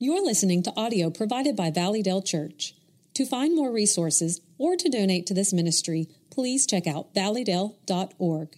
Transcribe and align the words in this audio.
You're 0.00 0.24
listening 0.24 0.62
to 0.62 0.72
audio 0.76 1.10
provided 1.10 1.56
by 1.56 1.72
Valleydale 1.72 2.22
Church. 2.22 2.76
To 3.14 3.26
find 3.26 3.56
more 3.56 3.72
resources 3.72 4.40
or 4.56 4.76
to 4.76 4.88
donate 4.88 5.26
to 5.26 5.34
this 5.34 5.52
ministry, 5.52 6.06
please 6.30 6.68
check 6.68 6.86
out 6.86 7.12
valleydale.org. 7.14 8.56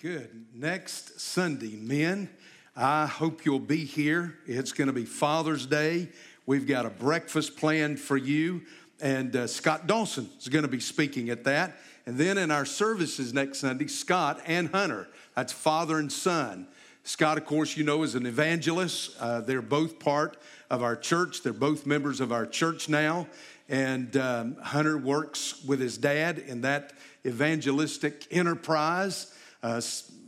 Good. 0.00 0.46
Next 0.52 1.20
Sunday, 1.20 1.76
men, 1.76 2.28
I 2.74 3.06
hope 3.06 3.44
you'll 3.44 3.60
be 3.60 3.84
here. 3.84 4.36
It's 4.48 4.72
going 4.72 4.88
to 4.88 4.92
be 4.92 5.04
Father's 5.04 5.64
Day. 5.64 6.08
We've 6.44 6.66
got 6.66 6.84
a 6.84 6.90
breakfast 6.90 7.56
planned 7.56 8.00
for 8.00 8.16
you, 8.16 8.62
and 9.00 9.36
uh, 9.36 9.46
Scott 9.46 9.86
Dawson 9.86 10.28
is 10.40 10.48
going 10.48 10.64
to 10.64 10.68
be 10.68 10.80
speaking 10.80 11.30
at 11.30 11.44
that. 11.44 11.76
And 12.04 12.18
then 12.18 12.36
in 12.36 12.50
our 12.50 12.64
services 12.64 13.32
next 13.32 13.60
Sunday, 13.60 13.86
Scott 13.86 14.40
and 14.44 14.70
Hunter, 14.70 15.06
that's 15.36 15.52
father 15.52 16.00
and 16.00 16.10
son. 16.10 16.66
Scott, 17.04 17.36
of 17.36 17.44
course, 17.46 17.76
you 17.76 17.82
know, 17.82 18.04
is 18.04 18.14
an 18.14 18.26
evangelist. 18.26 19.16
Uh, 19.18 19.40
they're 19.40 19.60
both 19.60 19.98
part 19.98 20.36
of 20.70 20.82
our 20.82 20.94
church. 20.94 21.42
They're 21.42 21.52
both 21.52 21.84
members 21.84 22.20
of 22.20 22.30
our 22.30 22.46
church 22.46 22.88
now. 22.88 23.26
And 23.68 24.16
um, 24.16 24.56
Hunter 24.62 24.96
works 24.96 25.64
with 25.64 25.80
his 25.80 25.98
dad 25.98 26.38
in 26.38 26.60
that 26.60 26.92
evangelistic 27.26 28.26
enterprise. 28.30 29.34
Uh, 29.64 29.80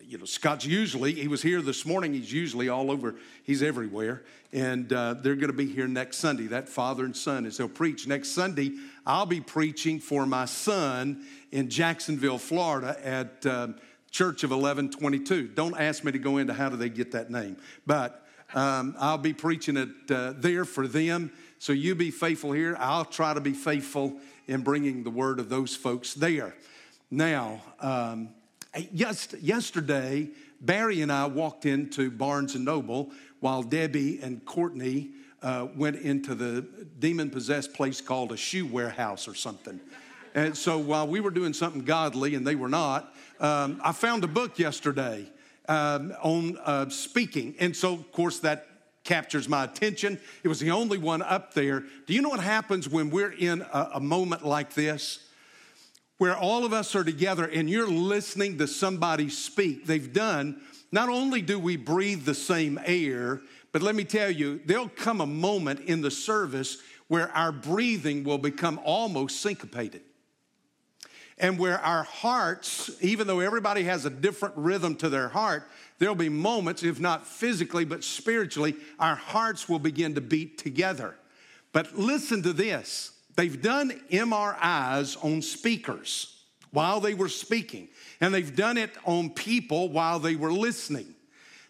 you 0.02 0.18
know, 0.18 0.24
Scott's 0.24 0.66
usually, 0.66 1.12
he 1.14 1.28
was 1.28 1.42
here 1.42 1.62
this 1.62 1.86
morning, 1.86 2.12
he's 2.12 2.32
usually 2.32 2.68
all 2.68 2.90
over, 2.90 3.14
he's 3.44 3.62
everywhere. 3.62 4.24
And 4.52 4.92
uh, 4.92 5.14
they're 5.14 5.34
going 5.36 5.48
to 5.48 5.56
be 5.56 5.66
here 5.66 5.88
next 5.88 6.18
Sunday, 6.18 6.46
that 6.48 6.68
father 6.68 7.04
and 7.04 7.16
son, 7.16 7.46
as 7.46 7.56
they'll 7.56 7.68
preach. 7.68 8.06
Next 8.06 8.30
Sunday, 8.30 8.72
I'll 9.06 9.26
be 9.26 9.40
preaching 9.40 10.00
for 10.00 10.26
my 10.26 10.44
son 10.44 11.24
in 11.52 11.70
Jacksonville, 11.70 12.38
Florida 12.38 12.96
at. 13.04 13.46
Um, 13.46 13.76
Church 14.14 14.44
of 14.44 14.50
Eleven22. 14.50 15.56
Don't 15.56 15.76
ask 15.76 16.04
me 16.04 16.12
to 16.12 16.20
go 16.20 16.36
into 16.36 16.54
how 16.54 16.68
do 16.68 16.76
they 16.76 16.88
get 16.88 17.10
that 17.10 17.32
name, 17.32 17.56
but 17.84 18.24
um, 18.54 18.94
I'll 19.00 19.18
be 19.18 19.32
preaching 19.32 19.76
it 19.76 19.88
uh, 20.08 20.34
there 20.36 20.64
for 20.64 20.86
them. 20.86 21.32
So 21.58 21.72
you 21.72 21.96
be 21.96 22.12
faithful 22.12 22.52
here. 22.52 22.76
I'll 22.78 23.04
try 23.04 23.34
to 23.34 23.40
be 23.40 23.54
faithful 23.54 24.20
in 24.46 24.62
bringing 24.62 25.02
the 25.02 25.10
word 25.10 25.40
of 25.40 25.48
those 25.48 25.74
folks 25.74 26.14
there. 26.14 26.54
Now, 27.10 27.60
um, 27.80 28.28
yes, 28.92 29.34
yesterday, 29.40 30.28
Barry 30.60 31.02
and 31.02 31.10
I 31.10 31.26
walked 31.26 31.66
into 31.66 32.12
Barnes 32.12 32.54
and 32.54 32.64
Noble 32.64 33.10
while 33.40 33.64
Debbie 33.64 34.20
and 34.22 34.44
Courtney 34.44 35.10
uh, 35.42 35.66
went 35.74 35.96
into 35.96 36.36
the 36.36 36.64
demon 37.00 37.30
possessed 37.30 37.74
place 37.74 38.00
called 38.00 38.30
a 38.30 38.36
shoe 38.36 38.64
warehouse 38.64 39.26
or 39.26 39.34
something. 39.34 39.80
And 40.36 40.56
so 40.56 40.78
while 40.78 41.06
we 41.06 41.18
were 41.18 41.30
doing 41.30 41.52
something 41.52 41.82
godly 41.82 42.36
and 42.36 42.46
they 42.46 42.54
were 42.54 42.68
not, 42.68 43.13
um, 43.40 43.80
I 43.82 43.92
found 43.92 44.24
a 44.24 44.28
book 44.28 44.58
yesterday 44.58 45.30
um, 45.68 46.12
on 46.22 46.58
uh, 46.58 46.88
speaking. 46.88 47.54
And 47.58 47.76
so, 47.76 47.94
of 47.94 48.12
course, 48.12 48.40
that 48.40 48.66
captures 49.04 49.48
my 49.48 49.64
attention. 49.64 50.18
It 50.42 50.48
was 50.48 50.60
the 50.60 50.70
only 50.70 50.98
one 50.98 51.22
up 51.22 51.54
there. 51.54 51.84
Do 52.06 52.14
you 52.14 52.22
know 52.22 52.30
what 52.30 52.40
happens 52.40 52.88
when 52.88 53.10
we're 53.10 53.32
in 53.32 53.62
a, 53.62 53.90
a 53.94 54.00
moment 54.00 54.44
like 54.44 54.74
this? 54.74 55.20
Where 56.18 56.36
all 56.36 56.64
of 56.64 56.72
us 56.72 56.94
are 56.94 57.04
together 57.04 57.44
and 57.44 57.68
you're 57.68 57.88
listening 57.88 58.58
to 58.58 58.66
somebody 58.66 59.28
speak. 59.28 59.86
They've 59.86 60.12
done, 60.12 60.60
not 60.90 61.08
only 61.08 61.42
do 61.42 61.58
we 61.58 61.76
breathe 61.76 62.24
the 62.24 62.34
same 62.34 62.80
air, 62.84 63.42
but 63.72 63.82
let 63.82 63.94
me 63.94 64.04
tell 64.04 64.30
you, 64.30 64.60
there'll 64.64 64.88
come 64.88 65.20
a 65.20 65.26
moment 65.26 65.80
in 65.80 66.00
the 66.00 66.10
service 66.10 66.78
where 67.08 67.30
our 67.32 67.52
breathing 67.52 68.24
will 68.24 68.38
become 68.38 68.80
almost 68.84 69.40
syncopated 69.40 70.02
and 71.38 71.58
where 71.58 71.78
our 71.80 72.04
hearts, 72.04 72.90
even 73.00 73.26
though 73.26 73.40
everybody 73.40 73.84
has 73.84 74.04
a 74.04 74.10
different 74.10 74.56
rhythm 74.56 74.94
to 74.96 75.08
their 75.08 75.28
heart, 75.28 75.64
there'll 75.98 76.14
be 76.14 76.28
moments, 76.28 76.82
if 76.82 77.00
not 77.00 77.26
physically, 77.26 77.84
but 77.84 78.04
spiritually, 78.04 78.76
our 78.98 79.16
hearts 79.16 79.68
will 79.68 79.78
begin 79.78 80.14
to 80.14 80.20
beat 80.20 80.58
together. 80.58 81.16
But 81.72 81.96
listen 81.98 82.42
to 82.42 82.52
this 82.52 83.12
they've 83.36 83.60
done 83.60 83.90
MRIs 84.10 85.22
on 85.24 85.42
speakers 85.42 86.42
while 86.70 87.00
they 87.00 87.14
were 87.14 87.28
speaking, 87.28 87.88
and 88.20 88.32
they've 88.32 88.54
done 88.54 88.76
it 88.76 88.90
on 89.04 89.30
people 89.30 89.88
while 89.88 90.18
they 90.18 90.36
were 90.36 90.52
listening 90.52 91.13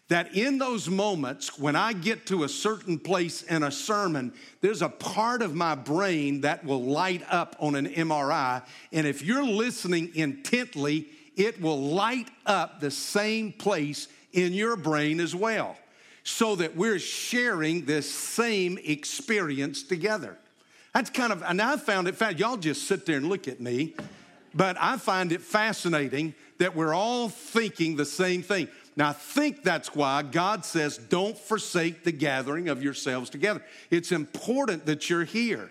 that 0.07 0.35
in 0.35 0.59
those 0.59 0.87
moments, 0.87 1.57
when 1.57 1.75
I 1.75 1.93
get 1.93 2.27
to 2.27 2.43
a 2.43 2.49
certain 2.49 2.99
place 2.99 3.41
in 3.41 3.63
a 3.63 3.71
sermon, 3.71 4.33
there's 4.61 4.83
a 4.83 4.89
part 4.89 5.41
of 5.41 5.55
my 5.55 5.73
brain 5.73 6.41
that 6.41 6.63
will 6.63 6.83
light 6.83 7.23
up 7.29 7.55
on 7.59 7.75
an 7.75 7.87
MRI. 7.87 8.63
And 8.91 9.07
if 9.07 9.23
you're 9.23 9.45
listening 9.45 10.11
intently, 10.13 11.07
it 11.35 11.59
will 11.59 11.81
light 11.81 12.29
up 12.45 12.79
the 12.79 12.91
same 12.91 13.51
place 13.51 14.07
in 14.31 14.53
your 14.53 14.75
brain 14.75 15.19
as 15.19 15.33
well, 15.33 15.75
so 16.23 16.55
that 16.57 16.75
we're 16.75 16.99
sharing 16.99 17.85
this 17.85 18.09
same 18.13 18.77
experience 18.83 19.81
together. 19.81 20.37
That's 20.93 21.09
kind 21.09 21.33
of, 21.33 21.41
and 21.43 21.61
I 21.61 21.77
found 21.77 22.07
it, 22.07 22.15
fact, 22.15 22.39
y'all 22.39 22.57
just 22.57 22.87
sit 22.87 23.05
there 23.05 23.17
and 23.17 23.27
look 23.27 23.47
at 23.47 23.59
me, 23.59 23.95
but 24.53 24.77
I 24.79 24.97
find 24.97 25.31
it 25.31 25.41
fascinating 25.41 26.35
that 26.57 26.75
we're 26.75 26.93
all 26.93 27.27
thinking 27.27 27.95
the 27.95 28.05
same 28.05 28.41
thing. 28.41 28.69
Now, 28.97 29.09
I 29.09 29.13
think 29.13 29.63
that's 29.63 29.93
why 29.93 30.21
God 30.21 30.63
says, 30.63 30.97
don't 30.97 31.37
forsake 31.37 32.03
the 32.03 32.13
gathering 32.13 32.69
of 32.69 32.81
yourselves 32.81 33.29
together. 33.29 33.61
It's 33.89 34.11
important 34.11 34.85
that 34.85 35.09
you're 35.09 35.25
here. 35.25 35.69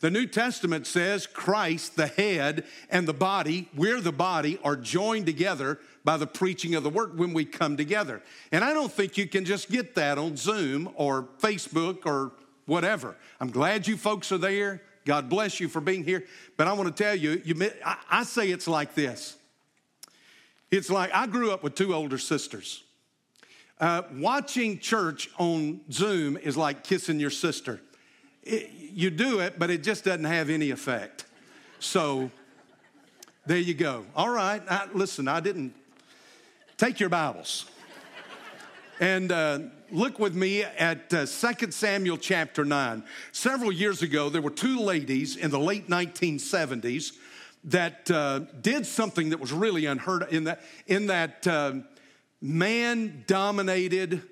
The 0.00 0.10
New 0.10 0.26
Testament 0.26 0.86
says 0.86 1.26
Christ, 1.26 1.96
the 1.96 2.06
head, 2.06 2.64
and 2.90 3.06
the 3.06 3.12
body, 3.14 3.68
we're 3.74 4.00
the 4.00 4.12
body, 4.12 4.58
are 4.64 4.76
joined 4.76 5.26
together 5.26 5.78
by 6.04 6.16
the 6.16 6.26
preaching 6.26 6.74
of 6.74 6.82
the 6.82 6.90
word 6.90 7.18
when 7.18 7.34
we 7.34 7.44
come 7.44 7.76
together. 7.76 8.22
And 8.50 8.64
I 8.64 8.72
don't 8.72 8.90
think 8.90 9.18
you 9.18 9.26
can 9.26 9.44
just 9.44 9.70
get 9.70 9.94
that 9.96 10.16
on 10.16 10.36
Zoom 10.36 10.90
or 10.94 11.28
Facebook 11.40 12.06
or 12.06 12.32
whatever. 12.64 13.16
I'm 13.40 13.50
glad 13.50 13.86
you 13.86 13.98
folks 13.98 14.32
are 14.32 14.38
there. 14.38 14.82
God 15.04 15.28
bless 15.28 15.60
you 15.60 15.68
for 15.68 15.80
being 15.80 16.04
here. 16.04 16.24
But 16.56 16.66
I 16.66 16.72
want 16.72 16.94
to 16.94 17.02
tell 17.02 17.14
you, 17.14 17.42
you 17.44 17.70
I 18.10 18.22
say 18.24 18.50
it's 18.50 18.68
like 18.68 18.94
this 18.94 19.36
it's 20.70 20.90
like 20.90 21.12
I 21.12 21.26
grew 21.26 21.50
up 21.50 21.62
with 21.62 21.74
two 21.74 21.94
older 21.94 22.18
sisters. 22.18 22.84
Uh, 23.78 24.02
watching 24.14 24.78
church 24.78 25.30
on 25.38 25.80
Zoom 25.90 26.36
is 26.36 26.56
like 26.56 26.84
kissing 26.84 27.18
your 27.18 27.30
sister. 27.30 27.80
It, 28.42 28.70
you 28.92 29.10
do 29.10 29.40
it, 29.40 29.58
but 29.58 29.70
it 29.70 29.82
just 29.82 30.04
doesn't 30.04 30.24
have 30.24 30.50
any 30.50 30.70
effect. 30.70 31.24
So 31.78 32.30
there 33.46 33.58
you 33.58 33.74
go. 33.74 34.04
All 34.14 34.28
right, 34.28 34.62
I, 34.68 34.86
listen, 34.92 35.28
I 35.28 35.40
didn't 35.40 35.74
take 36.76 37.00
your 37.00 37.08
Bibles 37.08 37.66
and 39.00 39.32
uh, 39.32 39.60
look 39.90 40.18
with 40.18 40.34
me 40.34 40.62
at 40.62 41.12
uh, 41.12 41.26
2 41.26 41.70
Samuel 41.70 42.18
chapter 42.18 42.66
9. 42.66 43.02
Several 43.32 43.72
years 43.72 44.02
ago, 44.02 44.28
there 44.28 44.42
were 44.42 44.50
two 44.50 44.78
ladies 44.78 45.36
in 45.36 45.50
the 45.50 45.58
late 45.58 45.88
1970s 45.88 47.12
that 47.64 48.10
uh, 48.10 48.40
did 48.60 48.86
something 48.86 49.30
that 49.30 49.40
was 49.40 49.52
really 49.52 49.86
unheard 49.86 50.22
of 50.22 50.32
in 50.32 50.44
that, 50.44 50.62
in 50.86 51.06
that 51.06 51.46
uh, 51.46 51.74
man 52.40 53.24
dominated 53.26 54.22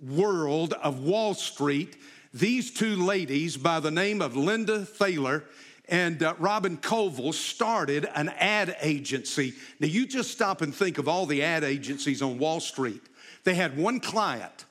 world 0.00 0.74
of 0.74 1.00
Wall 1.04 1.34
Street. 1.34 1.96
These 2.34 2.72
two 2.72 2.96
ladies, 2.96 3.56
by 3.56 3.80
the 3.80 3.90
name 3.90 4.20
of 4.20 4.36
Linda 4.36 4.84
Thaler 4.84 5.44
and 5.88 6.22
uh, 6.22 6.34
Robin 6.38 6.76
Koval, 6.76 7.34
started 7.34 8.08
an 8.14 8.30
ad 8.30 8.76
agency. 8.80 9.54
Now, 9.78 9.88
you 9.88 10.06
just 10.06 10.30
stop 10.30 10.62
and 10.62 10.74
think 10.74 10.98
of 10.98 11.08
all 11.08 11.26
the 11.26 11.42
ad 11.42 11.62
agencies 11.62 12.22
on 12.22 12.38
Wall 12.38 12.60
Street. 12.60 13.02
They 13.44 13.54
had 13.54 13.76
one 13.76 14.00
client. 14.00 14.64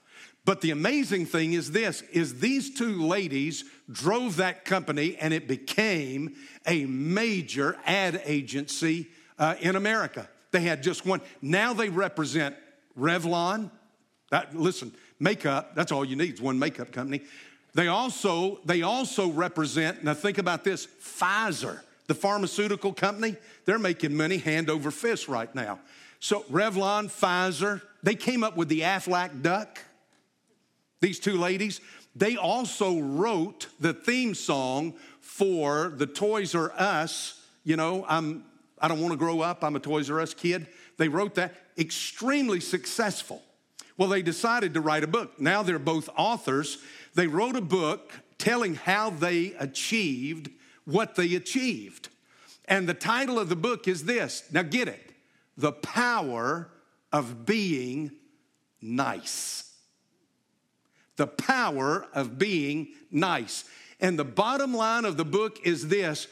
But 0.43 0.61
the 0.61 0.71
amazing 0.71 1.27
thing 1.27 1.53
is 1.53 1.71
this 1.71 2.01
is 2.11 2.39
these 2.39 2.73
two 2.73 3.03
ladies 3.03 3.63
drove 3.91 4.37
that 4.37 4.65
company 4.65 5.17
and 5.17 5.33
it 5.33 5.47
became 5.47 6.35
a 6.65 6.85
major 6.85 7.77
ad 7.85 8.21
agency 8.25 9.07
uh, 9.37 9.55
in 9.59 9.75
America. 9.75 10.29
They 10.51 10.61
had 10.61 10.83
just 10.83 11.05
one. 11.05 11.21
Now 11.41 11.73
they 11.73 11.89
represent 11.89 12.55
Revlon. 12.97 13.71
That, 14.29 14.55
listen, 14.55 14.93
makeup, 15.19 15.75
that's 15.75 15.91
all 15.91 16.05
you 16.05 16.15
need 16.15 16.33
is 16.33 16.41
one 16.41 16.59
makeup 16.59 16.91
company. 16.91 17.21
They 17.73 17.87
also, 17.87 18.59
they 18.65 18.81
also 18.81 19.29
represent, 19.29 20.03
now 20.03 20.13
think 20.13 20.37
about 20.37 20.63
this, 20.63 20.87
Pfizer, 20.87 21.79
the 22.07 22.13
pharmaceutical 22.13 22.93
company. 22.93 23.37
They're 23.65 23.79
making 23.79 24.15
money 24.15 24.37
hand 24.37 24.69
over 24.69 24.91
fist 24.91 25.27
right 25.27 25.53
now. 25.55 25.79
So 26.19 26.41
Revlon, 26.43 27.05
Pfizer, 27.05 27.81
they 28.03 28.15
came 28.15 28.43
up 28.43 28.57
with 28.57 28.67
the 28.67 28.81
Aflac 28.81 29.41
duck. 29.41 29.79
These 30.99 31.19
two 31.19 31.37
ladies, 31.37 31.81
they 32.15 32.35
also 32.35 32.99
wrote 32.99 33.67
the 33.79 33.93
theme 33.93 34.35
song 34.35 34.95
for 35.19 35.93
the 35.95 36.05
Toys 36.05 36.53
R 36.55 36.71
Us. 36.75 37.41
You 37.63 37.77
know, 37.77 38.05
I'm, 38.07 38.43
I 38.79 38.87
don't 38.87 38.99
want 38.99 39.13
to 39.13 39.17
grow 39.17 39.41
up, 39.41 39.63
I'm 39.63 39.75
a 39.75 39.79
Toys 39.79 40.09
R 40.09 40.19
Us 40.19 40.33
kid. 40.33 40.67
They 40.97 41.07
wrote 41.07 41.35
that, 41.35 41.55
extremely 41.77 42.59
successful. 42.59 43.41
Well, 43.97 44.09
they 44.09 44.21
decided 44.21 44.73
to 44.73 44.81
write 44.81 45.03
a 45.03 45.07
book. 45.07 45.39
Now 45.39 45.63
they're 45.63 45.79
both 45.79 46.09
authors. 46.17 46.79
They 47.13 47.27
wrote 47.27 47.55
a 47.55 47.61
book 47.61 48.11
telling 48.37 48.75
how 48.75 49.11
they 49.11 49.53
achieved 49.53 50.49
what 50.85 51.15
they 51.15 51.35
achieved. 51.35 52.09
And 52.65 52.87
the 52.87 52.93
title 52.93 53.39
of 53.39 53.49
the 53.49 53.55
book 53.55 53.87
is 53.87 54.05
this 54.05 54.43
now 54.51 54.63
get 54.63 54.87
it 54.87 55.13
The 55.57 55.71
Power 55.71 56.69
of 57.11 57.45
Being 57.45 58.11
Nice 58.81 59.70
the 61.21 61.27
power 61.27 62.07
of 62.15 62.39
being 62.39 62.87
nice. 63.11 63.63
And 63.99 64.17
the 64.17 64.25
bottom 64.25 64.73
line 64.73 65.05
of 65.05 65.17
the 65.17 65.23
book 65.23 65.59
is 65.63 65.87
this 65.87 66.27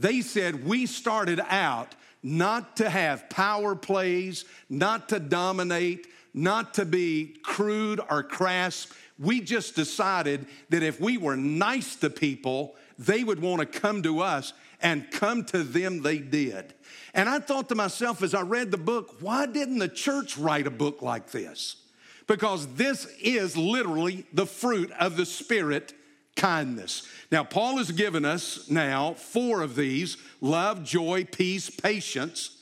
they 0.00 0.20
said, 0.20 0.66
We 0.66 0.86
started 0.86 1.38
out 1.48 1.94
not 2.24 2.78
to 2.78 2.90
have 2.90 3.30
power 3.30 3.76
plays, 3.76 4.44
not 4.68 5.10
to 5.10 5.20
dominate, 5.20 6.08
not 6.34 6.74
to 6.74 6.84
be 6.84 7.36
crude 7.44 8.00
or 8.10 8.24
crass. 8.24 8.88
We 9.16 9.40
just 9.40 9.76
decided 9.76 10.46
that 10.70 10.82
if 10.82 11.00
we 11.00 11.18
were 11.18 11.36
nice 11.36 11.94
to 11.96 12.10
people, 12.10 12.74
they 12.98 13.22
would 13.22 13.40
want 13.40 13.60
to 13.60 13.80
come 13.80 14.02
to 14.02 14.22
us, 14.22 14.54
and 14.80 15.08
come 15.12 15.44
to 15.44 15.62
them 15.62 16.02
they 16.02 16.18
did. 16.18 16.74
And 17.14 17.28
I 17.28 17.38
thought 17.38 17.68
to 17.68 17.76
myself 17.76 18.24
as 18.24 18.34
I 18.34 18.40
read 18.40 18.72
the 18.72 18.76
book, 18.76 19.18
why 19.20 19.46
didn't 19.46 19.78
the 19.78 19.88
church 19.88 20.36
write 20.36 20.66
a 20.66 20.70
book 20.70 21.00
like 21.00 21.30
this? 21.30 21.76
Because 22.26 22.66
this 22.74 23.06
is 23.20 23.56
literally 23.56 24.24
the 24.32 24.46
fruit 24.46 24.90
of 24.92 25.16
the 25.16 25.26
Spirit 25.26 25.92
kindness. 26.36 27.06
Now, 27.30 27.44
Paul 27.44 27.78
has 27.78 27.90
given 27.90 28.24
us 28.24 28.70
now 28.70 29.14
four 29.14 29.62
of 29.62 29.74
these 29.74 30.16
love, 30.40 30.84
joy, 30.84 31.24
peace, 31.24 31.70
patience. 31.70 32.58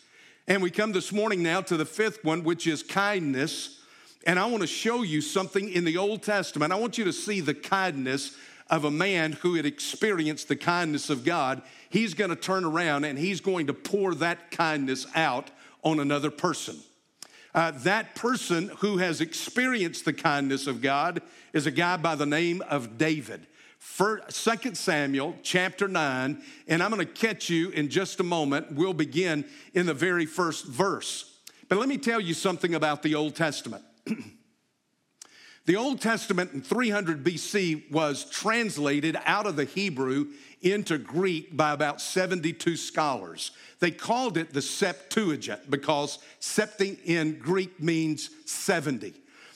And 0.48 0.62
we 0.62 0.70
come 0.70 0.92
this 0.92 1.12
morning 1.12 1.42
now 1.42 1.60
to 1.62 1.76
the 1.76 1.84
fifth 1.84 2.24
one, 2.24 2.42
which 2.42 2.66
is 2.66 2.82
kindness. 2.82 3.80
And 4.26 4.38
I 4.38 4.46
want 4.46 4.62
to 4.62 4.66
show 4.66 5.02
you 5.02 5.20
something 5.20 5.68
in 5.68 5.84
the 5.84 5.96
Old 5.96 6.22
Testament. 6.22 6.72
I 6.72 6.76
want 6.76 6.98
you 6.98 7.04
to 7.04 7.12
see 7.12 7.40
the 7.40 7.54
kindness 7.54 8.36
of 8.68 8.84
a 8.84 8.90
man 8.90 9.32
who 9.32 9.54
had 9.54 9.66
experienced 9.66 10.48
the 10.48 10.56
kindness 10.56 11.10
of 11.10 11.24
God. 11.24 11.62
He's 11.88 12.14
going 12.14 12.30
to 12.30 12.36
turn 12.36 12.64
around 12.64 13.04
and 13.04 13.18
he's 13.18 13.40
going 13.40 13.66
to 13.66 13.74
pour 13.74 14.14
that 14.16 14.50
kindness 14.50 15.06
out 15.14 15.50
on 15.82 15.98
another 15.98 16.30
person. 16.30 16.76
Uh, 17.54 17.72
that 17.72 18.14
person 18.14 18.70
who 18.78 18.98
has 18.98 19.20
experienced 19.20 20.04
the 20.04 20.12
kindness 20.12 20.66
of 20.66 20.80
God 20.80 21.20
is 21.52 21.66
a 21.66 21.70
guy 21.70 21.96
by 21.96 22.14
the 22.14 22.26
name 22.26 22.62
of 22.68 22.96
David. 22.96 23.46
Second 24.28 24.76
Samuel 24.76 25.34
chapter 25.42 25.88
9, 25.88 26.42
and 26.68 26.82
I'm 26.82 26.90
going 26.90 27.04
to 27.04 27.12
catch 27.12 27.50
you 27.50 27.70
in 27.70 27.88
just 27.88 28.20
a 28.20 28.22
moment. 28.22 28.72
We'll 28.72 28.92
begin 28.92 29.44
in 29.74 29.86
the 29.86 29.94
very 29.94 30.26
first 30.26 30.66
verse. 30.66 31.38
But 31.68 31.78
let 31.78 31.88
me 31.88 31.98
tell 31.98 32.20
you 32.20 32.34
something 32.34 32.74
about 32.74 33.02
the 33.02 33.14
Old 33.14 33.34
Testament. 33.34 33.82
the 35.66 35.76
Old 35.76 36.00
Testament 36.00 36.52
in 36.52 36.62
300 36.62 37.24
BC 37.24 37.90
was 37.90 38.26
translated 38.26 39.16
out 39.24 39.46
of 39.46 39.56
the 39.56 39.64
Hebrew 39.64 40.26
into 40.62 40.98
Greek 40.98 41.56
by 41.56 41.72
about 41.72 42.00
72 42.00 42.76
scholars. 42.76 43.52
They 43.78 43.90
called 43.90 44.36
it 44.36 44.52
the 44.52 44.62
Septuagint 44.62 45.70
because 45.70 46.18
septi 46.40 46.98
in 47.04 47.38
Greek 47.38 47.80
means 47.80 48.30
70. 48.44 49.14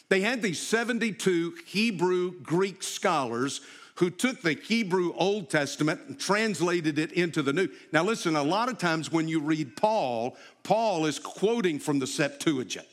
They 0.09 0.21
had 0.21 0.43
these 0.43 0.61
72 0.61 1.57
Hebrew 1.67 2.41
Greek 2.41 2.83
scholars 2.83 3.61
who 3.97 4.11
took 4.11 4.43
the 4.43 4.55
Hebrew 4.55 5.13
Old 5.15 5.51
Testament 5.51 6.01
and 6.09 6.19
translated 6.19 6.99
it 6.99 7.13
into 7.13 7.43
the 7.43 7.53
New. 7.53 7.69
Now, 7.93 8.03
listen, 8.03 8.35
a 8.35 8.43
lot 8.43 8.69
of 8.69 8.79
times 8.79 9.13
when 9.13 9.29
you 9.29 9.41
read 9.41 9.77
Paul, 9.77 10.37
Paul 10.63 11.07
is 11.07 11.19
quoting 11.19 11.79
from 11.79 12.01
the 12.01 12.07
Septuagint. 12.07 12.89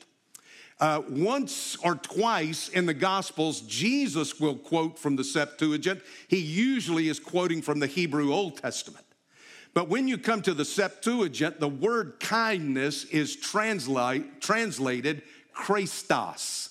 Uh, 0.81 1.04
once 1.10 1.78
or 1.83 1.94
twice 1.94 2.68
in 2.69 2.88
the 2.88 2.94
Gospels, 2.94 3.62
Jesus 3.62 4.39
will 4.39 4.56
quote 4.56 4.98
from 4.98 5.16
the 5.16 5.24
Septuagint. 5.24 6.01
He 6.28 6.39
usually 6.39 7.07
is 7.07 7.19
quoting 7.19 7.62
from 7.62 7.80
the 7.80 7.86
Hebrew 7.86 8.33
Old 8.33 8.57
Testament. 8.57 9.06
But 9.75 9.89
when 9.89 10.07
you 10.07 10.18
come 10.18 10.42
to 10.42 10.56
the 10.56 10.66
Septuagint, 10.66 11.60
the 11.60 11.68
word 11.68 12.19
kindness 12.19 13.06
is 13.06 13.36
translate, 13.36 14.42
translated 14.42 15.22
Christos. 15.54 16.69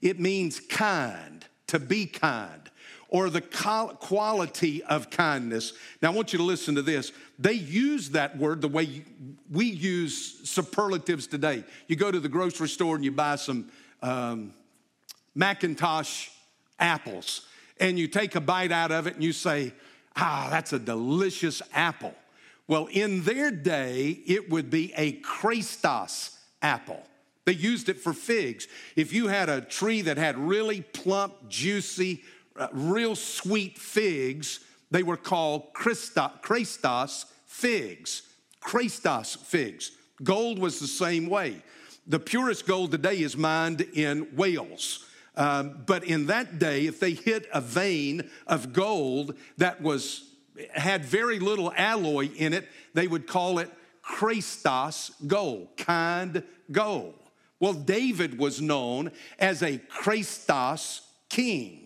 It 0.00 0.18
means 0.18 0.58
kind, 0.58 1.44
to 1.66 1.78
be 1.78 2.06
kind 2.06 2.65
or 3.08 3.30
the 3.30 3.40
quality 3.40 4.82
of 4.84 5.10
kindness. 5.10 5.72
Now, 6.02 6.12
I 6.12 6.14
want 6.14 6.32
you 6.32 6.38
to 6.38 6.44
listen 6.44 6.74
to 6.74 6.82
this. 6.82 7.12
They 7.38 7.52
use 7.52 8.10
that 8.10 8.36
word 8.36 8.60
the 8.60 8.68
way 8.68 9.04
we 9.50 9.66
use 9.66 10.40
superlatives 10.48 11.26
today. 11.26 11.64
You 11.86 11.96
go 11.96 12.10
to 12.10 12.20
the 12.20 12.28
grocery 12.28 12.68
store 12.68 12.96
and 12.96 13.04
you 13.04 13.12
buy 13.12 13.36
some 13.36 13.70
um, 14.02 14.52
McIntosh 15.36 16.30
apples, 16.78 17.46
and 17.78 17.98
you 17.98 18.08
take 18.08 18.34
a 18.34 18.40
bite 18.40 18.72
out 18.72 18.90
of 18.90 19.06
it 19.06 19.14
and 19.14 19.24
you 19.24 19.32
say, 19.32 19.72
Ah, 20.16 20.48
that's 20.50 20.72
a 20.72 20.78
delicious 20.78 21.60
apple. 21.74 22.14
Well, 22.68 22.86
in 22.86 23.22
their 23.22 23.50
day, 23.50 24.18
it 24.26 24.50
would 24.50 24.70
be 24.70 24.92
a 24.96 25.12
Christos 25.12 26.38
apple. 26.62 27.02
They 27.44 27.52
used 27.52 27.88
it 27.88 28.00
for 28.00 28.12
figs. 28.12 28.66
If 28.96 29.12
you 29.12 29.28
had 29.28 29.48
a 29.48 29.60
tree 29.60 30.02
that 30.02 30.16
had 30.16 30.36
really 30.36 30.80
plump, 30.80 31.48
juicy, 31.48 32.24
real 32.72 33.14
sweet 33.14 33.78
figs. 33.78 34.60
They 34.90 35.02
were 35.02 35.16
called 35.16 35.72
Christos 35.72 37.26
figs. 37.46 38.22
Christos 38.60 39.36
figs. 39.36 39.92
Gold 40.22 40.58
was 40.58 40.80
the 40.80 40.86
same 40.86 41.28
way. 41.28 41.62
The 42.06 42.20
purest 42.20 42.66
gold 42.66 42.92
today 42.92 43.20
is 43.20 43.36
mined 43.36 43.80
in 43.80 44.28
Wales. 44.36 45.04
Um, 45.36 45.82
but 45.86 46.04
in 46.04 46.26
that 46.26 46.58
day, 46.58 46.86
if 46.86 46.98
they 46.98 47.12
hit 47.12 47.46
a 47.52 47.60
vein 47.60 48.30
of 48.46 48.72
gold 48.72 49.34
that 49.58 49.82
was 49.82 50.22
had 50.72 51.04
very 51.04 51.38
little 51.38 51.72
alloy 51.76 52.30
in 52.34 52.54
it, 52.54 52.66
they 52.94 53.06
would 53.06 53.26
call 53.26 53.58
it 53.58 53.70
Christos 54.00 55.10
gold, 55.26 55.68
kind 55.76 56.42
gold. 56.72 57.18
Well, 57.60 57.74
David 57.74 58.38
was 58.38 58.60
known 58.60 59.10
as 59.38 59.62
a 59.62 59.78
Christos 59.78 61.02
king 61.28 61.85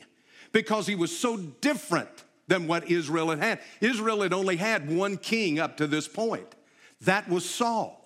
because 0.53 0.87
he 0.87 0.95
was 0.95 1.17
so 1.17 1.37
different 1.37 2.25
than 2.49 2.67
what 2.67 2.91
Israel 2.91 3.31
had 3.31 3.39
had. 3.39 3.61
Israel 3.81 4.23
had 4.23 4.33
only 4.33 4.57
had 4.57 4.91
one 4.91 5.17
king 5.17 5.59
up 5.59 5.77
to 5.77 5.87
this 5.87 6.09
point. 6.09 6.55
That 7.03 7.29
was 7.29 7.49
Saul. 7.49 7.97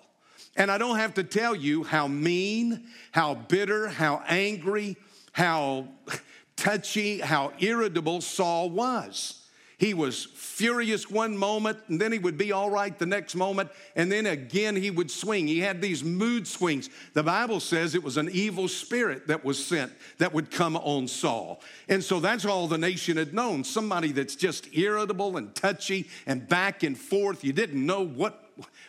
And 0.56 0.70
I 0.70 0.78
don't 0.78 0.98
have 0.98 1.14
to 1.14 1.24
tell 1.24 1.54
you 1.54 1.82
how 1.82 2.06
mean, 2.06 2.86
how 3.10 3.34
bitter, 3.34 3.88
how 3.88 4.22
angry, 4.28 4.96
how 5.32 5.88
touchy, 6.56 7.20
how 7.20 7.52
irritable 7.58 8.20
Saul 8.20 8.70
was. 8.70 9.43
He 9.84 9.92
was 9.92 10.24
furious 10.24 11.10
one 11.10 11.36
moment, 11.36 11.76
and 11.88 12.00
then 12.00 12.10
he 12.10 12.18
would 12.18 12.38
be 12.38 12.52
all 12.52 12.70
right 12.70 12.98
the 12.98 13.04
next 13.04 13.34
moment, 13.34 13.68
and 13.94 14.10
then 14.10 14.24
again 14.24 14.76
he 14.76 14.90
would 14.90 15.10
swing. 15.10 15.46
He 15.46 15.58
had 15.60 15.82
these 15.82 16.02
mood 16.02 16.48
swings. 16.48 16.88
The 17.12 17.22
Bible 17.22 17.60
says 17.60 17.94
it 17.94 18.02
was 18.02 18.16
an 18.16 18.30
evil 18.32 18.66
spirit 18.66 19.26
that 19.26 19.44
was 19.44 19.62
sent 19.62 19.92
that 20.16 20.32
would 20.32 20.50
come 20.50 20.78
on 20.78 21.06
Saul. 21.06 21.60
And 21.86 22.02
so 22.02 22.18
that's 22.18 22.46
all 22.46 22.66
the 22.66 22.78
nation 22.78 23.18
had 23.18 23.34
known 23.34 23.62
somebody 23.62 24.10
that's 24.10 24.36
just 24.36 24.74
irritable 24.74 25.36
and 25.36 25.54
touchy 25.54 26.08
and 26.24 26.48
back 26.48 26.82
and 26.82 26.96
forth. 26.96 27.44
You 27.44 27.52
didn't 27.52 27.84
know 27.84 28.06
what. 28.06 28.42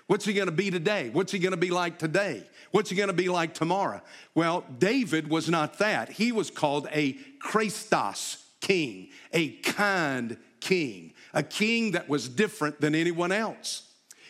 What's 0.07 0.23
he 0.23 0.31
gonna 0.31 0.51
be 0.51 0.71
today? 0.71 1.09
What's 1.11 1.33
he 1.33 1.39
gonna 1.39 1.57
be 1.57 1.71
like 1.71 1.99
today? 1.99 2.41
What's 2.71 2.89
he 2.89 2.95
gonna 2.95 3.11
be 3.11 3.27
like 3.27 3.53
tomorrow? 3.53 3.99
Well, 4.33 4.63
David 4.79 5.27
was 5.27 5.49
not 5.49 5.77
that. 5.79 6.07
He 6.07 6.31
was 6.31 6.49
called 6.49 6.87
a 6.93 7.17
Christos 7.39 8.45
king, 8.61 9.09
a 9.33 9.49
kind 9.57 10.37
king, 10.65 11.13
a 11.33 11.43
king 11.43 11.91
that 11.91 12.09
was 12.09 12.27
different 12.27 12.81
than 12.81 12.95
anyone 12.95 13.31
else. 13.31 13.83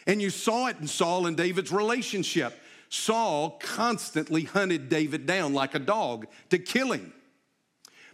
And 0.06 0.22
you 0.22 0.30
saw 0.30 0.68
it 0.68 0.78
in 0.82 0.88
Saul 0.88 1.28
and 1.28 1.38
David's 1.38 1.72
relationship. 1.72 2.54
Saul 2.90 3.58
constantly 3.62 4.44
hunted 4.44 4.90
David 4.90 5.26
down 5.26 5.54
like 5.54 5.76
a 5.76 5.80
dog 5.80 6.28
to 6.50 6.60
kill 6.60 6.92
him. 6.92 7.14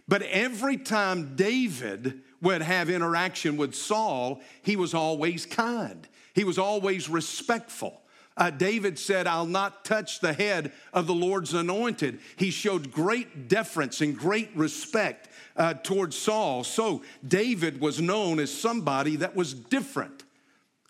But 0.06 0.22
every 0.22 0.76
time 0.76 1.34
David 1.34 2.20
would 2.40 2.62
have 2.62 2.88
interaction 2.90 3.56
with 3.56 3.74
Saul, 3.74 4.40
he 4.62 4.76
was 4.76 4.94
always 4.94 5.44
kind. 5.44 6.06
He 6.34 6.44
was 6.44 6.58
always 6.58 7.08
respectful. 7.08 8.01
Uh, 8.36 8.50
David 8.50 8.98
said, 8.98 9.26
I'll 9.26 9.46
not 9.46 9.84
touch 9.84 10.20
the 10.20 10.32
head 10.32 10.72
of 10.92 11.06
the 11.06 11.14
Lord's 11.14 11.52
anointed. 11.54 12.18
He 12.36 12.50
showed 12.50 12.90
great 12.90 13.48
deference 13.48 14.00
and 14.00 14.16
great 14.16 14.50
respect 14.54 15.28
uh, 15.56 15.74
towards 15.74 16.16
Saul. 16.16 16.64
So 16.64 17.02
David 17.26 17.80
was 17.80 18.00
known 18.00 18.40
as 18.40 18.52
somebody 18.52 19.16
that 19.16 19.36
was 19.36 19.52
different. 19.52 20.24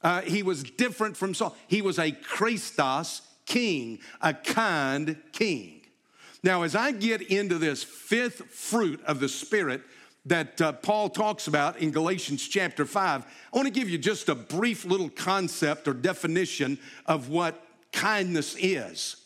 Uh, 0.03 0.23
he 0.23 0.43
was 0.43 0.63
different 0.63 1.17
from 1.17 1.35
Saul. 1.35 1.57
He 1.67 1.83
was 1.83 1.99
a 1.99 2.13
Christos 2.13 3.23
king, 3.47 3.99
a 4.21 4.35
kind 4.35 5.17
king. 5.33 5.81
Now, 6.45 6.63
as 6.63 6.75
I 6.75 6.91
get 6.91 7.23
into 7.23 7.59
this 7.59 7.85
fifth 7.85 8.47
fruit 8.51 9.01
of 9.05 9.21
the 9.21 9.29
Spirit 9.29 9.83
that 10.27 10.61
uh, 10.61 10.73
Paul 10.73 11.09
talks 11.09 11.49
about 11.49 11.79
in 11.79 11.91
Galatians 11.91 12.47
chapter 12.47 12.85
5, 12.85 13.25
I 13.25 13.57
want 13.57 13.67
to 13.67 13.73
give 13.73 13.89
you 13.89 13.99
just 13.99 14.29
a 14.29 14.35
brief 14.35 14.85
little 14.85 15.09
concept 15.09 15.89
or 15.89 15.95
definition 15.95 16.79
of 17.07 17.29
what 17.29 17.63
kindness 17.91 18.57
is. 18.59 19.17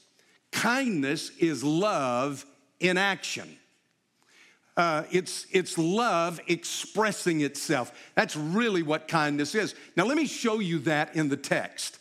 Kindness 0.53 1.31
is 1.39 1.63
love 1.63 2.47
in 2.81 2.97
action. 2.97 3.59
Uh, 4.77 5.05
it's, 5.11 5.47
it's 5.51 5.79
love 5.79 6.41
expressing 6.49 7.41
itself. 7.41 7.93
That's 8.15 8.37
really 8.37 8.83
what 8.83 9.09
kindness 9.09 9.55
is. 9.55 9.75
Now, 9.97 10.05
let 10.05 10.17
me 10.17 10.27
show 10.27 10.61
you 10.61 10.79
that 10.81 11.17
in 11.17 11.29
the 11.29 11.37
text. 11.37 11.99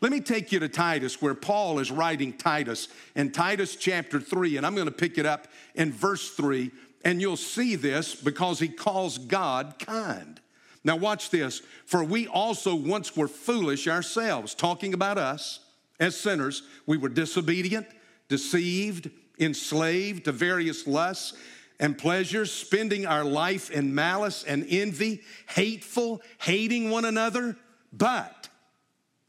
Let 0.00 0.12
me 0.12 0.20
take 0.20 0.52
you 0.52 0.58
to 0.60 0.68
Titus, 0.68 1.22
where 1.22 1.34
Paul 1.34 1.78
is 1.78 1.90
writing 1.90 2.34
Titus 2.34 2.88
in 3.14 3.32
Titus 3.32 3.76
chapter 3.76 4.20
3, 4.20 4.58
and 4.58 4.66
I'm 4.66 4.74
going 4.74 4.86
to 4.86 4.92
pick 4.92 5.16
it 5.16 5.24
up 5.24 5.48
in 5.74 5.92
verse 5.92 6.30
3. 6.30 6.70
And 7.06 7.20
you'll 7.20 7.36
see 7.36 7.76
this 7.76 8.16
because 8.16 8.58
he 8.58 8.66
calls 8.66 9.16
God 9.16 9.76
kind. 9.78 10.40
Now, 10.82 10.96
watch 10.96 11.30
this. 11.30 11.62
For 11.84 12.02
we 12.02 12.26
also 12.26 12.74
once 12.74 13.16
were 13.16 13.28
foolish 13.28 13.86
ourselves, 13.86 14.56
talking 14.56 14.92
about 14.92 15.16
us 15.16 15.60
as 16.00 16.16
sinners. 16.16 16.64
We 16.84 16.96
were 16.96 17.08
disobedient, 17.08 17.86
deceived, 18.28 19.08
enslaved 19.38 20.24
to 20.24 20.32
various 20.32 20.88
lusts 20.88 21.34
and 21.78 21.96
pleasures, 21.96 22.52
spending 22.52 23.06
our 23.06 23.22
life 23.22 23.70
in 23.70 23.94
malice 23.94 24.42
and 24.42 24.66
envy, 24.68 25.22
hateful, 25.50 26.22
hating 26.38 26.90
one 26.90 27.04
another. 27.04 27.56
But 27.92 28.48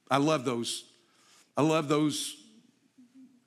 I 0.09 0.17
love 0.17 0.45
those. 0.45 0.83
I 1.55 1.61
love 1.61 1.89
those 1.89 2.37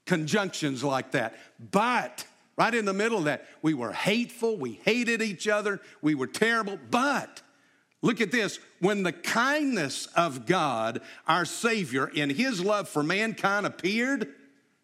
conjunctions 0.06 0.84
like 0.84 1.10
that. 1.10 1.34
But 1.72 2.24
right 2.60 2.74
in 2.74 2.84
the 2.84 2.92
middle 2.92 3.16
of 3.16 3.24
that, 3.24 3.46
we 3.62 3.72
were 3.72 3.90
hateful, 3.90 4.58
we 4.58 4.82
hated 4.84 5.22
each 5.22 5.48
other, 5.48 5.80
we 6.02 6.14
were 6.14 6.26
terrible. 6.26 6.78
But 6.90 7.40
look 8.02 8.20
at 8.20 8.30
this 8.30 8.58
when 8.80 9.02
the 9.02 9.14
kindness 9.14 10.04
of 10.14 10.44
God, 10.44 11.00
our 11.26 11.46
Savior, 11.46 12.06
in 12.06 12.28
His 12.28 12.62
love 12.62 12.86
for 12.86 13.02
mankind 13.02 13.64
appeared, 13.64 14.28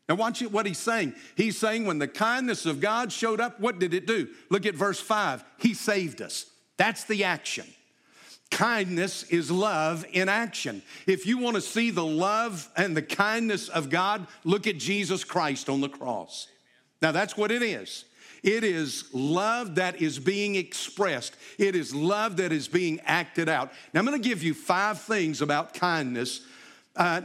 now, 0.09 0.15
watch 0.15 0.41
it, 0.41 0.53
what 0.53 0.67
he's 0.67 0.79
saying. 0.79 1.15
He's 1.35 1.59
saying 1.59 1.85
when 1.85 1.99
the 1.99 2.07
kindness 2.07 2.65
of 2.65 2.81
God 2.81 3.11
showed 3.11 3.41
up, 3.41 3.59
what 3.59 3.81
did 3.81 3.93
it 3.93 4.07
do? 4.07 4.29
Look 4.51 4.65
at 4.65 4.77
verse 4.77 5.01
5. 5.01 5.45
He 5.59 5.75
saved 5.75 6.23
us. 6.23 6.47
That's 6.77 7.03
the 7.03 7.25
action. 7.25 7.67
Kindness 8.53 9.25
is 9.25 9.51
love 9.51 10.07
in 10.13 10.29
action. 10.29 10.83
If 11.09 11.27
you 11.27 11.39
want 11.39 11.57
to 11.57 11.61
see 11.61 11.91
the 11.91 12.07
love 12.07 12.71
and 12.77 12.97
the 12.97 13.03
kindness 13.03 13.69
of 13.69 13.91
God, 13.91 14.29
look 14.45 14.69
at 14.69 14.79
Jesus 14.79 15.25
Christ 15.25 15.69
on 15.69 15.81
the 15.81 15.89
cross. 15.89 16.47
Now, 17.03 17.13
that's 17.13 17.37
what 17.37 17.51
it 17.51 17.63
is. 17.63 18.05
It 18.43 18.65
is 18.65 19.05
love 19.13 19.75
that 19.77 20.01
is 20.01 20.19
being 20.19 20.55
expressed. 20.55 21.35
It 21.59 21.75
is 21.75 21.95
love 21.95 22.37
that 22.37 22.53
is 22.53 22.69
being 22.69 23.01
acted 23.05 23.49
out. 23.49 23.73
Now, 23.93 24.01
I'm 24.01 24.07
going 24.07 24.21
to 24.21 24.29
give 24.29 24.43
you 24.43 24.55
five 24.55 25.01
things 25.01 25.43
about 25.43 25.75
kindness 25.75 26.43
uh, 26.97 27.21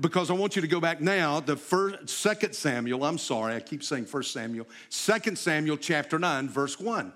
because 0.00 0.30
I 0.30 0.34
want 0.34 0.56
you 0.56 0.62
to 0.62 0.68
go 0.68 0.80
back 0.80 1.00
now 1.00 1.40
to 1.40 1.56
first, 1.56 2.10
Second 2.10 2.54
Samuel. 2.54 3.04
I'm 3.04 3.18
sorry, 3.18 3.54
I 3.54 3.60
keep 3.60 3.82
saying 3.82 4.06
First 4.06 4.32
Samuel. 4.32 4.66
Second 4.90 5.38
Samuel, 5.38 5.76
chapter 5.78 6.18
nine, 6.18 6.48
verse 6.48 6.78
one. 6.78 7.12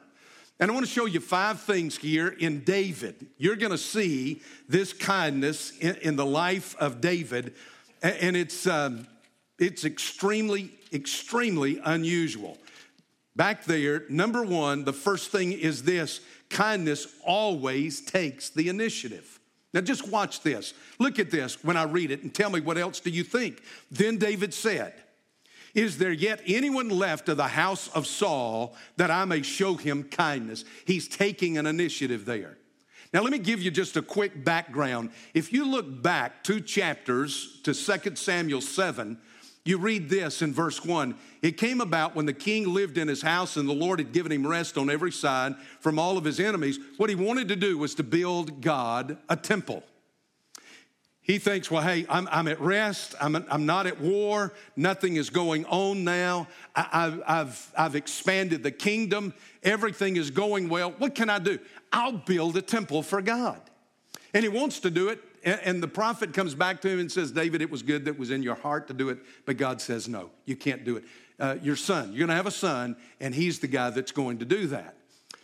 And 0.60 0.70
I 0.70 0.74
want 0.74 0.86
to 0.86 0.92
show 0.92 1.04
you 1.06 1.20
five 1.20 1.60
things 1.60 1.96
here 1.96 2.28
in 2.28 2.64
David. 2.64 3.26
You're 3.36 3.56
going 3.56 3.72
to 3.72 3.78
see 3.78 4.42
this 4.68 4.92
kindness 4.92 5.76
in, 5.78 5.96
in, 5.96 6.16
the 6.16 6.26
life 6.26 6.74
of 6.80 7.00
David, 7.00 7.54
and 8.02 8.34
it's 8.36 8.66
um, 8.66 9.06
it's 9.58 9.84
extremely, 9.84 10.70
extremely 10.92 11.80
unusual. 11.85 12.59
Back 13.37 13.64
there, 13.64 14.04
number 14.09 14.42
one, 14.42 14.85
the 14.85 14.92
first 14.92 15.30
thing 15.30 15.52
is 15.52 15.83
this: 15.83 16.21
kindness 16.50 17.07
always 17.25 18.00
takes 18.00 18.50
the 18.50 18.68
initiative. 18.68 19.38
Now 19.75 19.80
just 19.80 20.09
watch 20.09 20.40
this. 20.40 20.75
Look 20.99 21.18
at 21.18 21.30
this 21.30 21.62
when 21.62 21.76
I 21.76 21.85
read 21.85 22.11
it 22.11 22.23
and 22.23 22.35
tell 22.35 22.50
me 22.50 22.61
what 22.61 22.78
else 22.78 23.00
do 23.00 23.11
you 23.11 23.23
think. 23.23 23.62
Then 23.90 24.16
David 24.16 24.54
said, 24.54 24.95
Is 25.75 25.99
there 25.99 26.12
yet 26.12 26.40
anyone 26.47 26.88
left 26.88 27.28
of 27.28 27.37
the 27.37 27.49
house 27.49 27.88
of 27.88 28.07
Saul 28.07 28.75
that 28.97 29.11
I 29.11 29.25
may 29.25 29.42
show 29.42 29.75
him 29.75 30.04
kindness? 30.04 30.64
He's 30.87 31.07
taking 31.07 31.59
an 31.59 31.66
initiative 31.66 32.25
there. 32.25 32.57
Now, 33.12 33.23
let 33.23 33.33
me 33.33 33.38
give 33.38 33.62
you 33.62 33.71
just 33.71 33.97
a 33.97 34.02
quick 34.02 34.45
background. 34.45 35.11
If 35.33 35.50
you 35.50 35.64
look 35.64 36.02
back 36.02 36.45
two 36.45 36.61
chapters 36.61 37.61
to 37.62 37.73
2 37.73 38.16
Samuel 38.16 38.61
7, 38.61 39.18
you 39.68 39.76
read 39.76 40.08
this 40.08 40.40
in 40.40 40.54
verse 40.54 40.82
1 40.82 41.14
It 41.42 41.58
came 41.58 41.82
about 41.82 42.16
when 42.16 42.25
the 42.25 42.32
king 42.32 42.72
lived 42.72 42.96
in 42.96 43.06
his 43.06 43.20
house 43.20 43.58
and 43.58 43.68
the 43.68 43.75
Lord 43.75 43.98
had 43.98 44.12
given 44.12 44.32
him 44.32 44.46
rest 44.46 44.78
on 44.78 44.88
every 44.88 45.12
side 45.12 45.54
from 45.80 45.98
all 45.98 46.16
of 46.16 46.25
his 46.25 46.40
enemies. 46.40 46.78
What 46.96 47.10
he 47.10 47.14
wanted 47.14 47.48
to 47.48 47.56
do 47.56 47.76
was 47.76 47.94
to 47.96 48.02
build 48.02 48.62
God 48.62 49.18
a 49.28 49.37
temple. 49.37 49.82
He 51.20 51.38
thinks, 51.38 51.70
well, 51.70 51.82
hey, 51.82 52.06
I'm, 52.08 52.26
I'm 52.32 52.48
at 52.48 52.58
rest. 52.58 53.14
I'm, 53.20 53.37
I'm 53.37 53.66
not 53.66 53.87
at 53.87 54.00
war. 54.00 54.54
Nothing 54.75 55.16
is 55.16 55.28
going 55.28 55.66
on 55.66 56.02
now. 56.02 56.48
I, 56.75 57.18
have 57.26 57.70
I've 57.76 57.94
expanded 57.94 58.62
the 58.62 58.70
kingdom. 58.70 59.34
Everything 59.62 60.16
is 60.16 60.30
going 60.30 60.70
well. 60.70 60.92
What 60.92 61.14
can 61.14 61.28
I 61.28 61.38
do? 61.40 61.58
I'll 61.92 62.12
build 62.12 62.56
a 62.56 62.62
temple 62.62 63.02
for 63.02 63.20
God. 63.20 63.60
And 64.32 64.42
he 64.42 64.48
wants 64.48 64.80
to 64.80 64.90
do 64.90 65.10
it 65.10 65.22
and 65.45 65.83
the 65.83 65.88
prophet 65.88 66.33
comes 66.33 66.54
back 66.54 66.80
to 66.83 66.88
him 66.88 66.99
and 66.99 67.11
says, 67.11 67.33
David, 67.33 67.62
it 67.62 67.71
was 67.71 67.83
good 67.83 68.04
that 68.07 68.18
was 68.18 68.30
in 68.30 68.42
your 68.42 68.54
heart 68.54 68.88
to 68.88 68.95
do 68.95 69.09
it, 69.09 69.18
but 69.45 69.57
God 69.57 69.80
says, 69.80 70.09
no, 70.09 70.30
you 70.45 70.57
can't 70.57 70.85
do 70.85 70.97
it. 70.97 71.04
Uh, 71.38 71.57
your 71.62 71.76
son, 71.76 72.11
you're 72.11 72.18
going 72.18 72.28
to 72.28 72.35
have 72.35 72.47
a 72.47 72.50
son, 72.50 72.97
and 73.21 73.35
he's 73.35 73.61
the 73.61 73.68
guy 73.68 73.90
that's 73.90 74.12
going 74.12 74.38
to 74.38 74.45
do 74.45 74.66
that. 74.68 74.97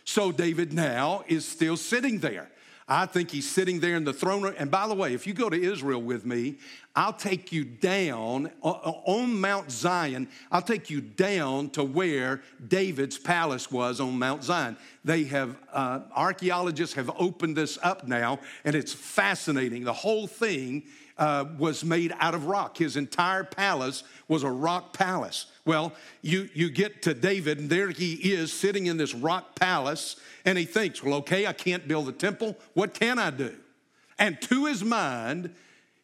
So 0.03 0.31
David 0.31 0.73
now 0.73 1.23
is 1.27 1.47
still 1.47 1.77
sitting 1.77 2.19
there. 2.19 2.49
I 2.87 3.07
think 3.07 3.31
he's 3.31 3.49
sitting 3.49 3.79
there 3.79 3.95
in 3.95 4.03
the 4.03 4.13
throne 4.13 4.43
room. 4.43 4.53
And 4.59 4.69
by 4.69 4.87
the 4.87 4.93
way, 4.93 5.15
if 5.15 5.25
you 5.25 5.33
go 5.33 5.49
to 5.49 5.59
Israel 5.59 6.01
with 6.01 6.23
me, 6.23 6.57
I'll 6.95 7.13
take 7.13 7.51
you 7.51 7.65
down 7.65 8.51
uh, 8.63 8.69
uh, 8.69 9.01
on 9.05 9.41
Mount 9.41 9.71
Zion. 9.71 10.27
I'll 10.51 10.61
take 10.61 10.91
you 10.91 11.01
down 11.01 11.71
to 11.71 11.83
where 11.83 12.41
David's 12.67 13.17
palace 13.17 13.71
was 13.71 13.99
on 13.99 14.19
Mount 14.19 14.43
Zion. 14.43 14.77
They 15.03 15.23
have, 15.23 15.57
uh, 15.73 16.01
archaeologists 16.15 16.95
have 16.95 17.09
opened 17.17 17.57
this 17.57 17.79
up 17.81 18.07
now, 18.07 18.39
and 18.63 18.75
it's 18.75 18.93
fascinating. 18.93 19.83
The 19.83 19.93
whole 19.93 20.27
thing 20.27 20.83
uh, 21.17 21.45
was 21.57 21.83
made 21.83 22.13
out 22.19 22.35
of 22.35 22.45
rock. 22.45 22.77
His 22.77 22.97
entire 22.97 23.43
palace 23.43 24.03
was 24.27 24.43
a 24.43 24.49
rock 24.49 24.93
palace. 24.93 25.45
Well, 25.65 25.93
you, 26.21 26.49
you 26.53 26.69
get 26.69 27.01
to 27.03 27.13
David, 27.13 27.59
and 27.59 27.69
there 27.69 27.89
he 27.89 28.13
is 28.33 28.51
sitting 28.51 28.87
in 28.87 28.97
this 28.97 29.13
rock 29.13 29.55
palace, 29.55 30.17
and 30.43 30.57
he 30.57 30.65
thinks, 30.65 31.01
well, 31.01 31.15
okay, 31.15 31.47
I 31.47 31.53
can't 31.53 31.87
build 31.87 32.09
a 32.09 32.11
temple. 32.11 32.57
What 32.73 32.93
can 32.93 33.17
I 33.17 33.29
do? 33.29 33.55
And 34.19 34.41
to 34.43 34.65
his 34.65 34.83
mind, 34.83 35.53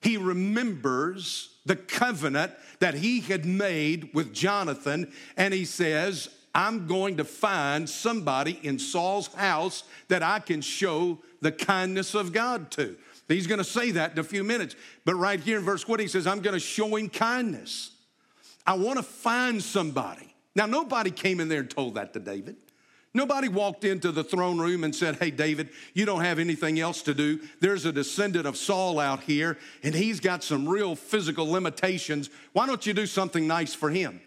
he 0.02 0.18
remembers 0.18 1.50
the 1.66 1.76
covenant 1.76 2.52
that 2.80 2.96
he 2.96 3.22
had 3.22 3.46
made 3.46 4.14
with 4.14 4.34
Jonathan, 4.34 5.12
and 5.38 5.54
he 5.54 5.66
says, 5.66 6.30
I'm 6.54 6.88
going 6.88 7.18
to 7.18 7.24
find 7.24 7.90
somebody 7.90 8.60
in 8.64 8.80
Saul's 8.80 9.28
house 9.34 9.84
that 10.10 10.24
I 10.24 10.40
can 10.40 10.62
show 10.62 11.20
the 11.40 11.52
kindness 11.52 12.14
of 12.14 12.34
God 12.34 12.72
to. 12.72 12.98
He's 13.32 13.48
going 13.48 13.60
to 13.60 13.64
say 13.64 13.92
that 13.92 14.14
in 14.14 14.20
a 14.20 14.24
few 14.24 14.44
minutes. 14.44 14.76
But 15.06 15.16
right 15.16 15.40
here 15.40 15.58
in 15.58 15.66
verse 15.66 15.84
20, 15.84 16.04
he 16.04 16.08
says, 16.08 16.28
I'm 16.28 16.42
going 16.42 16.54
to 16.54 16.60
show 16.60 16.96
him 16.96 17.10
kindness. 17.10 17.92
I 18.66 18.76
want 18.76 18.98
to 18.98 19.04
find 19.04 19.62
somebody. 19.62 20.34
Now, 20.56 20.66
nobody 20.66 21.12
came 21.12 21.40
in 21.40 21.50
there 21.50 21.62
and 21.62 21.70
told 21.70 21.96
that 21.96 22.14
to 22.14 22.20
David. 22.20 22.58
Nobody 23.14 23.50
walked 23.50 23.84
into 23.84 24.12
the 24.12 24.24
throne 24.24 24.58
room 24.60 24.84
and 24.84 24.96
said, 24.96 25.18
Hey, 25.18 25.32
David, 25.32 25.70
you 25.94 26.06
don't 26.06 26.24
have 26.24 26.40
anything 26.40 26.80
else 26.80 27.02
to 27.04 27.14
do. 27.14 27.40
There's 27.60 27.86
a 27.86 27.92
descendant 27.92 28.46
of 28.46 28.56
Saul 28.56 29.00
out 29.00 29.22
here, 29.24 29.58
and 29.84 29.94
he's 29.94 30.20
got 30.20 30.44
some 30.44 30.68
real 30.68 30.96
physical 30.96 31.50
limitations. 31.50 32.30
Why 32.54 32.68
don't 32.68 32.86
you 32.86 32.94
do 32.94 33.06
something 33.06 33.46
nice 33.48 33.74
for 33.74 33.90
him? 33.90 34.22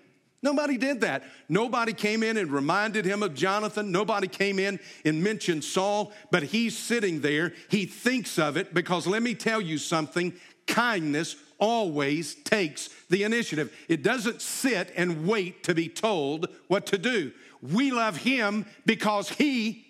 Nobody 0.44 0.76
did 0.76 1.00
that. 1.00 1.24
Nobody 1.48 1.94
came 1.94 2.22
in 2.22 2.36
and 2.36 2.52
reminded 2.52 3.06
him 3.06 3.22
of 3.22 3.34
Jonathan. 3.34 3.90
Nobody 3.90 4.28
came 4.28 4.58
in 4.58 4.78
and 5.02 5.24
mentioned 5.24 5.64
Saul, 5.64 6.12
but 6.30 6.42
he's 6.42 6.76
sitting 6.76 7.22
there. 7.22 7.54
He 7.70 7.86
thinks 7.86 8.38
of 8.38 8.58
it 8.58 8.74
because 8.74 9.06
let 9.06 9.22
me 9.22 9.34
tell 9.34 9.62
you 9.62 9.78
something 9.78 10.34
kindness 10.66 11.36
always 11.58 12.34
takes 12.34 12.90
the 13.08 13.22
initiative. 13.22 13.74
It 13.88 14.02
doesn't 14.02 14.42
sit 14.42 14.92
and 14.94 15.26
wait 15.26 15.64
to 15.64 15.74
be 15.74 15.88
told 15.88 16.48
what 16.68 16.84
to 16.86 16.98
do. 16.98 17.32
We 17.62 17.90
love 17.90 18.18
him 18.18 18.66
because 18.84 19.30
he 19.30 19.86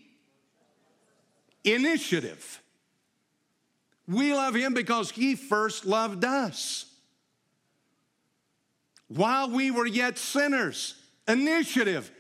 initiative. 1.64 2.62
We 4.06 4.32
love 4.32 4.54
him 4.54 4.72
because 4.72 5.10
he 5.10 5.34
first 5.34 5.84
loved 5.84 6.24
us 6.24 6.93
while 9.08 9.50
we 9.50 9.70
were 9.70 9.86
yet 9.86 10.18
sinners. 10.18 10.94
Initiative. 11.26 12.10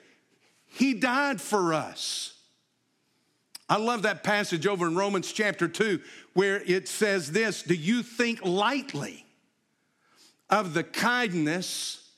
He 0.66 0.94
died 0.94 1.40
for 1.40 1.74
us. 1.74 2.34
I 3.68 3.78
love 3.78 4.02
that 4.02 4.24
passage 4.24 4.66
over 4.66 4.86
in 4.86 4.94
Romans 4.94 5.32
chapter 5.32 5.68
2 5.68 6.00
where 6.34 6.62
it 6.66 6.88
says 6.88 7.32
this 7.32 7.62
Do 7.62 7.74
you 7.74 8.02
think 8.02 8.44
lightly 8.44 9.24
of 10.50 10.74
the 10.74 10.84
kindness 10.84 12.10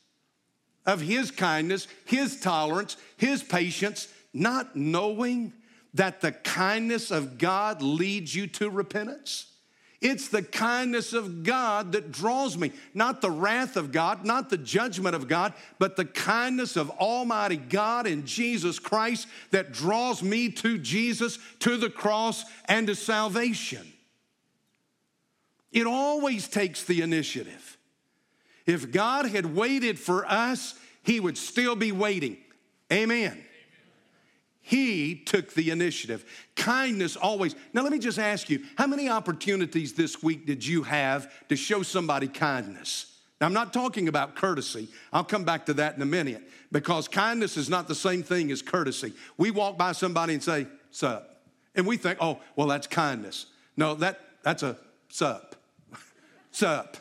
of 0.84 1.00
His 1.00 1.30
kindness, 1.30 1.86
His 2.04 2.40
tolerance, 2.40 2.96
His 3.16 3.42
patience, 3.42 4.08
not 4.32 4.76
knowing 4.76 5.52
that 5.94 6.20
the 6.20 6.32
kindness 6.32 7.10
of 7.10 7.38
God 7.38 7.82
leads 7.82 8.34
you 8.34 8.46
to 8.48 8.70
repentance? 8.70 9.46
It's 10.08 10.28
the 10.28 10.42
kindness 10.42 11.12
of 11.12 11.42
God 11.42 11.90
that 11.90 12.12
draws 12.12 12.56
me, 12.56 12.70
not 12.94 13.20
the 13.20 13.30
wrath 13.30 13.76
of 13.76 13.90
God, 13.90 14.24
not 14.24 14.50
the 14.50 14.56
judgment 14.56 15.16
of 15.16 15.26
God, 15.26 15.52
but 15.80 15.96
the 15.96 16.04
kindness 16.04 16.76
of 16.76 16.90
Almighty 16.90 17.56
God 17.56 18.06
in 18.06 18.24
Jesus 18.24 18.78
Christ 18.78 19.26
that 19.50 19.72
draws 19.72 20.22
me 20.22 20.48
to 20.50 20.78
Jesus, 20.78 21.40
to 21.58 21.76
the 21.76 21.90
cross, 21.90 22.44
and 22.66 22.86
to 22.86 22.94
salvation. 22.94 23.84
It 25.72 25.88
always 25.88 26.46
takes 26.46 26.84
the 26.84 27.00
initiative. 27.00 27.76
If 28.64 28.92
God 28.92 29.26
had 29.26 29.56
waited 29.56 29.98
for 29.98 30.24
us, 30.24 30.78
He 31.02 31.18
would 31.18 31.36
still 31.36 31.74
be 31.74 31.90
waiting. 31.90 32.36
Amen. 32.92 33.44
He 34.66 35.14
took 35.14 35.54
the 35.54 35.70
initiative. 35.70 36.24
Kindness 36.56 37.14
always. 37.14 37.54
Now, 37.72 37.82
let 37.82 37.92
me 37.92 38.00
just 38.00 38.18
ask 38.18 38.50
you 38.50 38.64
how 38.74 38.88
many 38.88 39.08
opportunities 39.08 39.92
this 39.92 40.24
week 40.24 40.44
did 40.44 40.66
you 40.66 40.82
have 40.82 41.32
to 41.46 41.54
show 41.54 41.84
somebody 41.84 42.26
kindness? 42.26 43.16
Now, 43.40 43.46
I'm 43.46 43.52
not 43.52 43.72
talking 43.72 44.08
about 44.08 44.34
courtesy. 44.34 44.88
I'll 45.12 45.22
come 45.22 45.44
back 45.44 45.66
to 45.66 45.74
that 45.74 45.94
in 45.94 46.02
a 46.02 46.06
minute 46.06 46.42
because 46.72 47.06
kindness 47.06 47.56
is 47.56 47.68
not 47.68 47.86
the 47.86 47.94
same 47.94 48.24
thing 48.24 48.50
as 48.50 48.60
courtesy. 48.60 49.12
We 49.38 49.52
walk 49.52 49.78
by 49.78 49.92
somebody 49.92 50.34
and 50.34 50.42
say, 50.42 50.66
Sup. 50.90 51.44
And 51.76 51.86
we 51.86 51.96
think, 51.96 52.18
oh, 52.20 52.40
well, 52.56 52.66
that's 52.66 52.88
kindness. 52.88 53.46
No, 53.76 53.94
that, 53.94 54.18
that's 54.42 54.64
a 54.64 54.76
sup. 55.10 55.54
sup. 56.50 56.96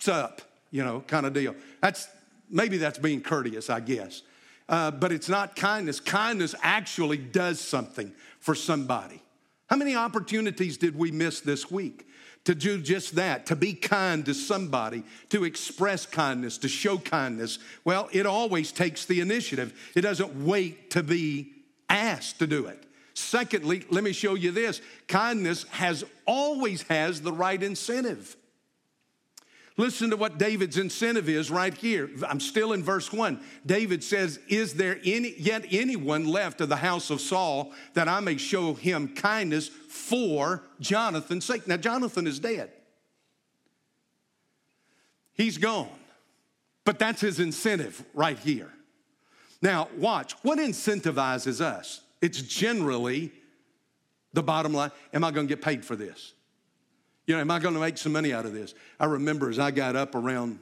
Sup, 0.00 0.42
you 0.72 0.82
know, 0.82 1.04
kind 1.06 1.26
of 1.26 1.32
deal. 1.32 1.54
That's 1.80 2.08
maybe 2.50 2.76
that's 2.76 2.98
being 2.98 3.20
courteous, 3.20 3.70
I 3.70 3.78
guess 3.78 4.22
uh, 4.68 4.90
but 4.90 5.12
it's 5.12 5.28
not 5.28 5.56
kindness. 5.56 6.00
Kindness 6.00 6.54
actually 6.62 7.16
does 7.16 7.60
something 7.60 8.12
for 8.40 8.54
somebody. 8.54 9.22
How 9.68 9.76
many 9.76 9.94
opportunities 9.94 10.78
did 10.78 10.96
we 10.96 11.10
miss 11.10 11.40
this 11.40 11.70
week? 11.70 12.06
To 12.44 12.54
do 12.54 12.80
just 12.80 13.16
that, 13.16 13.44
to 13.46 13.56
be 13.56 13.74
kind 13.74 14.24
to 14.24 14.32
somebody, 14.32 15.02
to 15.28 15.44
express 15.44 16.06
kindness, 16.06 16.56
to 16.58 16.68
show 16.68 16.96
kindness. 16.96 17.58
Well, 17.84 18.08
it 18.10 18.24
always 18.24 18.72
takes 18.72 19.04
the 19.04 19.20
initiative. 19.20 19.78
It 19.94 20.00
doesn't 20.00 20.46
wait 20.46 20.90
to 20.92 21.02
be 21.02 21.52
asked 21.90 22.38
to 22.38 22.46
do 22.46 22.66
it. 22.66 22.82
Secondly, 23.12 23.84
let 23.90 24.02
me 24.04 24.12
show 24.12 24.34
you 24.34 24.52
this 24.52 24.80
kindness 25.08 25.64
has 25.64 26.04
always 26.24 26.82
has 26.82 27.20
the 27.20 27.32
right 27.32 27.62
incentive. 27.62 28.36
Listen 29.78 30.10
to 30.10 30.16
what 30.16 30.38
David's 30.38 30.76
incentive 30.76 31.28
is 31.28 31.52
right 31.52 31.72
here. 31.72 32.10
I'm 32.28 32.40
still 32.40 32.72
in 32.72 32.82
verse 32.82 33.12
1. 33.12 33.40
David 33.64 34.02
says, 34.02 34.40
Is 34.48 34.74
there 34.74 34.98
any, 35.04 35.34
yet 35.38 35.64
anyone 35.70 36.26
left 36.26 36.60
of 36.60 36.68
the 36.68 36.76
house 36.76 37.10
of 37.10 37.20
Saul 37.20 37.72
that 37.94 38.08
I 38.08 38.18
may 38.18 38.38
show 38.38 38.74
him 38.74 39.14
kindness 39.14 39.68
for 39.68 40.64
Jonathan's 40.80 41.44
sake? 41.44 41.68
Now, 41.68 41.76
Jonathan 41.76 42.26
is 42.26 42.40
dead. 42.40 42.72
He's 45.34 45.58
gone. 45.58 45.88
But 46.84 46.98
that's 46.98 47.20
his 47.20 47.38
incentive 47.38 48.04
right 48.14 48.38
here. 48.38 48.72
Now, 49.62 49.88
watch. 49.96 50.32
What 50.42 50.58
incentivizes 50.58 51.60
us? 51.60 52.00
It's 52.20 52.42
generally 52.42 53.30
the 54.32 54.42
bottom 54.42 54.74
line. 54.74 54.90
Am 55.14 55.22
I 55.22 55.30
going 55.30 55.46
to 55.46 55.54
get 55.54 55.62
paid 55.62 55.84
for 55.84 55.94
this? 55.94 56.32
You 57.28 57.34
know, 57.34 57.42
am 57.42 57.50
I 57.50 57.58
going 57.58 57.74
to 57.74 57.80
make 57.80 57.98
some 57.98 58.12
money 58.12 58.32
out 58.32 58.46
of 58.46 58.54
this? 58.54 58.74
I 58.98 59.04
remember 59.04 59.50
as 59.50 59.58
I 59.58 59.70
got 59.70 59.96
up 59.96 60.14
around 60.14 60.60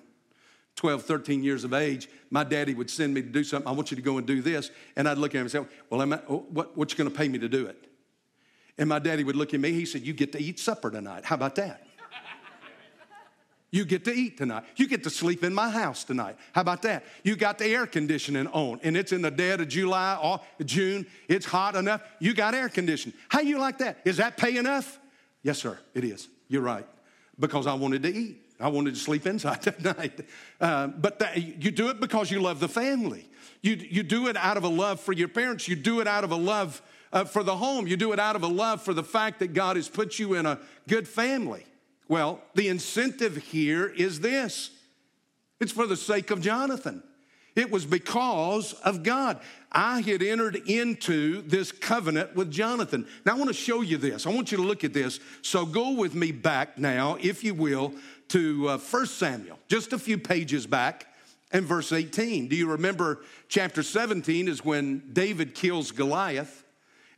12, 0.75 1.05
13 1.05 1.45
years 1.45 1.63
of 1.63 1.73
age, 1.73 2.09
my 2.29 2.43
daddy 2.43 2.75
would 2.75 2.91
send 2.91 3.15
me 3.15 3.23
to 3.23 3.29
do 3.29 3.45
something. 3.45 3.69
I 3.69 3.71
want 3.71 3.93
you 3.93 3.97
to 3.97 4.03
go 4.03 4.19
and 4.19 4.27
do 4.27 4.43
this. 4.43 4.73
And 4.97 5.09
I'd 5.09 5.17
look 5.17 5.31
at 5.31 5.39
him 5.39 5.43
and 5.43 5.51
say, 5.53 5.65
Well, 5.89 6.03
I, 6.03 6.19
oh, 6.29 6.45
what, 6.51 6.77
what 6.77 6.91
you 6.91 6.99
going 6.99 7.09
to 7.09 7.17
pay 7.17 7.29
me 7.29 7.39
to 7.39 7.49
do 7.49 7.67
it? 7.67 7.87
And 8.79 8.89
my 8.89 8.99
daddy 8.99 9.23
would 9.23 9.37
look 9.37 9.55
at 9.55 9.61
me. 9.61 9.71
He 9.71 9.87
said, 9.87 10.03
You 10.03 10.13
get 10.13 10.33
to 10.33 10.43
eat 10.43 10.59
supper 10.59 10.91
tonight. 10.91 11.25
How 11.25 11.37
about 11.37 11.55
that? 11.55 11.87
You 13.71 13.85
get 13.85 14.05
to 14.07 14.13
eat 14.13 14.37
tonight. 14.37 14.65
You 14.75 14.89
get 14.89 15.05
to 15.05 15.11
sleep 15.11 15.45
in 15.45 15.55
my 15.55 15.71
house 15.71 16.03
tonight. 16.03 16.37
How 16.53 16.63
about 16.63 16.83
that? 16.83 17.05
You 17.23 17.37
got 17.37 17.59
the 17.59 17.67
air 17.67 17.87
conditioning 17.87 18.49
on, 18.49 18.81
and 18.83 18.97
it's 18.97 19.13
in 19.13 19.23
the 19.23 19.31
dead 19.31 19.61
of 19.61 19.69
July 19.69 20.19
or 20.21 20.41
June. 20.65 21.07
It's 21.29 21.47
hot 21.47 21.77
enough. 21.77 22.03
You 22.19 22.35
got 22.35 22.55
air 22.55 22.69
conditioning. 22.69 23.17
How 23.29 23.41
you 23.41 23.59
like 23.59 23.79
that? 23.79 23.99
Is 24.05 24.17
that 24.17 24.37
pay 24.37 24.57
enough? 24.57 24.99
Yes, 25.43 25.59
sir. 25.59 25.79
It 25.95 26.05
is. 26.05 26.29
You're 26.49 26.63
right. 26.63 26.87
Because 27.39 27.67
I 27.67 27.75
wanted 27.75 28.03
to 28.05 28.15
eat. 28.15 28.43
I 28.59 28.69
wanted 28.69 28.95
to 28.95 29.01
sleep 29.01 29.27
inside 29.27 29.63
that 29.63 29.99
night. 29.99 30.21
Uh, 30.61 30.89
but 30.89 31.19
that, 31.19 31.37
you 31.37 31.71
do 31.71 31.89
it 31.89 32.01
because 32.01 32.31
you 32.31 32.41
love 32.41 32.61
the 32.61 32.69
family. 32.69 33.29
You, 33.63 33.75
you 33.75 34.03
do 34.03 34.29
it 34.29 34.37
out 34.37 34.57
of 34.57 34.65
a 34.65 34.69
love 34.69 35.01
for 35.01 35.13
your 35.13 35.29
parents. 35.29 35.69
You 35.69 35.77
do 35.77 36.01
it 36.01 36.07
out 36.07 36.25
of 36.25 36.31
a 36.31 36.37
love 36.37 36.81
uh, 37.13 37.25
for 37.25 37.43
the 37.43 37.57
home. 37.57 37.87
You 37.87 37.97
do 37.97 38.13
it 38.13 38.19
out 38.19 38.37
of 38.37 38.43
a 38.43 38.49
love 38.49 38.83
for 38.83 38.95
the 38.95 39.03
fact 39.03 39.41
that 39.41 39.55
God 39.55 39.77
has 39.77 39.89
put 39.89 40.19
you 40.19 40.35
in 40.35 40.47
a 40.47 40.59
good 40.89 41.09
family. 41.09 41.65
Well, 42.09 42.41
the 42.55 42.69
incentive 42.69 43.37
here 43.37 43.87
is 43.87 44.21
this 44.21 44.71
it's 45.61 45.73
for 45.73 45.87
the 45.87 45.97
sake 45.97 46.31
of 46.31 46.41
Jonathan. 46.41 47.03
It 47.57 47.71
was 47.71 47.87
because 47.87 48.75
of 48.75 49.03
God. 49.03 49.41
I 49.73 50.03
had 50.03 50.23
entered 50.23 50.57
into 50.67 51.41
this 51.43 51.73
covenant 51.73 52.37
with 52.37 52.51
Jonathan. 52.51 53.07
Now, 53.25 53.33
I 53.33 53.39
want 53.39 53.49
to 53.49 53.55
show 53.55 53.81
you 53.81 53.97
this. 53.97 54.27
I 54.27 54.31
want 54.31 54.53
you 54.53 54.59
to 54.59 54.63
look 54.63 54.85
at 54.85 54.93
this. 54.93 55.19
So, 55.41 55.65
go 55.65 55.93
with 55.93 56.15
me 56.15 56.33
back 56.33 56.79
now, 56.79 57.17
if 57.21 57.43
you 57.43 57.55
will, 57.55 57.95
to 58.29 58.69
uh, 58.69 58.79
1 58.79 59.07
Samuel, 59.07 59.59
just 59.69 59.95
a 59.95 59.99
few 59.99 60.19
pages 60.19 60.67
back, 60.67 61.07
and 61.51 61.65
verse 61.65 61.93
18. 61.93 62.49
Do 62.49 62.57
you 62.57 62.69
remember 62.71 63.21
chapter 63.49 63.83
17 63.83 64.49
is 64.49 64.65
when 64.65 65.03
David 65.13 65.55
kills 65.55 65.93
Goliath? 65.93 66.63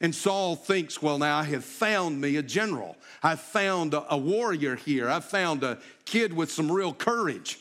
And 0.00 0.14
Saul 0.14 0.54
thinks, 0.54 1.02
well, 1.02 1.18
now 1.18 1.38
I 1.38 1.44
have 1.44 1.64
found 1.64 2.20
me 2.20 2.36
a 2.36 2.42
general. 2.42 2.96
I've 3.22 3.40
found 3.40 3.94
a, 3.94 4.16
warrior 4.16 4.76
here. 4.76 5.08
I've 5.08 5.24
found 5.24 5.64
a 5.64 5.78
kid 6.04 6.32
with 6.32 6.52
some 6.52 6.70
real 6.70 6.92
courage. 6.92 7.58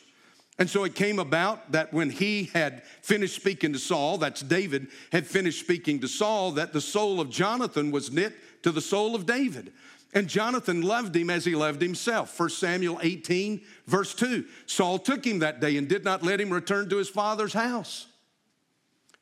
And 0.59 0.69
so 0.69 0.83
it 0.85 0.95
came 0.95 1.19
about 1.19 1.71
that 1.71 1.93
when 1.93 2.09
he 2.09 2.45
had 2.53 2.83
finished 3.01 3.35
speaking 3.35 3.73
to 3.73 3.79
Saul, 3.79 4.17
that's 4.17 4.41
David 4.41 4.87
had 5.11 5.27
finished 5.27 5.59
speaking 5.59 5.99
to 5.99 6.07
Saul, 6.07 6.51
that 6.53 6.73
the 6.73 6.81
soul 6.81 7.19
of 7.19 7.29
Jonathan 7.29 7.91
was 7.91 8.11
knit 8.11 8.33
to 8.63 8.71
the 8.71 8.81
soul 8.81 9.13
of 9.13 9.25
David. 9.25 9.71
And 10.13 10.27
Jonathan 10.27 10.81
loved 10.81 11.15
him 11.15 11.29
as 11.29 11.45
he 11.45 11.53
loved 11.53 11.81
himself. 11.81 12.39
1 12.39 12.49
Samuel 12.49 12.99
18, 13.03 13.61
verse 13.85 14.15
2. 14.15 14.45
Saul 14.65 14.97
took 14.97 15.23
him 15.23 15.39
that 15.39 15.59
day 15.59 15.77
and 15.77 15.87
did 15.87 16.03
not 16.03 16.23
let 16.23 16.41
him 16.41 16.51
return 16.51 16.89
to 16.89 16.97
his 16.97 17.09
father's 17.09 17.53
house. 17.53 18.07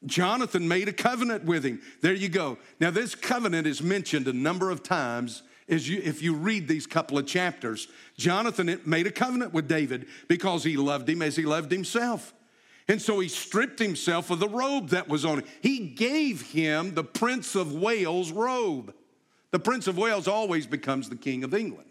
Jonathan 0.05 0.67
made 0.67 0.87
a 0.87 0.93
covenant 0.93 1.43
with 1.43 1.65
him. 1.65 1.81
There 2.01 2.13
you 2.13 2.29
go. 2.29 2.59
Now, 2.79 2.91
this 2.91 3.15
covenant 3.15 3.67
is 3.67 3.81
mentioned 3.81 4.27
a 4.27 4.33
number 4.33 4.69
of 4.69 4.83
times 4.83 5.43
is 5.67 5.89
you, 5.89 6.01
if 6.03 6.21
you 6.21 6.35
read 6.35 6.67
these 6.67 6.85
couple 6.85 7.17
of 7.17 7.25
chapters, 7.25 7.87
Jonathan 8.17 8.79
made 8.85 9.07
a 9.07 9.11
covenant 9.11 9.53
with 9.53 9.67
David 9.67 10.07
because 10.27 10.63
he 10.63 10.77
loved 10.77 11.09
him 11.09 11.21
as 11.21 11.35
he 11.35 11.43
loved 11.43 11.71
himself. 11.71 12.33
And 12.87 13.01
so 13.01 13.19
he 13.19 13.27
stripped 13.27 13.79
himself 13.79 14.29
of 14.29 14.39
the 14.39 14.47
robe 14.47 14.89
that 14.89 15.07
was 15.07 15.25
on 15.25 15.39
him. 15.39 15.45
He 15.61 15.79
gave 15.79 16.51
him 16.51 16.93
the 16.93 17.03
Prince 17.03 17.55
of 17.55 17.73
Wales 17.73 18.31
robe. 18.31 18.93
The 19.51 19.59
Prince 19.59 19.87
of 19.87 19.97
Wales 19.97 20.27
always 20.27 20.67
becomes 20.67 21.09
the 21.09 21.15
King 21.15 21.43
of 21.43 21.53
England. 21.53 21.89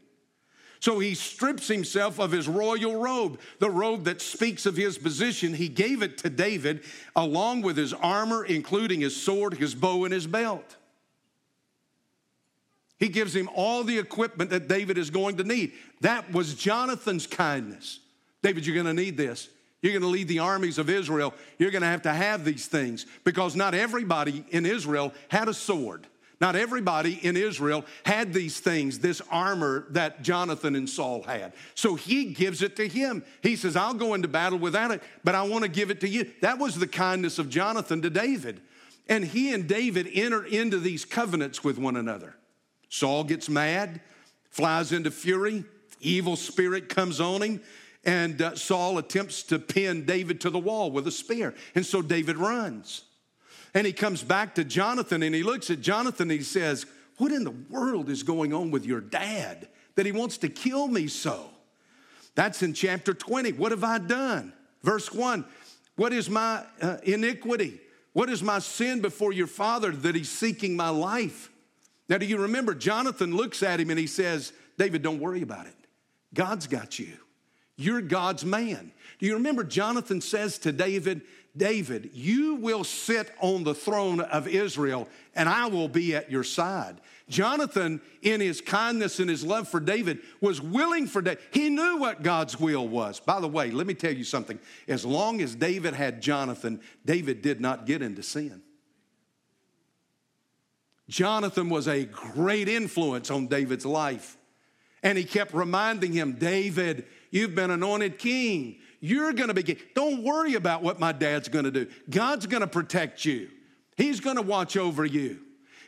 So 0.78 0.98
he 0.98 1.14
strips 1.14 1.66
himself 1.66 2.20
of 2.20 2.30
his 2.30 2.46
royal 2.46 3.00
robe, 3.00 3.40
the 3.58 3.70
robe 3.70 4.04
that 4.04 4.20
speaks 4.20 4.66
of 4.66 4.76
his 4.76 4.98
position. 4.98 5.54
He 5.54 5.68
gave 5.68 6.02
it 6.02 6.18
to 6.18 6.30
David 6.30 6.84
along 7.16 7.62
with 7.62 7.76
his 7.76 7.94
armor, 7.94 8.44
including 8.44 9.00
his 9.00 9.20
sword, 9.20 9.54
his 9.54 9.74
bow, 9.74 10.04
and 10.04 10.12
his 10.12 10.26
belt. 10.26 10.76
He 12.98 13.08
gives 13.08 13.34
him 13.34 13.48
all 13.54 13.84
the 13.84 13.98
equipment 13.98 14.50
that 14.50 14.68
David 14.68 14.98
is 14.98 15.10
going 15.10 15.36
to 15.38 15.44
need. 15.44 15.72
That 16.00 16.30
was 16.32 16.54
Jonathan's 16.54 17.26
kindness. 17.26 18.00
David, 18.42 18.66
you're 18.66 18.74
going 18.74 18.94
to 18.94 19.02
need 19.02 19.16
this. 19.16 19.48
You're 19.82 19.92
going 19.92 20.02
to 20.02 20.08
lead 20.08 20.28
the 20.28 20.38
armies 20.38 20.78
of 20.78 20.88
Israel. 20.88 21.34
You're 21.58 21.70
going 21.70 21.82
to 21.82 21.88
have 21.88 22.02
to 22.02 22.12
have 22.12 22.44
these 22.44 22.66
things 22.66 23.04
because 23.24 23.54
not 23.54 23.74
everybody 23.74 24.44
in 24.50 24.64
Israel 24.64 25.12
had 25.28 25.48
a 25.48 25.54
sword. 25.54 26.06
Not 26.40 26.56
everybody 26.56 27.14
in 27.22 27.36
Israel 27.36 27.84
had 28.04 28.32
these 28.32 28.58
things, 28.60 28.98
this 28.98 29.22
armor 29.30 29.86
that 29.90 30.22
Jonathan 30.22 30.74
and 30.74 30.88
Saul 30.88 31.22
had. 31.22 31.52
So 31.74 31.94
he 31.94 32.32
gives 32.32 32.60
it 32.62 32.76
to 32.76 32.88
him. 32.88 33.24
He 33.42 33.56
says, 33.56 33.76
I'll 33.76 33.94
go 33.94 34.14
into 34.14 34.28
battle 34.28 34.58
without 34.58 34.90
it, 34.90 35.02
but 35.22 35.34
I 35.34 35.42
want 35.42 35.64
to 35.64 35.70
give 35.70 35.90
it 35.90 36.00
to 36.00 36.08
you. 36.08 36.30
That 36.40 36.58
was 36.58 36.78
the 36.78 36.88
kindness 36.88 37.38
of 37.38 37.48
Jonathan 37.48 38.02
to 38.02 38.10
David. 38.10 38.60
And 39.08 39.24
he 39.24 39.52
and 39.52 39.68
David 39.68 40.08
enter 40.12 40.44
into 40.44 40.78
these 40.78 41.04
covenants 41.04 41.62
with 41.62 41.78
one 41.78 41.96
another. 41.96 42.34
Saul 42.94 43.24
gets 43.24 43.48
mad, 43.48 44.00
flies 44.50 44.92
into 44.92 45.10
fury, 45.10 45.64
evil 46.00 46.36
spirit 46.36 46.88
comes 46.88 47.20
on 47.20 47.42
him, 47.42 47.60
and 48.04 48.40
uh, 48.40 48.54
Saul 48.54 48.98
attempts 48.98 49.42
to 49.44 49.58
pin 49.58 50.06
David 50.06 50.40
to 50.42 50.50
the 50.50 50.60
wall 50.60 50.92
with 50.92 51.08
a 51.08 51.10
spear. 51.10 51.54
And 51.74 51.84
so 51.84 52.02
David 52.02 52.36
runs. 52.36 53.02
And 53.74 53.84
he 53.84 53.92
comes 53.92 54.22
back 54.22 54.54
to 54.54 54.64
Jonathan 54.64 55.24
and 55.24 55.34
he 55.34 55.42
looks 55.42 55.70
at 55.70 55.80
Jonathan 55.80 56.30
and 56.30 56.38
he 56.38 56.44
says, 56.44 56.86
What 57.16 57.32
in 57.32 57.42
the 57.42 57.56
world 57.68 58.08
is 58.08 58.22
going 58.22 58.54
on 58.54 58.70
with 58.70 58.86
your 58.86 59.00
dad 59.00 59.66
that 59.96 60.06
he 60.06 60.12
wants 60.12 60.38
to 60.38 60.48
kill 60.48 60.86
me 60.86 61.08
so? 61.08 61.50
That's 62.36 62.62
in 62.62 62.74
chapter 62.74 63.12
20. 63.12 63.54
What 63.54 63.72
have 63.72 63.82
I 63.82 63.98
done? 63.98 64.52
Verse 64.84 65.12
1 65.12 65.44
What 65.96 66.12
is 66.12 66.30
my 66.30 66.62
uh, 66.80 66.98
iniquity? 67.02 67.80
What 68.12 68.30
is 68.30 68.40
my 68.40 68.60
sin 68.60 69.00
before 69.00 69.32
your 69.32 69.48
father 69.48 69.90
that 69.90 70.14
he's 70.14 70.30
seeking 70.30 70.76
my 70.76 70.90
life? 70.90 71.50
Now, 72.08 72.18
do 72.18 72.26
you 72.26 72.38
remember 72.38 72.74
Jonathan 72.74 73.34
looks 73.34 73.62
at 73.62 73.80
him 73.80 73.90
and 73.90 73.98
he 73.98 74.06
says, 74.06 74.52
David, 74.76 75.02
don't 75.02 75.20
worry 75.20 75.42
about 75.42 75.66
it. 75.66 75.74
God's 76.34 76.66
got 76.66 76.98
you. 76.98 77.12
You're 77.76 78.02
God's 78.02 78.44
man. 78.44 78.92
Do 79.18 79.26
you 79.26 79.34
remember 79.34 79.64
Jonathan 79.64 80.20
says 80.20 80.58
to 80.58 80.72
David, 80.72 81.22
David, 81.56 82.10
you 82.12 82.56
will 82.56 82.84
sit 82.84 83.32
on 83.40 83.64
the 83.64 83.74
throne 83.74 84.20
of 84.20 84.48
Israel 84.48 85.08
and 85.34 85.48
I 85.48 85.66
will 85.66 85.88
be 85.88 86.14
at 86.14 86.30
your 86.30 86.44
side. 86.44 87.00
Jonathan, 87.28 88.00
in 88.22 88.40
his 88.40 88.60
kindness 88.60 89.18
and 89.18 89.30
his 89.30 89.44
love 89.44 89.66
for 89.68 89.80
David, 89.80 90.18
was 90.40 90.60
willing 90.60 91.06
for 91.06 91.22
David. 91.22 91.42
He 91.52 91.70
knew 91.70 91.96
what 91.96 92.22
God's 92.22 92.60
will 92.60 92.86
was. 92.86 93.18
By 93.18 93.40
the 93.40 93.48
way, 93.48 93.70
let 93.70 93.86
me 93.86 93.94
tell 93.94 94.12
you 94.12 94.24
something. 94.24 94.58
As 94.88 95.06
long 95.06 95.40
as 95.40 95.54
David 95.54 95.94
had 95.94 96.20
Jonathan, 96.20 96.80
David 97.04 97.40
did 97.40 97.60
not 97.60 97.86
get 97.86 98.02
into 98.02 98.22
sin. 98.22 98.62
Jonathan 101.08 101.68
was 101.68 101.86
a 101.86 102.04
great 102.04 102.68
influence 102.68 103.30
on 103.30 103.46
David's 103.46 103.86
life. 103.86 104.36
And 105.02 105.18
he 105.18 105.24
kept 105.24 105.52
reminding 105.52 106.12
him, 106.12 106.32
David, 106.32 107.04
you've 107.30 107.54
been 107.54 107.70
anointed 107.70 108.18
king. 108.18 108.76
You're 109.00 109.34
going 109.34 109.48
to 109.48 109.54
be 109.54 109.62
king. 109.62 109.76
Don't 109.94 110.22
worry 110.22 110.54
about 110.54 110.82
what 110.82 110.98
my 110.98 111.12
dad's 111.12 111.48
going 111.48 111.66
to 111.66 111.70
do. 111.70 111.86
God's 112.08 112.46
going 112.46 112.62
to 112.62 112.66
protect 112.66 113.24
you, 113.24 113.50
He's 113.96 114.20
going 114.20 114.36
to 114.36 114.42
watch 114.42 114.76
over 114.76 115.04
you. 115.04 115.40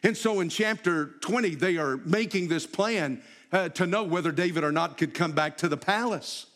And 0.03 0.17
so 0.17 0.41
in 0.41 0.51
chapter 0.51 1.15
20, 1.23 1.55
they 1.55 1.79
are 1.79 1.97
making 1.97 2.49
this 2.49 2.67
plan 2.67 3.23
uh, 3.51 3.71
to 3.71 3.87
know 3.87 4.05
whether 4.05 4.31
David 4.31 4.63
or 4.63 4.71
not 4.71 4.99
could 4.99 5.15
come 5.15 5.33
back 5.33 5.57
to 5.59 5.69
the 5.69 5.77
palace. 5.77 6.47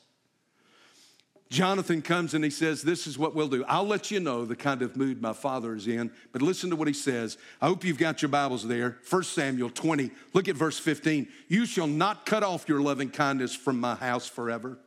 Jonathan 1.50 2.00
comes 2.00 2.32
and 2.32 2.44
he 2.44 2.50
says, 2.50 2.80
This 2.80 3.08
is 3.08 3.18
what 3.18 3.34
we'll 3.34 3.48
do. 3.48 3.64
I'll 3.66 3.86
let 3.86 4.12
you 4.12 4.20
know 4.20 4.44
the 4.44 4.54
kind 4.54 4.82
of 4.82 4.96
mood 4.96 5.20
my 5.20 5.32
father 5.32 5.74
is 5.74 5.88
in, 5.88 6.12
but 6.32 6.42
listen 6.42 6.70
to 6.70 6.76
what 6.76 6.86
he 6.86 6.94
says. 6.94 7.38
I 7.60 7.66
hope 7.66 7.84
you've 7.84 7.98
got 7.98 8.22
your 8.22 8.28
Bibles 8.28 8.66
there. 8.66 8.98
1 9.08 9.22
Samuel 9.24 9.68
20, 9.70 10.12
look 10.32 10.46
at 10.46 10.54
verse 10.54 10.78
15. 10.78 11.26
You 11.48 11.66
shall 11.66 11.88
not 11.88 12.24
cut 12.24 12.44
off 12.44 12.68
your 12.68 12.80
loving 12.80 13.10
kindness 13.10 13.52
from 13.52 13.80
my 13.80 13.96
house 13.96 14.28
forever. 14.28 14.78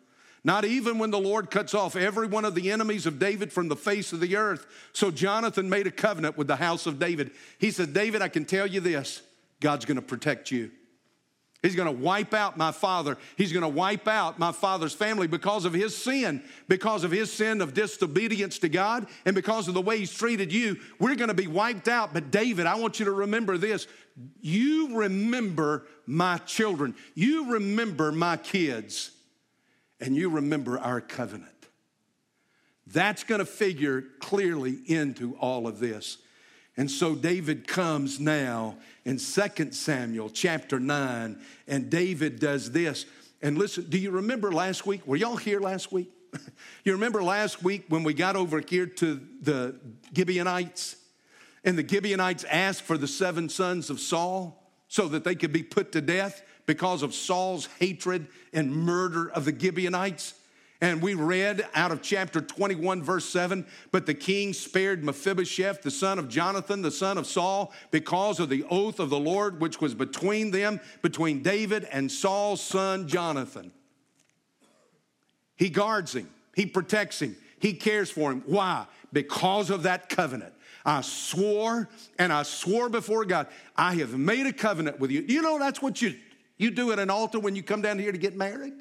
Not 0.45 0.63
even 0.63 0.99
when 0.99 1.11
the 1.11 1.19
Lord 1.19 1.51
cuts 1.51 1.73
off 1.73 1.97
every 1.97 2.27
one 2.27 2.45
of 2.45 2.55
the 2.55 2.71
enemies 2.71 3.05
of 3.05 3.19
David 3.19 3.51
from 3.51 3.67
the 3.67 3.75
face 3.75 4.13
of 4.13 4.21
the 4.21 4.37
earth. 4.37 4.65
So 4.93 5.11
Jonathan 5.11 5.69
made 5.69 5.87
a 5.87 5.91
covenant 5.91 6.37
with 6.37 6.47
the 6.47 6.55
house 6.55 6.85
of 6.85 6.97
David. 6.97 7.31
He 7.59 7.71
said, 7.71 7.93
David, 7.93 8.21
I 8.21 8.29
can 8.29 8.45
tell 8.45 8.67
you 8.67 8.79
this 8.79 9.21
God's 9.59 9.83
gonna 9.83 10.01
protect 10.01 10.49
you. 10.49 10.71
He's 11.63 11.77
going 11.77 11.87
to 11.87 12.03
wipe 12.03 12.33
out 12.33 12.57
my 12.57 12.73
father. 12.73 13.17
He's 13.37 13.53
going 13.53 13.63
to 13.63 13.69
wipe 13.69 14.05
out 14.05 14.37
my 14.37 14.51
father's 14.51 14.93
family 14.93 15.27
because 15.27 15.63
of 15.63 15.73
his 15.73 15.95
sin, 15.95 16.43
because 16.67 17.05
of 17.05 17.11
his 17.11 17.31
sin 17.31 17.61
of 17.61 17.73
disobedience 17.73 18.59
to 18.59 18.69
God, 18.69 19.07
and 19.25 19.33
because 19.33 19.69
of 19.69 19.73
the 19.73 19.81
way 19.81 19.97
he's 19.97 20.13
treated 20.13 20.51
you. 20.51 20.77
We're 20.99 21.15
going 21.15 21.29
to 21.29 21.33
be 21.33 21.47
wiped 21.47 21.87
out. 21.87 22.13
But, 22.13 22.31
David, 22.31 22.65
I 22.65 22.75
want 22.75 22.99
you 22.99 23.05
to 23.05 23.11
remember 23.11 23.57
this. 23.57 23.87
You 24.41 24.97
remember 24.97 25.87
my 26.05 26.37
children, 26.39 26.95
you 27.15 27.53
remember 27.53 28.11
my 28.11 28.35
kids, 28.35 29.11
and 30.01 30.17
you 30.17 30.29
remember 30.29 30.77
our 30.77 30.99
covenant. 30.99 31.49
That's 32.87 33.23
going 33.23 33.39
to 33.39 33.45
figure 33.45 34.03
clearly 34.19 34.79
into 34.85 35.37
all 35.37 35.65
of 35.65 35.79
this. 35.79 36.17
And 36.75 36.89
so 36.89 37.13
David 37.13 37.67
comes 37.67 38.19
now 38.19 38.77
in 39.05 39.17
2 39.17 39.71
Samuel 39.71 40.29
chapter 40.29 40.79
9, 40.79 41.39
and 41.67 41.89
David 41.89 42.39
does 42.39 42.71
this. 42.71 43.05
And 43.41 43.57
listen, 43.57 43.85
do 43.89 43.97
you 43.97 44.11
remember 44.11 44.51
last 44.51 44.85
week? 44.85 45.05
Were 45.05 45.15
y'all 45.15 45.35
here 45.35 45.59
last 45.59 45.91
week? 45.91 46.09
you 46.83 46.93
remember 46.93 47.21
last 47.21 47.61
week 47.61 47.85
when 47.89 48.03
we 48.03 48.13
got 48.13 48.35
over 48.35 48.59
here 48.59 48.87
to 48.87 49.21
the 49.41 49.75
Gibeonites? 50.15 50.95
And 51.63 51.77
the 51.77 51.87
Gibeonites 51.87 52.43
asked 52.45 52.81
for 52.81 52.97
the 52.97 53.07
seven 53.07 53.49
sons 53.49 53.89
of 53.89 53.99
Saul 53.99 54.63
so 54.87 55.07
that 55.09 55.23
they 55.23 55.35
could 55.35 55.53
be 55.53 55.63
put 55.63 55.91
to 55.91 56.01
death 56.01 56.41
because 56.65 57.03
of 57.03 57.13
Saul's 57.13 57.67
hatred 57.79 58.27
and 58.51 58.73
murder 58.75 59.29
of 59.29 59.45
the 59.45 59.57
Gibeonites. 59.57 60.33
And 60.83 61.01
we 61.01 61.13
read 61.13 61.65
out 61.75 61.93
of 61.93 62.01
chapter 62.01 62.41
21, 62.41 63.03
verse 63.03 63.23
7 63.23 63.65
But 63.91 64.05
the 64.05 64.13
king 64.13 64.51
spared 64.51 65.01
Mephibosheth, 65.01 65.81
the 65.81 65.89
son 65.89 66.19
of 66.19 66.27
Jonathan, 66.27 66.81
the 66.81 66.91
son 66.91 67.17
of 67.17 67.25
Saul, 67.25 67.71
because 67.89 68.41
of 68.41 68.49
the 68.49 68.65
oath 68.69 68.99
of 68.99 69.09
the 69.09 69.17
Lord 69.17 69.61
which 69.61 69.79
was 69.79 69.95
between 69.95 70.51
them, 70.51 70.81
between 71.01 71.41
David 71.41 71.87
and 71.89 72.11
Saul's 72.11 72.61
son 72.61 73.07
Jonathan. 73.07 73.71
He 75.55 75.69
guards 75.69 76.13
him, 76.13 76.29
he 76.53 76.65
protects 76.65 77.21
him, 77.21 77.37
he 77.59 77.75
cares 77.75 78.11
for 78.11 78.33
him. 78.33 78.43
Why? 78.45 78.85
Because 79.13 79.69
of 79.69 79.83
that 79.83 80.09
covenant. 80.09 80.53
I 80.83 80.99
swore 80.99 81.87
and 82.19 82.33
I 82.33 82.43
swore 82.43 82.89
before 82.89 83.23
God, 83.23 83.47
I 83.77 83.95
have 83.95 84.17
made 84.17 84.47
a 84.47 84.53
covenant 84.53 84.99
with 84.99 85.11
you. 85.11 85.21
You 85.21 85.43
know, 85.43 85.59
that's 85.59 85.81
what 85.81 86.01
you, 86.01 86.17
you 86.57 86.71
do 86.71 86.91
at 86.91 86.99
an 86.99 87.09
altar 87.09 87.39
when 87.39 87.55
you 87.55 87.63
come 87.63 87.81
down 87.81 87.99
here 87.99 88.11
to 88.11 88.17
get 88.17 88.35
married 88.35 88.73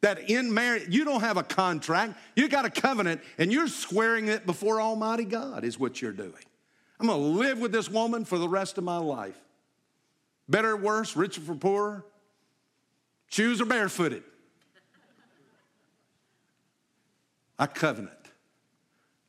that 0.00 0.30
in 0.30 0.52
marriage, 0.52 0.88
you 0.88 1.04
don't 1.04 1.20
have 1.20 1.36
a 1.36 1.42
contract, 1.42 2.14
you 2.36 2.48
got 2.48 2.64
a 2.64 2.70
covenant, 2.70 3.20
and 3.36 3.52
you're 3.52 3.68
swearing 3.68 4.28
it 4.28 4.46
before 4.46 4.80
Almighty 4.80 5.24
God, 5.24 5.64
is 5.64 5.78
what 5.78 6.00
you're 6.00 6.12
doing. 6.12 6.32
I'm 7.00 7.06
gonna 7.06 7.22
live 7.22 7.58
with 7.58 7.72
this 7.72 7.88
woman 7.88 8.24
for 8.24 8.38
the 8.38 8.48
rest 8.48 8.78
of 8.78 8.84
my 8.84 8.98
life. 8.98 9.38
Better 10.48 10.72
or 10.72 10.76
worse, 10.76 11.16
richer 11.16 11.40
for 11.40 11.54
poorer, 11.54 12.04
shoes 13.28 13.60
or 13.60 13.66
barefooted. 13.66 14.22
I 17.58 17.66
covenant. 17.66 18.14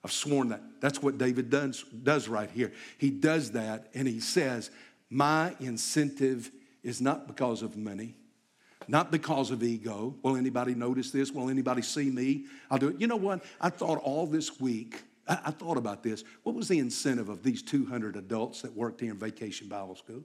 I've 0.03 0.11
sworn 0.11 0.49
that. 0.49 0.61
That's 0.79 1.01
what 1.01 1.17
David 1.17 1.49
does, 1.49 1.83
does 1.83 2.27
right 2.27 2.49
here. 2.49 2.71
He 2.97 3.09
does 3.09 3.51
that 3.51 3.89
and 3.93 4.07
he 4.07 4.19
says, 4.19 4.71
My 5.09 5.55
incentive 5.59 6.51
is 6.83 7.01
not 7.01 7.27
because 7.27 7.61
of 7.61 7.75
money 7.75 8.15
not 8.89 9.11
because 9.11 9.51
of 9.51 9.61
ego. 9.61 10.15
Will 10.23 10.35
anybody 10.35 10.73
notice 10.73 11.11
this? 11.11 11.31
Will 11.31 11.49
anybody 11.49 11.83
see 11.83 12.09
me? 12.09 12.45
I'll 12.71 12.79
do 12.79 12.89
it. 12.89 12.99
You 12.99 13.05
know 13.05 13.15
what? 13.15 13.43
I 13.61 13.69
thought 13.69 13.99
all 13.99 14.25
this 14.25 14.59
week, 14.59 15.03
I, 15.27 15.39
I 15.45 15.51
thought 15.51 15.77
about 15.77 16.01
this. 16.01 16.23
What 16.41 16.55
was 16.55 16.67
the 16.67 16.79
incentive 16.79 17.29
of 17.29 17.43
these 17.43 17.61
200 17.61 18.15
adults 18.15 18.63
that 18.63 18.75
worked 18.75 19.01
here 19.01 19.11
in 19.11 19.19
Vacation 19.19 19.67
Bible 19.67 19.95
School? 19.95 20.23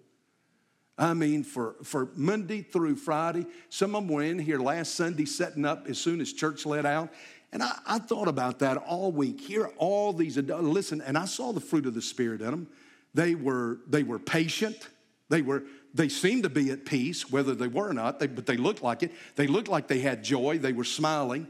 I 0.96 1.12
mean, 1.12 1.44
for, 1.44 1.76
for 1.82 2.08
Monday 2.14 2.62
through 2.62 2.96
Friday, 2.96 3.46
some 3.68 3.94
of 3.94 4.06
them 4.06 4.14
were 4.14 4.22
in 4.22 4.38
here 4.38 4.58
last 4.58 4.94
Sunday 4.94 5.26
setting 5.26 5.66
up 5.66 5.86
as 5.86 5.98
soon 5.98 6.20
as 6.22 6.32
church 6.32 6.64
let 6.64 6.86
out. 6.86 7.12
And 7.52 7.62
I, 7.62 7.78
I 7.86 7.98
thought 7.98 8.28
about 8.28 8.60
that 8.60 8.78
all 8.78 9.12
week. 9.12 9.40
Here, 9.40 9.70
all 9.76 10.14
these 10.14 10.38
adults, 10.38 10.64
listen, 10.64 11.02
and 11.02 11.18
I 11.18 11.26
saw 11.26 11.52
the 11.52 11.60
fruit 11.60 11.84
of 11.84 11.94
the 11.94 12.02
Spirit 12.02 12.40
in 12.40 12.50
them. 12.50 12.68
They 13.12 13.34
were, 13.34 13.80
they 13.86 14.04
were 14.04 14.18
patient. 14.18 14.88
They 15.30 15.42
were, 15.42 15.64
they 15.92 16.08
seemed 16.08 16.42
to 16.42 16.50
be 16.50 16.70
at 16.70 16.84
peace, 16.84 17.30
whether 17.30 17.54
they 17.54 17.68
were 17.68 17.88
or 17.88 17.94
not, 17.94 18.18
they, 18.18 18.26
but 18.26 18.46
they 18.46 18.56
looked 18.56 18.82
like 18.82 19.02
it. 19.02 19.12
They 19.36 19.46
looked 19.46 19.68
like 19.68 19.88
they 19.88 20.00
had 20.00 20.22
joy. 20.22 20.58
They 20.58 20.72
were 20.72 20.84
smiling. 20.84 21.48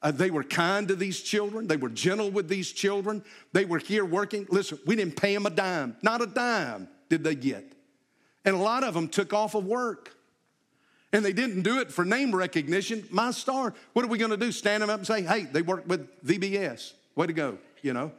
Uh, 0.00 0.12
they 0.12 0.30
were 0.30 0.44
kind 0.44 0.86
to 0.88 0.94
these 0.94 1.20
children. 1.20 1.66
They 1.66 1.76
were 1.76 1.88
gentle 1.88 2.30
with 2.30 2.48
these 2.48 2.70
children. 2.70 3.24
They 3.52 3.64
were 3.64 3.78
here 3.78 4.04
working. 4.04 4.46
Listen, 4.50 4.78
we 4.86 4.94
didn't 4.94 5.16
pay 5.16 5.34
them 5.34 5.46
a 5.46 5.50
dime. 5.50 5.96
Not 6.02 6.22
a 6.22 6.26
dime 6.26 6.88
did 7.08 7.24
they 7.24 7.34
get. 7.34 7.72
And 8.44 8.54
a 8.54 8.58
lot 8.58 8.84
of 8.84 8.94
them 8.94 9.08
took 9.08 9.32
off 9.32 9.54
of 9.54 9.64
work. 9.64 10.14
And 11.12 11.24
they 11.24 11.32
didn't 11.32 11.62
do 11.62 11.80
it 11.80 11.90
for 11.90 12.04
name 12.04 12.34
recognition. 12.34 13.04
My 13.10 13.30
star, 13.30 13.74
what 13.94 14.04
are 14.04 14.08
we 14.08 14.18
going 14.18 14.30
to 14.30 14.36
do? 14.36 14.52
Stand 14.52 14.82
them 14.82 14.90
up 14.90 14.98
and 14.98 15.06
say, 15.06 15.22
hey, 15.22 15.44
they 15.44 15.62
worked 15.62 15.88
with 15.88 16.22
VBS. 16.24 16.92
Way 17.16 17.26
to 17.26 17.32
go, 17.32 17.58
you 17.82 17.94
know? 17.94 18.12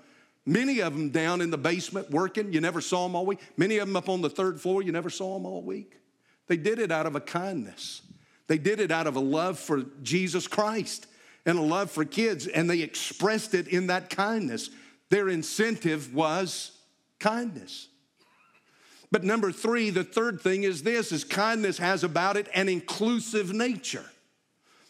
Many 0.50 0.80
of 0.80 0.94
them 0.94 1.12
down 1.12 1.42
in 1.42 1.52
the 1.52 1.60
basement 1.60 2.10
working, 2.10 2.52
you 2.52 2.60
never 2.60 2.82
saw 2.82 3.04
them 3.04 3.16
all 3.16 3.24
week. 3.24 3.40
Many 3.56 3.78
of 3.78 3.88
them 3.88 3.96
up 3.96 4.10
on 4.10 4.22
the 4.22 4.32
third 4.32 4.60
floor, 4.60 4.82
you 4.82 4.92
never 4.92 5.12
saw 5.12 5.36
them 5.36 5.46
all 5.46 5.62
week. 5.62 6.00
They 6.48 6.58
did 6.58 6.80
it 6.80 6.92
out 6.92 7.06
of 7.06 7.16
a 7.16 7.22
kindness. 7.22 8.02
They 8.48 8.58
did 8.58 8.80
it 8.80 8.90
out 8.90 9.06
of 9.06 9.16
a 9.16 9.20
love 9.20 9.60
for 9.60 9.84
Jesus 10.02 10.48
Christ 10.48 11.06
and 11.46 11.60
a 11.60 11.62
love 11.62 11.92
for 11.92 12.04
kids, 12.04 12.48
and 12.48 12.68
they 12.68 12.82
expressed 12.82 13.54
it 13.54 13.68
in 13.68 13.86
that 13.88 14.10
kindness. 14.10 14.72
Their 15.12 15.30
incentive 15.30 16.16
was 16.16 16.72
kindness. 17.20 17.88
But 19.12 19.24
number 19.24 19.52
three, 19.52 19.92
the 19.92 20.04
third 20.04 20.42
thing 20.42 20.64
is 20.64 20.82
this 20.82 21.12
is 21.12 21.24
kindness 21.24 21.78
has 21.78 22.04
about 22.04 22.38
it 22.38 22.48
an 22.56 22.70
inclusive 22.70 23.54
nature. 23.54 24.06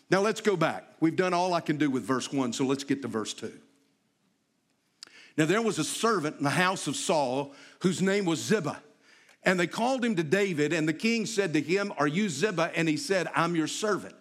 Now 0.10 0.22
let's 0.22 0.40
go 0.40 0.56
back. 0.56 0.86
We've 1.02 1.18
done 1.18 1.34
all 1.34 1.54
I 1.54 1.60
can 1.60 1.76
do 1.76 1.90
with 1.90 2.04
verse 2.04 2.32
one, 2.32 2.54
so 2.54 2.64
let's 2.64 2.86
get 2.86 3.02
to 3.02 3.10
verse 3.10 3.34
two. 3.34 3.60
Now, 5.40 5.46
there 5.46 5.62
was 5.62 5.80
a 5.80 5.86
servant 5.86 6.36
in 6.38 6.44
the 6.44 6.50
house 6.50 6.86
of 6.86 6.98
Saul 6.98 7.54
whose 7.80 8.02
name 8.02 8.26
was 8.26 8.44
Ziba. 8.44 8.82
And 9.44 9.58
they 9.58 9.68
called 9.68 10.04
him 10.04 10.18
to 10.18 10.24
David, 10.24 10.74
and 10.74 10.86
the 10.86 10.92
king 10.92 11.26
said 11.26 11.54
to 11.54 11.62
him, 11.62 11.94
Are 11.98 12.10
you 12.10 12.28
Ziba? 12.28 12.74
And 12.76 12.90
he 12.90 12.98
said, 12.98 13.30
I'm 13.34 13.56
your 13.56 13.66
servant. 13.66 14.18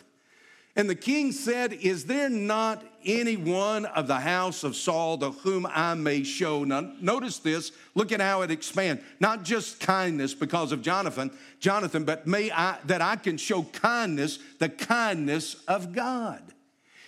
And 0.76 0.88
the 0.88 0.94
king 0.94 1.32
said, 1.32 1.72
Is 1.72 2.04
there 2.04 2.28
not 2.28 2.84
any 3.04 3.36
one 3.36 3.84
of 3.86 4.06
the 4.06 4.20
house 4.20 4.62
of 4.62 4.76
Saul 4.76 5.18
to 5.18 5.32
whom 5.32 5.66
I 5.66 5.94
may 5.94 6.22
show? 6.22 6.62
Now, 6.62 6.92
notice 7.00 7.40
this. 7.40 7.72
Look 7.96 8.12
at 8.12 8.20
how 8.20 8.42
it 8.42 8.52
expands. 8.52 9.02
Not 9.18 9.42
just 9.42 9.80
kindness 9.80 10.34
because 10.34 10.70
of 10.70 10.82
Jonathan, 10.82 11.36
Jonathan, 11.58 12.04
but 12.04 12.28
may 12.28 12.52
I 12.52 12.78
that 12.84 13.02
I 13.02 13.16
can 13.16 13.38
show 13.38 13.64
kindness, 13.64 14.38
the 14.60 14.68
kindness 14.68 15.64
of 15.66 15.92
God. 15.92 16.42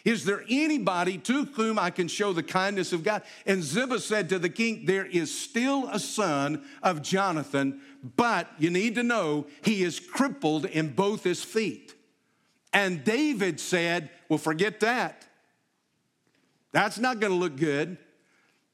Is 0.04 0.24
there 0.24 0.44
anybody 0.48 1.18
to 1.18 1.44
whom 1.44 1.78
I 1.78 1.90
can 1.90 2.08
show 2.08 2.32
the 2.32 2.42
kindness 2.42 2.92
of 2.92 3.04
God? 3.04 3.22
And 3.44 3.62
Ziba 3.62 4.00
said 4.00 4.28
to 4.30 4.38
the 4.38 4.48
king, 4.48 4.86
There 4.86 5.04
is 5.04 5.36
still 5.36 5.88
a 5.88 5.98
son 5.98 6.64
of 6.82 7.02
Jonathan, 7.02 7.80
but 8.16 8.48
you 8.58 8.70
need 8.70 8.94
to 8.94 9.02
know 9.02 9.46
he 9.62 9.82
is 9.82 10.00
crippled 10.00 10.64
in 10.64 10.94
both 10.94 11.22
his 11.22 11.44
feet. 11.44 11.94
And 12.72 13.04
David 13.04 13.60
said, 13.60 14.10
Well, 14.28 14.38
forget 14.38 14.80
that. 14.80 15.26
That's 16.72 16.98
not 16.98 17.20
going 17.20 17.32
to 17.32 17.38
look 17.38 17.56
good. 17.56 17.98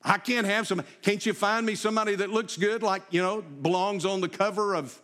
I 0.03 0.19
can't 0.19 0.47
have 0.47 0.67
some. 0.69 0.83
Can't 1.03 1.25
you 1.25 1.33
find 1.33 1.67
me 1.67 1.75
somebody 1.75 2.15
that 2.17 2.31
looks 2.31 2.57
good, 2.57 2.83
like, 2.83 3.03
you 3.11 3.21
know, 3.21 3.43
belongs 3.43 4.05
on 4.05 4.21
the 4.21 4.29
cover 4.29 4.75
of 4.75 5.01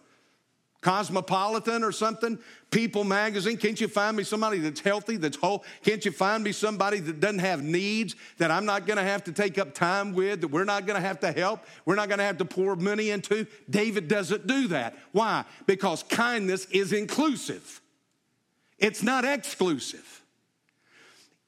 Cosmopolitan 0.82 1.82
or 1.82 1.92
something, 1.92 2.38
People 2.70 3.04
magazine. 3.04 3.56
Can't 3.56 3.80
you 3.80 3.86
find 3.86 4.16
me 4.16 4.24
somebody 4.24 4.58
that's 4.58 4.80
healthy, 4.80 5.16
that's 5.16 5.36
whole? 5.36 5.64
Can't 5.84 6.04
you 6.04 6.10
find 6.10 6.42
me 6.42 6.52
somebody 6.52 7.00
that 7.00 7.20
doesn't 7.20 7.38
have 7.38 7.62
needs 7.62 8.16
that 8.38 8.50
I'm 8.50 8.64
not 8.64 8.86
going 8.86 8.96
to 8.96 9.04
have 9.04 9.22
to 9.24 9.32
take 9.32 9.58
up 9.58 9.74
time 9.74 10.12
with, 10.12 10.40
that 10.40 10.48
we're 10.48 10.64
not 10.64 10.86
going 10.86 11.00
to 11.00 11.06
have 11.06 11.20
to 11.20 11.32
help, 11.32 11.60
we're 11.84 11.94
not 11.94 12.08
going 12.08 12.18
to 12.18 12.24
have 12.24 12.38
to 12.38 12.44
pour 12.44 12.74
money 12.74 13.10
into? 13.10 13.46
David 13.70 14.08
doesn't 14.08 14.46
do 14.46 14.68
that. 14.68 14.96
Why? 15.12 15.44
Because 15.66 16.02
kindness 16.02 16.66
is 16.66 16.92
inclusive, 16.92 17.80
it's 18.78 19.02
not 19.02 19.24
exclusive. 19.24 20.22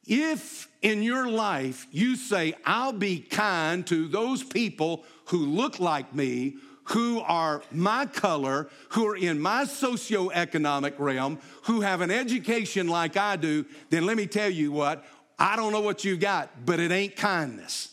If 0.07 0.69
in 0.81 1.01
your 1.01 1.27
life 1.27 1.87
you 1.91 2.15
say, 2.15 2.53
I'll 2.63 2.93
be 2.93 3.19
kind 3.19 3.85
to 3.87 4.07
those 4.07 4.43
people 4.43 5.03
who 5.25 5.39
look 5.47 5.79
like 5.79 6.13
me, 6.13 6.57
who 6.85 7.19
are 7.21 7.61
my 7.71 8.05
color, 8.05 8.69
who 8.89 9.07
are 9.07 9.15
in 9.15 9.39
my 9.39 9.63
socioeconomic 9.63 10.93
realm, 10.97 11.39
who 11.63 11.81
have 11.81 12.01
an 12.01 12.11
education 12.11 12.87
like 12.87 13.17
I 13.17 13.35
do, 13.35 13.65
then 13.89 14.05
let 14.05 14.17
me 14.17 14.27
tell 14.27 14.49
you 14.49 14.71
what, 14.71 15.03
I 15.37 15.55
don't 15.55 15.71
know 15.71 15.81
what 15.81 16.03
you 16.03 16.15
got, 16.17 16.65
but 16.65 16.79
it 16.79 16.91
ain't 16.91 17.15
kindness. 17.15 17.91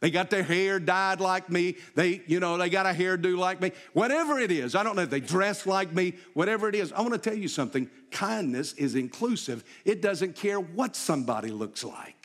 They 0.00 0.10
got 0.10 0.30
their 0.30 0.44
hair 0.44 0.78
dyed 0.78 1.20
like 1.20 1.50
me. 1.50 1.76
They, 1.96 2.22
you 2.26 2.38
know, 2.38 2.56
they 2.56 2.70
got 2.70 2.86
a 2.86 2.90
hairdo 2.90 3.36
like 3.36 3.60
me. 3.60 3.72
Whatever 3.92 4.38
it 4.38 4.52
is, 4.52 4.76
I 4.76 4.84
don't 4.84 4.94
know 4.94 5.02
if 5.02 5.10
they 5.10 5.20
dress 5.20 5.66
like 5.66 5.92
me, 5.92 6.14
whatever 6.34 6.68
it 6.68 6.76
is. 6.76 6.92
I 6.92 7.00
want 7.00 7.14
to 7.14 7.18
tell 7.18 7.36
you 7.36 7.48
something. 7.48 7.90
Kindness 8.12 8.74
is 8.74 8.94
inclusive. 8.94 9.64
It 9.84 10.00
doesn't 10.00 10.36
care 10.36 10.60
what 10.60 10.94
somebody 10.94 11.50
looks 11.50 11.82
like. 11.82 12.17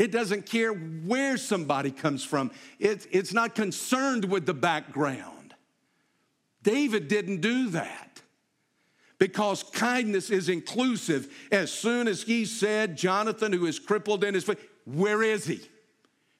It 0.00 0.12
doesn't 0.12 0.46
care 0.46 0.72
where 0.72 1.36
somebody 1.36 1.90
comes 1.90 2.24
from. 2.24 2.52
It, 2.78 3.06
it's 3.10 3.34
not 3.34 3.54
concerned 3.54 4.24
with 4.24 4.46
the 4.46 4.54
background. 4.54 5.54
David 6.62 7.06
didn't 7.06 7.42
do 7.42 7.68
that 7.68 8.22
because 9.18 9.62
kindness 9.62 10.30
is 10.30 10.48
inclusive. 10.48 11.30
As 11.52 11.70
soon 11.70 12.08
as 12.08 12.22
he 12.22 12.46
said, 12.46 12.96
Jonathan, 12.96 13.52
who 13.52 13.66
is 13.66 13.78
crippled 13.78 14.24
in 14.24 14.32
his 14.32 14.42
foot, 14.42 14.58
where 14.86 15.22
is 15.22 15.44
he? 15.44 15.60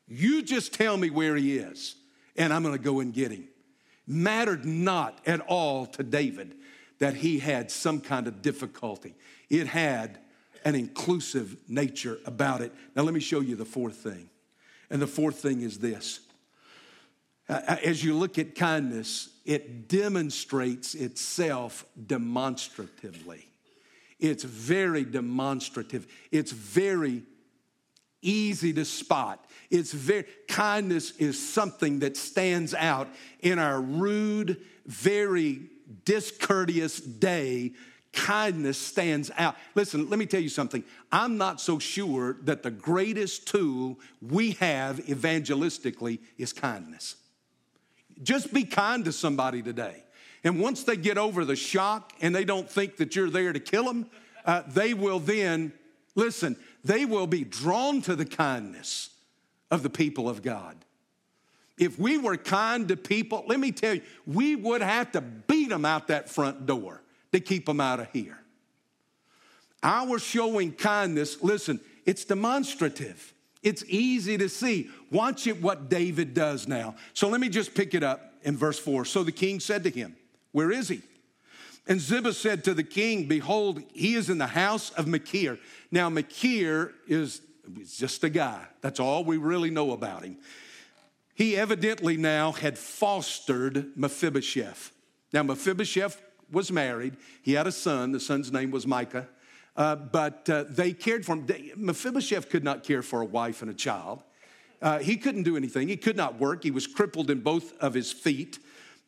You 0.08 0.40
just 0.40 0.72
tell 0.72 0.96
me 0.96 1.10
where 1.10 1.36
he 1.36 1.58
is, 1.58 1.96
and 2.38 2.54
I'm 2.54 2.62
gonna 2.62 2.78
go 2.78 3.00
and 3.00 3.12
get 3.12 3.30
him. 3.30 3.46
Mattered 4.06 4.64
not 4.64 5.20
at 5.26 5.40
all 5.40 5.84
to 5.84 6.02
David 6.02 6.54
that 6.98 7.16
he 7.16 7.40
had 7.40 7.70
some 7.70 8.00
kind 8.00 8.26
of 8.26 8.40
difficulty. 8.40 9.14
It 9.50 9.66
had 9.66 10.18
an 10.64 10.74
inclusive 10.74 11.56
nature 11.68 12.18
about 12.26 12.60
it. 12.60 12.72
Now, 12.94 13.02
let 13.02 13.14
me 13.14 13.20
show 13.20 13.40
you 13.40 13.56
the 13.56 13.64
fourth 13.64 13.96
thing. 13.96 14.28
And 14.90 15.00
the 15.00 15.06
fourth 15.06 15.36
thing 15.36 15.62
is 15.62 15.78
this 15.78 16.20
uh, 17.48 17.60
uh, 17.66 17.76
as 17.84 18.04
you 18.04 18.14
look 18.14 18.38
at 18.38 18.54
kindness, 18.54 19.30
it 19.44 19.88
demonstrates 19.88 20.94
itself 20.94 21.84
demonstratively. 22.06 23.48
It's 24.20 24.44
very 24.44 25.04
demonstrative. 25.04 26.06
It's 26.30 26.52
very 26.52 27.24
easy 28.22 28.72
to 28.74 28.84
spot. 28.84 29.44
It's 29.70 29.92
very 29.92 30.26
kindness 30.46 31.12
is 31.16 31.44
something 31.44 32.00
that 32.00 32.16
stands 32.16 32.74
out 32.74 33.08
in 33.40 33.58
our 33.58 33.80
rude, 33.80 34.60
very 34.86 35.62
discourteous 36.04 37.00
day 37.00 37.72
kindness 38.12 38.78
stands 38.78 39.30
out. 39.36 39.56
Listen, 39.74 40.08
let 40.08 40.18
me 40.18 40.26
tell 40.26 40.40
you 40.40 40.48
something. 40.48 40.84
I'm 41.12 41.38
not 41.38 41.60
so 41.60 41.78
sure 41.78 42.36
that 42.42 42.62
the 42.62 42.70
greatest 42.70 43.46
tool 43.46 43.98
we 44.20 44.52
have 44.52 44.98
evangelistically 45.06 46.18
is 46.36 46.52
kindness. 46.52 47.16
Just 48.22 48.52
be 48.52 48.64
kind 48.64 49.04
to 49.04 49.12
somebody 49.12 49.62
today. 49.62 50.02
And 50.42 50.60
once 50.60 50.84
they 50.84 50.96
get 50.96 51.18
over 51.18 51.44
the 51.44 51.56
shock 51.56 52.12
and 52.20 52.34
they 52.34 52.44
don't 52.44 52.68
think 52.68 52.96
that 52.96 53.14
you're 53.14 53.30
there 53.30 53.52
to 53.52 53.60
kill 53.60 53.84
them, 53.84 54.06
uh, 54.44 54.62
they 54.66 54.94
will 54.94 55.18
then, 55.18 55.72
listen, 56.14 56.56
they 56.82 57.04
will 57.04 57.26
be 57.26 57.44
drawn 57.44 58.00
to 58.02 58.16
the 58.16 58.24
kindness 58.24 59.10
of 59.70 59.82
the 59.82 59.90
people 59.90 60.28
of 60.28 60.42
God. 60.42 60.76
If 61.78 61.98
we 61.98 62.18
were 62.18 62.36
kind 62.36 62.88
to 62.88 62.96
people, 62.96 63.44
let 63.46 63.60
me 63.60 63.72
tell 63.72 63.94
you, 63.94 64.02
we 64.26 64.56
would 64.56 64.82
have 64.82 65.12
to 65.12 65.20
beat 65.20 65.68
them 65.68 65.84
out 65.84 66.08
that 66.08 66.28
front 66.28 66.66
door 66.66 67.02
to 67.32 67.40
keep 67.40 67.66
them 67.66 67.80
out 67.80 68.00
of 68.00 68.10
here. 68.12 68.38
Our 69.82 70.18
showing 70.18 70.72
kindness, 70.72 71.42
listen, 71.42 71.80
it's 72.04 72.24
demonstrative. 72.24 73.32
It's 73.62 73.84
easy 73.86 74.38
to 74.38 74.48
see. 74.48 74.90
Watch 75.10 75.46
it 75.46 75.60
what 75.60 75.88
David 75.88 76.34
does 76.34 76.66
now. 76.66 76.96
So 77.12 77.28
let 77.28 77.40
me 77.40 77.48
just 77.48 77.74
pick 77.74 77.94
it 77.94 78.02
up 78.02 78.34
in 78.42 78.56
verse 78.56 78.78
4. 78.78 79.04
So 79.04 79.22
the 79.22 79.32
king 79.32 79.60
said 79.60 79.84
to 79.84 79.90
him, 79.90 80.16
Where 80.52 80.70
is 80.70 80.88
he? 80.88 81.02
And 81.86 82.00
Ziba 82.00 82.32
said 82.32 82.64
to 82.64 82.74
the 82.74 82.82
king, 82.82 83.26
Behold, 83.26 83.82
he 83.92 84.14
is 84.14 84.30
in 84.30 84.38
the 84.38 84.46
house 84.46 84.90
of 84.90 85.06
Machir. 85.06 85.58
Now, 85.90 86.08
Machir 86.08 86.92
is 87.06 87.42
just 87.96 88.22
a 88.24 88.30
guy. 88.30 88.64
That's 88.80 89.00
all 89.00 89.24
we 89.24 89.36
really 89.36 89.70
know 89.70 89.92
about 89.92 90.24
him. 90.24 90.38
He 91.34 91.56
evidently 91.56 92.16
now 92.16 92.52
had 92.52 92.78
fostered 92.78 93.96
Mephibosheth. 93.96 94.92
Now, 95.32 95.42
Mephibosheth 95.42 96.20
was 96.52 96.70
married. 96.72 97.16
He 97.42 97.52
had 97.52 97.66
a 97.66 97.72
son. 97.72 98.12
The 98.12 98.20
son's 98.20 98.52
name 98.52 98.70
was 98.70 98.86
Micah. 98.86 99.28
Uh, 99.76 99.96
but 99.96 100.48
uh, 100.50 100.64
they 100.68 100.92
cared 100.92 101.24
for 101.24 101.36
him. 101.36 101.46
Mephibosheth 101.76 102.50
could 102.50 102.64
not 102.64 102.82
care 102.82 103.02
for 103.02 103.22
a 103.22 103.24
wife 103.24 103.62
and 103.62 103.70
a 103.70 103.74
child. 103.74 104.22
Uh, 104.82 104.98
he 104.98 105.16
couldn't 105.16 105.42
do 105.42 105.56
anything. 105.56 105.88
He 105.88 105.96
could 105.96 106.16
not 106.16 106.38
work. 106.38 106.62
He 106.64 106.70
was 106.70 106.86
crippled 106.86 107.30
in 107.30 107.40
both 107.40 107.76
of 107.78 107.94
his 107.94 108.12
feet. 108.12 108.58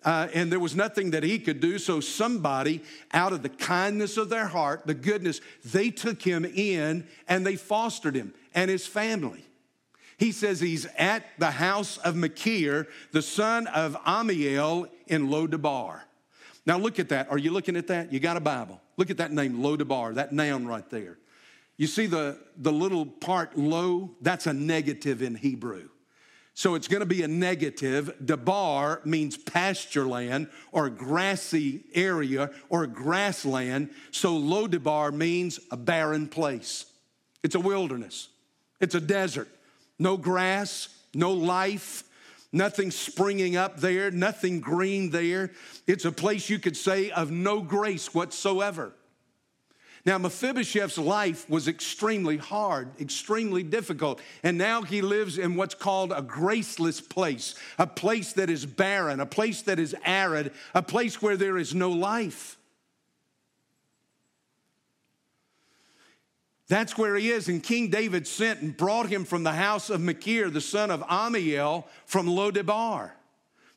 Uh, 0.05 0.29
and 0.35 0.51
there 0.51 0.61
was 0.61 0.75
nothing 0.75 1.13
that 1.13 1.23
he 1.23 1.39
could 1.39 1.61
do. 1.61 1.79
So, 1.79 2.01
somebody, 2.01 2.83
out 3.13 3.33
of 3.33 3.43
the 3.43 3.49
kindness 3.49 4.17
of 4.17 4.29
their 4.29 4.47
heart, 4.47 4.87
the 4.87 4.95
goodness, 4.95 5.41
they 5.65 5.91
took 5.91 6.23
him 6.23 6.45
in 6.45 7.07
and 7.29 7.47
they 7.47 7.57
fostered 7.57 8.17
him 8.17 8.35
and 8.55 8.71
his 8.71 8.87
family. 8.87 9.45
He 10.19 10.33
says 10.33 10.61
he's 10.61 10.87
at 10.99 11.25
the 11.39 11.53
house 11.53 11.99
of 11.99 12.17
Machir, 12.17 12.89
the 13.13 13.23
son 13.23 13.67
of 13.69 13.97
Amiel 14.05 14.89
in 15.07 15.29
Lodabar. 15.29 16.03
Now 16.67 16.79
look 16.79 16.99
at 16.99 17.09
that. 17.09 17.31
Are 17.31 17.39
you 17.39 17.51
looking 17.51 17.77
at 17.77 17.89
that? 17.89 18.13
You 18.13 18.21
got 18.21 18.37
a 18.37 18.41
Bible. 18.41 18.81
Look 18.97 19.11
at 19.11 19.17
that 19.17 19.33
name, 19.33 19.59
Lodabar, 19.59 20.15
that 20.15 20.33
noun 20.33 20.67
right 20.67 20.89
there. 20.91 21.19
You 21.77 21.87
see 21.87 22.07
the, 22.07 22.39
the 22.57 22.73
little 22.73 23.07
part 23.07 23.57
low? 23.57 24.11
That's 24.21 24.47
a 24.47 24.53
negative 24.53 25.23
in 25.23 25.35
Hebrew. 25.35 25.89
So 26.55 26.75
it's 26.75 26.87
going 26.87 27.01
to 27.01 27.07
be 27.07 27.23
a 27.23 27.29
negative. 27.29 28.15
Debar 28.25 29.01
means 29.05 29.39
pasture 29.39 30.07
land 30.07 30.49
or 30.71 30.91
grassy 30.91 31.85
area 31.95 32.51
or 32.69 32.87
grassland. 32.87 33.91
So 34.11 34.39
Lodabar 34.39 35.13
means 35.13 35.59
a 35.71 35.77
barren 35.77 36.29
place. 36.29 36.85
It's 37.43 37.55
a 37.55 37.61
wilderness. 37.61 38.29
It's 38.81 38.95
a 38.95 39.01
desert. 39.01 39.49
No 39.99 40.17
grass, 40.17 40.89
no 41.15 41.33
life, 41.33 42.05
nothing 42.53 42.91
springing 42.91 43.57
up 43.57 43.81
there, 43.81 44.11
nothing 44.11 44.61
green 44.61 45.11
there. 45.11 45.51
It's 45.87 46.05
a 46.05 46.13
place 46.13 46.51
you 46.51 46.59
could 46.59 46.77
say 46.77 47.11
of 47.11 47.31
no 47.31 47.61
grace 47.61 48.15
whatsoever. 48.15 48.93
Now, 50.05 50.19
Mephibosheth's 50.19 50.99
life 50.99 51.49
was 51.49 51.69
extremely 51.69 52.37
hard, 52.37 53.01
extremely 53.01 53.63
difficult, 53.63 54.21
and 54.43 54.59
now 54.59 54.83
he 54.83 55.01
lives 55.01 55.39
in 55.39 55.55
what's 55.55 55.77
called 55.77 56.13
a 56.13 56.23
graceless 56.23 57.01
place, 57.01 57.55
a 57.79 57.87
place 57.87 58.33
that 58.33 58.51
is 58.51 58.67
barren, 58.67 59.21
a 59.21 59.27
place 59.27 59.63
that 59.63 59.79
is 59.79 59.95
arid, 60.05 60.53
a 60.75 60.83
place 60.83 61.23
where 61.23 61.37
there 61.37 61.57
is 61.57 61.73
no 61.73 61.91
life. 61.91 62.59
That's 66.69 66.97
where 66.97 67.17
he 67.17 67.31
is. 67.31 67.49
And 67.49 67.63
King 67.63 67.89
David 67.89 68.27
sent 68.27 68.61
and 68.61 68.77
brought 68.77 69.09
him 69.09 69.25
from 69.25 69.43
the 69.43 69.53
house 69.53 69.91
of 69.91 70.01
Machir, 70.01 70.49
the 70.49 70.61
son 70.61 70.91
of 70.91 71.03
Amiel, 71.09 71.87
from 72.07 72.27
Lodebar. 72.27 73.13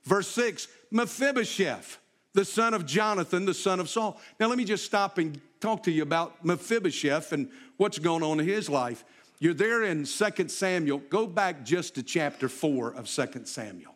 Verse 0.04 0.28
6 0.30 0.68
Mephibosheth, 0.92 1.98
the 2.34 2.46
son 2.46 2.74
of 2.74 2.86
Jonathan, 2.86 3.46
the 3.46 3.54
son 3.54 3.80
of 3.80 3.90
Saul. 3.90 4.20
Now, 4.40 4.48
let 4.48 4.58
me 4.58 4.66
just 4.66 4.86
stop 4.86 5.18
and 5.18 5.40
talk 5.60 5.84
to 5.84 5.92
you 5.92 6.04
about 6.04 6.46
Mephibosheth 6.46 7.34
and 7.34 7.50
what's 7.78 8.00
going 8.00 8.24
on 8.24 8.40
in 8.40 8.48
his 8.48 8.70
life. 8.70 9.04
You're 9.40 9.54
there 9.54 9.84
in 9.84 10.06
2 10.06 10.48
Samuel. 10.48 11.00
Go 11.10 11.28
back 11.28 11.66
just 11.66 11.96
to 11.96 12.04
chapter 12.04 12.48
4 12.48 12.94
of 12.94 13.08
2 13.08 13.46
Samuel. 13.46 13.96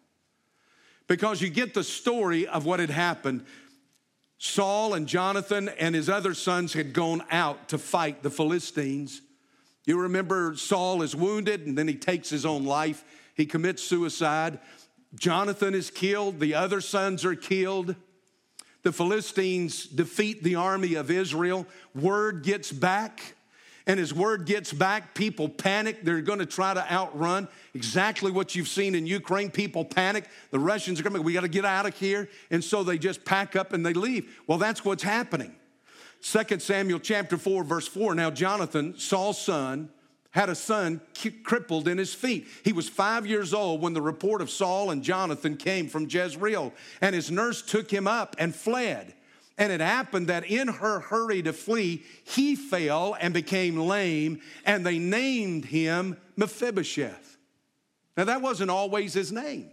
Because 1.07 1.41
you 1.41 1.49
get 1.49 1.73
the 1.73 1.83
story 1.83 2.47
of 2.47 2.65
what 2.65 2.79
had 2.79 2.89
happened. 2.89 3.45
Saul 4.39 4.93
and 4.93 5.05
Jonathan 5.05 5.67
and 5.67 5.93
his 5.93 6.09
other 6.09 6.33
sons 6.33 6.71
had 6.71 6.93
gone 6.93 7.21
out 7.29 7.69
to 7.69 7.77
fight 7.77 8.23
the 8.23 8.29
Philistines. 8.29 9.21
You 9.85 9.99
remember 9.99 10.55
Saul 10.55 11.01
is 11.01 11.13
wounded 11.13 11.67
and 11.67 11.77
then 11.77 11.89
he 11.89 11.95
takes 11.95 12.29
his 12.29 12.45
own 12.45 12.65
life. 12.65 13.03
He 13.35 13.45
commits 13.45 13.83
suicide. 13.83 14.59
Jonathan 15.13 15.75
is 15.75 15.91
killed, 15.91 16.39
the 16.39 16.55
other 16.55 16.79
sons 16.79 17.25
are 17.25 17.35
killed. 17.35 17.95
The 18.83 18.93
Philistines 18.93 19.85
defeat 19.85 20.41
the 20.41 20.55
army 20.55 20.93
of 20.93 21.11
Israel. 21.11 21.67
Word 21.93 22.43
gets 22.43 22.71
back 22.71 23.35
and 23.89 23.97
his 23.97 24.13
word 24.13 24.45
gets 24.45 24.71
back, 24.71 25.15
people 25.15 25.49
panic. 25.49 26.03
They're 26.03 26.21
going 26.21 26.37
to 26.37 26.45
try 26.45 26.75
to 26.75 26.93
outrun 26.93 27.47
exactly 27.73 28.29
what 28.29 28.53
you've 28.53 28.67
seen 28.67 28.93
in 28.93 29.07
Ukraine. 29.07 29.49
People 29.49 29.83
panic. 29.83 30.25
The 30.51 30.59
Russians 30.59 30.99
are 30.99 31.03
coming. 31.03 31.23
We 31.23 31.33
got 31.33 31.41
to 31.41 31.47
get 31.47 31.65
out 31.65 31.87
of 31.87 31.97
here. 31.97 32.29
And 32.51 32.63
so 32.63 32.83
they 32.83 32.99
just 32.99 33.25
pack 33.25 33.55
up 33.55 33.73
and 33.73 33.83
they 33.83 33.93
leave. 33.93 34.41
Well, 34.45 34.59
that's 34.59 34.85
what's 34.85 35.01
happening. 35.01 35.55
2 36.21 36.59
Samuel 36.59 36.99
chapter 36.99 37.35
4, 37.35 37.63
verse 37.63 37.87
4. 37.87 38.13
Now, 38.13 38.29
Jonathan, 38.29 38.93
Saul's 38.95 39.41
son, 39.41 39.89
had 40.29 40.49
a 40.49 40.55
son 40.55 41.01
crippled 41.41 41.87
in 41.87 41.97
his 41.97 42.13
feet. 42.13 42.45
He 42.63 42.73
was 42.73 42.87
five 42.87 43.25
years 43.25 43.55
old 43.55 43.81
when 43.81 43.93
the 43.93 44.03
report 44.03 44.43
of 44.43 44.51
Saul 44.51 44.91
and 44.91 45.01
Jonathan 45.01 45.57
came 45.57 45.87
from 45.87 46.07
Jezreel, 46.07 46.75
and 47.01 47.15
his 47.15 47.31
nurse 47.31 47.63
took 47.63 47.89
him 47.89 48.05
up 48.05 48.35
and 48.37 48.53
fled. 48.53 49.15
And 49.59 49.73
it 49.73 49.81
happened 49.81 50.27
that 50.27 50.45
in 50.45 50.69
her 50.69 51.01
hurry 51.01 51.43
to 51.43 51.51
flee, 51.51 52.03
he 52.23 52.55
fell 52.55 53.15
and 53.19 53.33
became 53.33 53.77
lame, 53.77 54.39
and 54.65 54.85
they 54.85 54.97
named 54.97 55.65
him 55.65 56.17
Mephibosheth. 56.37 57.37
Now, 58.15 58.23
that 58.23 58.41
wasn't 58.41 58.71
always 58.71 59.13
his 59.13 59.33
name. 59.33 59.69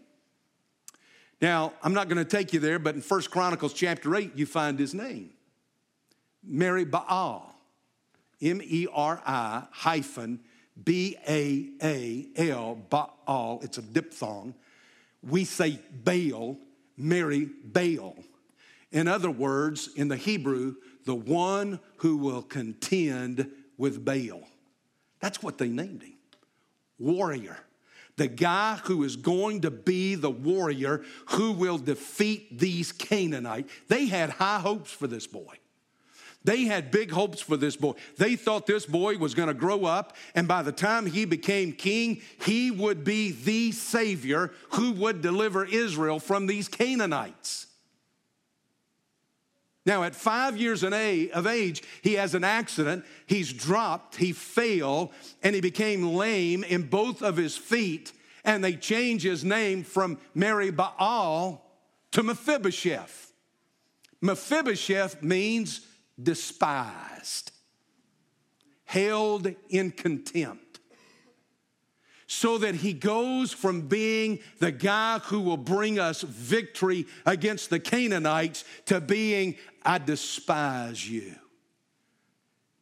Now, 1.40 1.72
I'm 1.82 1.94
not 1.94 2.08
going 2.08 2.18
to 2.18 2.24
take 2.24 2.52
you 2.52 2.58
there, 2.58 2.80
but 2.80 2.96
in 2.96 3.00
First 3.00 3.30
Chronicles 3.30 3.72
chapter 3.72 4.14
8, 4.16 4.32
you 4.34 4.44
find 4.44 4.78
his 4.78 4.92
name 4.92 5.30
Meri 6.44 6.84
Baal. 6.84 7.54
M 8.42 8.60
E 8.62 8.86
R 8.92 9.22
I 9.24 9.62
hyphen 9.70 10.40
B 10.84 11.16
A 11.26 11.70
A 11.82 12.26
L, 12.50 12.74
Baal. 12.90 13.60
It's 13.62 13.78
a 13.78 13.82
diphthong. 13.82 14.54
We 15.22 15.44
say 15.44 15.78
Baal, 16.04 16.58
Meri 16.96 17.48
Baal. 17.64 18.16
In 18.96 19.08
other 19.08 19.30
words, 19.30 19.90
in 19.94 20.08
the 20.08 20.16
Hebrew, 20.16 20.76
the 21.04 21.14
one 21.14 21.80
who 21.98 22.16
will 22.16 22.40
contend 22.40 23.50
with 23.76 24.02
Baal. 24.02 24.48
That's 25.20 25.42
what 25.42 25.58
they 25.58 25.68
named 25.68 26.02
him. 26.02 26.14
Warrior. 26.98 27.58
The 28.16 28.28
guy 28.28 28.76
who 28.84 29.04
is 29.04 29.16
going 29.16 29.60
to 29.60 29.70
be 29.70 30.14
the 30.14 30.30
warrior 30.30 31.04
who 31.26 31.52
will 31.52 31.76
defeat 31.76 32.58
these 32.58 32.90
Canaanites. 32.90 33.70
They 33.88 34.06
had 34.06 34.30
high 34.30 34.60
hopes 34.60 34.92
for 34.92 35.06
this 35.06 35.26
boy. 35.26 35.56
They 36.42 36.62
had 36.62 36.90
big 36.90 37.10
hopes 37.10 37.42
for 37.42 37.58
this 37.58 37.76
boy. 37.76 37.96
They 38.16 38.34
thought 38.34 38.66
this 38.66 38.86
boy 38.86 39.18
was 39.18 39.34
going 39.34 39.48
to 39.48 39.54
grow 39.54 39.84
up, 39.84 40.16
and 40.34 40.48
by 40.48 40.62
the 40.62 40.72
time 40.72 41.04
he 41.04 41.26
became 41.26 41.74
king, 41.74 42.22
he 42.42 42.70
would 42.70 43.04
be 43.04 43.32
the 43.32 43.72
Savior 43.72 44.52
who 44.70 44.92
would 44.92 45.20
deliver 45.20 45.66
Israel 45.66 46.18
from 46.18 46.46
these 46.46 46.66
Canaanites. 46.66 47.66
Now, 49.86 50.02
at 50.02 50.16
five 50.16 50.56
years 50.56 50.82
of 50.82 50.92
age, 50.92 51.82
he 52.02 52.14
has 52.14 52.34
an 52.34 52.42
accident. 52.42 53.04
He's 53.26 53.52
dropped, 53.52 54.16
he 54.16 54.32
fell, 54.32 55.12
and 55.44 55.54
he 55.54 55.60
became 55.60 56.16
lame 56.16 56.64
in 56.64 56.82
both 56.82 57.22
of 57.22 57.36
his 57.36 57.56
feet. 57.56 58.12
And 58.44 58.62
they 58.62 58.74
change 58.74 59.22
his 59.22 59.44
name 59.44 59.84
from 59.84 60.18
Meri 60.34 60.70
Baal 60.70 61.64
to 62.12 62.22
Mephibosheth. 62.22 63.32
Mephibosheth 64.20 65.22
means 65.22 65.86
despised, 66.20 67.52
held 68.84 69.54
in 69.68 69.92
contempt. 69.92 70.80
So 72.28 72.58
that 72.58 72.74
he 72.74 72.92
goes 72.92 73.52
from 73.52 73.82
being 73.82 74.40
the 74.58 74.72
guy 74.72 75.20
who 75.20 75.40
will 75.40 75.56
bring 75.56 76.00
us 76.00 76.22
victory 76.22 77.06
against 77.24 77.70
the 77.70 77.78
Canaanites 77.78 78.64
to 78.86 79.00
being, 79.00 79.54
I 79.86 79.98
despise 79.98 81.08
you. 81.08 81.36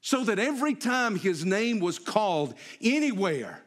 So 0.00 0.24
that 0.24 0.38
every 0.38 0.74
time 0.74 1.16
his 1.16 1.44
name 1.44 1.78
was 1.78 1.98
called 1.98 2.54
anywhere, 2.82 3.62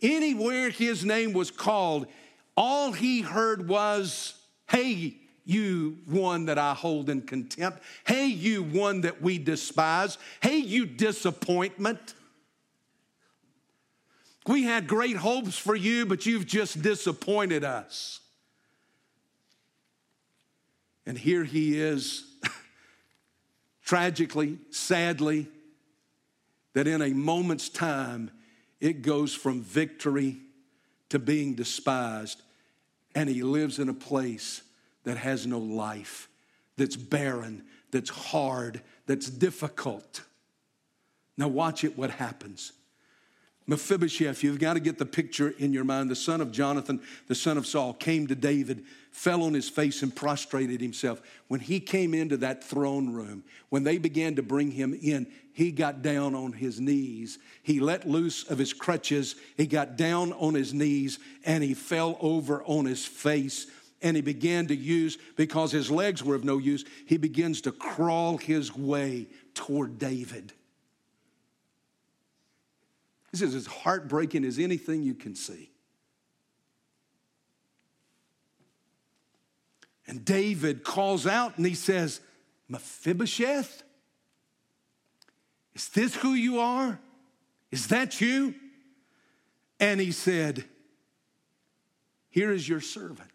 anywhere 0.00 0.70
his 0.70 1.04
name 1.04 1.32
was 1.34 1.50
called, 1.50 2.06
all 2.56 2.92
he 2.92 3.20
heard 3.20 3.68
was, 3.68 4.34
Hey, 4.68 5.16
you 5.44 5.98
one 6.06 6.46
that 6.46 6.58
I 6.58 6.74
hold 6.74 7.10
in 7.10 7.22
contempt. 7.22 7.82
Hey, 8.06 8.26
you 8.26 8.62
one 8.62 9.02
that 9.02 9.20
we 9.20 9.38
despise. 9.38 10.16
Hey, 10.40 10.58
you 10.58 10.86
disappointment. 10.86 12.14
We 14.46 14.64
had 14.64 14.86
great 14.86 15.16
hopes 15.16 15.56
for 15.56 15.74
you, 15.74 16.06
but 16.06 16.26
you've 16.26 16.46
just 16.46 16.82
disappointed 16.82 17.64
us. 17.64 18.21
And 21.06 21.18
here 21.18 21.44
he 21.44 21.80
is, 21.80 22.24
tragically, 23.84 24.58
sadly, 24.70 25.48
that 26.74 26.86
in 26.86 27.02
a 27.02 27.10
moment's 27.10 27.68
time, 27.68 28.30
it 28.80 29.02
goes 29.02 29.34
from 29.34 29.62
victory 29.62 30.38
to 31.10 31.18
being 31.18 31.54
despised. 31.54 32.42
And 33.14 33.28
he 33.28 33.42
lives 33.42 33.78
in 33.78 33.88
a 33.88 33.94
place 33.94 34.62
that 35.04 35.16
has 35.18 35.46
no 35.46 35.58
life, 35.58 36.28
that's 36.76 36.96
barren, 36.96 37.64
that's 37.90 38.10
hard, 38.10 38.80
that's 39.06 39.28
difficult. 39.28 40.22
Now, 41.36 41.48
watch 41.48 41.84
it, 41.84 41.98
what 41.98 42.10
happens. 42.10 42.72
Mephibosheth, 43.66 44.42
you've 44.42 44.58
got 44.58 44.74
to 44.74 44.80
get 44.80 44.98
the 44.98 45.06
picture 45.06 45.54
in 45.58 45.72
your 45.72 45.84
mind. 45.84 46.10
The 46.10 46.16
son 46.16 46.40
of 46.40 46.50
Jonathan, 46.50 47.00
the 47.28 47.34
son 47.34 47.56
of 47.56 47.66
Saul, 47.66 47.94
came 47.94 48.26
to 48.26 48.34
David, 48.34 48.84
fell 49.12 49.42
on 49.42 49.54
his 49.54 49.68
face, 49.68 50.02
and 50.02 50.14
prostrated 50.14 50.80
himself. 50.80 51.22
When 51.48 51.60
he 51.60 51.78
came 51.78 52.12
into 52.12 52.36
that 52.38 52.64
throne 52.64 53.12
room, 53.12 53.44
when 53.68 53.84
they 53.84 53.98
began 53.98 54.34
to 54.36 54.42
bring 54.42 54.72
him 54.72 54.98
in, 55.00 55.26
he 55.52 55.70
got 55.70 56.02
down 56.02 56.34
on 56.34 56.52
his 56.52 56.80
knees. 56.80 57.38
He 57.62 57.78
let 57.78 58.08
loose 58.08 58.44
of 58.44 58.58
his 58.58 58.72
crutches. 58.72 59.36
He 59.56 59.66
got 59.66 59.96
down 59.96 60.32
on 60.32 60.54
his 60.54 60.72
knees 60.72 61.18
and 61.44 61.62
he 61.62 61.74
fell 61.74 62.16
over 62.20 62.62
on 62.64 62.86
his 62.86 63.04
face 63.04 63.66
and 64.02 64.16
he 64.16 64.22
began 64.22 64.66
to 64.66 64.74
use, 64.74 65.16
because 65.36 65.70
his 65.70 65.90
legs 65.90 66.24
were 66.24 66.34
of 66.34 66.44
no 66.44 66.58
use, 66.58 66.84
he 67.06 67.16
begins 67.16 67.60
to 67.60 67.70
crawl 67.72 68.36
his 68.36 68.74
way 68.74 69.28
toward 69.54 69.98
David. 69.98 70.52
This 73.32 73.42
is 73.42 73.54
as 73.54 73.66
heartbreaking 73.66 74.44
as 74.44 74.58
anything 74.58 75.02
you 75.02 75.14
can 75.14 75.34
see. 75.34 75.70
And 80.06 80.24
David 80.24 80.84
calls 80.84 81.26
out 81.26 81.56
and 81.56 81.64
he 81.64 81.74
says, 81.74 82.20
Mephibosheth, 82.68 83.82
is 85.74 85.88
this 85.88 86.14
who 86.14 86.34
you 86.34 86.60
are? 86.60 87.00
Is 87.70 87.88
that 87.88 88.20
you? 88.20 88.54
And 89.80 90.00
he 90.00 90.12
said, 90.12 90.64
Here 92.28 92.52
is 92.52 92.68
your 92.68 92.80
servant 92.80 93.30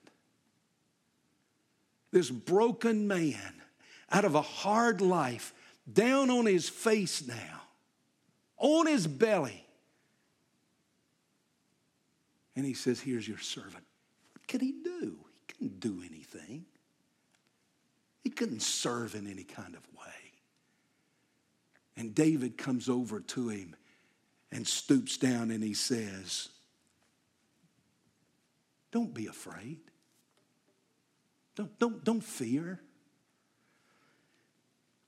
this 2.11 2.29
broken 2.31 3.07
man 3.07 3.61
out 4.11 4.25
of 4.25 4.35
a 4.35 4.41
hard 4.41 5.01
life, 5.01 5.53
down 5.91 6.29
on 6.29 6.45
his 6.45 6.69
face 6.69 7.27
now, 7.27 7.61
on 8.57 8.87
his 8.87 9.05
belly. 9.05 9.66
And 12.57 12.65
he 12.65 12.73
says, 12.73 12.99
Here's 12.99 13.27
your 13.27 13.37
servant. 13.37 13.85
What 14.33 14.47
could 14.47 14.61
he 14.61 14.73
do? 14.83 15.15
He 15.47 15.53
couldn't 15.53 15.79
do 15.79 16.01
anything. 16.03 16.65
He 18.23 18.31
couldn't 18.31 18.63
serve 18.63 19.13
in 19.13 19.27
any 19.27 19.43
kind 19.43 19.75
of 19.75 19.81
way. 19.93 20.33
And 21.95 22.15
David 22.15 22.57
comes 22.57 22.89
over 22.89 23.19
to 23.19 23.49
him 23.49 23.75
and 24.51 24.67
stoops 24.67 25.17
down 25.17 25.51
and 25.51 25.63
he 25.63 25.75
says, 25.75 26.49
Don't 28.91 29.13
be 29.13 29.27
afraid. 29.27 29.77
Don't, 31.55 31.77
don't, 31.77 32.03
don't 32.03 32.23
fear. 32.23 32.79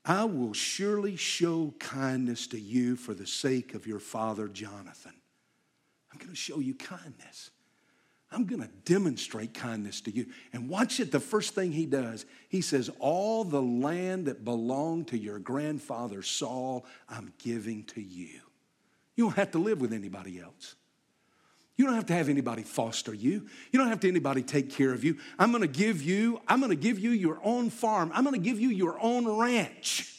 I 0.05 0.25
will 0.25 0.53
surely 0.53 1.15
show 1.15 1.73
kindness 1.79 2.45
to 2.47 2.59
you 2.59 2.95
for 2.95 3.15
the 3.15 3.27
sake 3.27 3.73
of 3.73 3.87
your 3.87 3.99
father 3.99 4.47
Jonathan. 4.47 5.13
I'm 6.11 6.17
going 6.17 6.29
to 6.29 6.35
show 6.35 6.59
you 6.59 6.75
kindness. 6.75 7.51
I'm 8.31 8.45
going 8.45 8.61
to 8.61 8.69
demonstrate 8.85 9.53
kindness 9.53 10.01
to 10.01 10.11
you. 10.11 10.27
And 10.53 10.69
watch 10.69 10.99
it. 10.99 11.11
The 11.11 11.19
first 11.19 11.55
thing 11.55 11.71
he 11.71 11.85
does, 11.85 12.25
he 12.47 12.61
says, 12.61 12.89
All 12.99 13.43
the 13.43 13.61
land 13.61 14.25
that 14.25 14.45
belonged 14.45 15.07
to 15.09 15.17
your 15.17 15.39
grandfather 15.39 16.21
Saul, 16.21 16.85
I'm 17.07 17.33
giving 17.39 17.83
to 17.85 18.01
you. 18.01 18.39
You 19.15 19.25
don't 19.25 19.35
have 19.35 19.51
to 19.51 19.57
live 19.57 19.81
with 19.81 19.93
anybody 19.93 20.39
else. 20.39 20.75
You 21.75 21.85
don't 21.85 21.95
have 21.95 22.07
to 22.07 22.13
have 22.13 22.29
anybody 22.29 22.63
foster 22.63 23.13
you. 23.13 23.47
You 23.71 23.79
don't 23.79 23.87
have 23.87 24.01
to 24.01 24.07
anybody 24.09 24.43
take 24.43 24.69
care 24.69 24.91
of 24.93 25.03
you. 25.03 25.17
I'm 25.39 25.51
going 25.51 25.61
to 25.61 25.67
give 25.67 26.01
you, 26.01 26.41
I'm 26.47 26.59
going 26.59 26.71
to 26.71 26.75
give 26.75 26.99
you 26.99 27.11
your 27.11 27.39
own 27.41 27.69
farm. 27.69 28.11
I'm 28.13 28.25
going 28.25 28.35
to 28.35 28.41
give 28.41 28.59
you 28.59 28.69
your 28.69 28.97
own 29.01 29.25
ranch. 29.25 30.18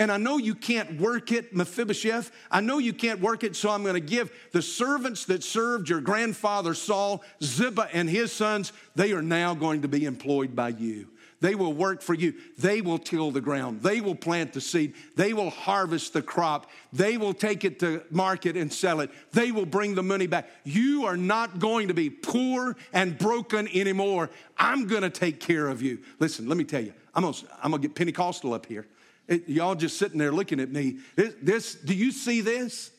And 0.00 0.10
I 0.10 0.16
know 0.16 0.38
you 0.38 0.54
can't 0.54 0.98
work 0.98 1.30
it, 1.30 1.54
Mephibosheth. 1.54 2.32
I 2.50 2.62
know 2.62 2.78
you 2.78 2.94
can't 2.94 3.20
work 3.20 3.44
it, 3.44 3.54
so 3.54 3.68
I'm 3.68 3.82
going 3.82 3.94
to 3.94 4.00
give 4.00 4.32
the 4.50 4.62
servants 4.62 5.26
that 5.26 5.44
served 5.44 5.90
your 5.90 6.00
grandfather 6.00 6.72
Saul, 6.72 7.22
Ziba 7.42 7.86
and 7.92 8.08
his 8.08 8.32
sons, 8.32 8.72
they 8.94 9.12
are 9.12 9.20
now 9.20 9.54
going 9.54 9.82
to 9.82 9.88
be 9.88 10.06
employed 10.06 10.56
by 10.56 10.70
you. 10.70 11.08
They 11.40 11.54
will 11.54 11.74
work 11.74 12.00
for 12.00 12.14
you. 12.14 12.32
They 12.56 12.80
will 12.80 12.98
till 12.98 13.30
the 13.30 13.42
ground. 13.42 13.82
They 13.82 14.00
will 14.00 14.14
plant 14.14 14.54
the 14.54 14.60
seed. 14.62 14.94
They 15.16 15.34
will 15.34 15.50
harvest 15.50 16.14
the 16.14 16.22
crop. 16.22 16.70
They 16.94 17.18
will 17.18 17.34
take 17.34 17.64
it 17.66 17.78
to 17.80 18.02
market 18.10 18.56
and 18.56 18.72
sell 18.72 19.00
it. 19.00 19.10
They 19.32 19.52
will 19.52 19.66
bring 19.66 19.94
the 19.94 20.02
money 20.02 20.26
back. 20.26 20.48
You 20.64 21.04
are 21.04 21.16
not 21.16 21.58
going 21.58 21.88
to 21.88 21.94
be 21.94 22.08
poor 22.08 22.74
and 22.94 23.18
broken 23.18 23.68
anymore. 23.68 24.30
I'm 24.56 24.86
going 24.86 25.02
to 25.02 25.10
take 25.10 25.40
care 25.40 25.68
of 25.68 25.82
you. 25.82 25.98
Listen, 26.20 26.48
let 26.48 26.56
me 26.56 26.64
tell 26.64 26.82
you, 26.82 26.94
I'm 27.14 27.22
going 27.22 27.34
to, 27.34 27.78
get 27.78 27.94
Pentecostal 27.94 28.54
up 28.54 28.64
here. 28.64 28.86
It, 29.30 29.48
y'all 29.48 29.74
just 29.74 29.96
sitting 29.96 30.18
there 30.18 30.32
looking 30.32 30.60
at 30.60 30.70
me. 30.70 30.98
This, 31.16 31.34
this, 31.40 31.74
do 31.74 31.94
you 31.94 32.12
see 32.12 32.42
this? 32.42 32.90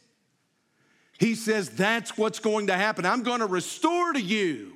He 1.19 1.35
says, 1.35 1.69
That's 1.69 2.17
what's 2.17 2.39
going 2.39 2.67
to 2.67 2.73
happen. 2.73 3.05
I'm 3.05 3.21
going 3.21 3.41
to 3.41 3.45
restore 3.45 4.13
to 4.13 4.21
you 4.21 4.73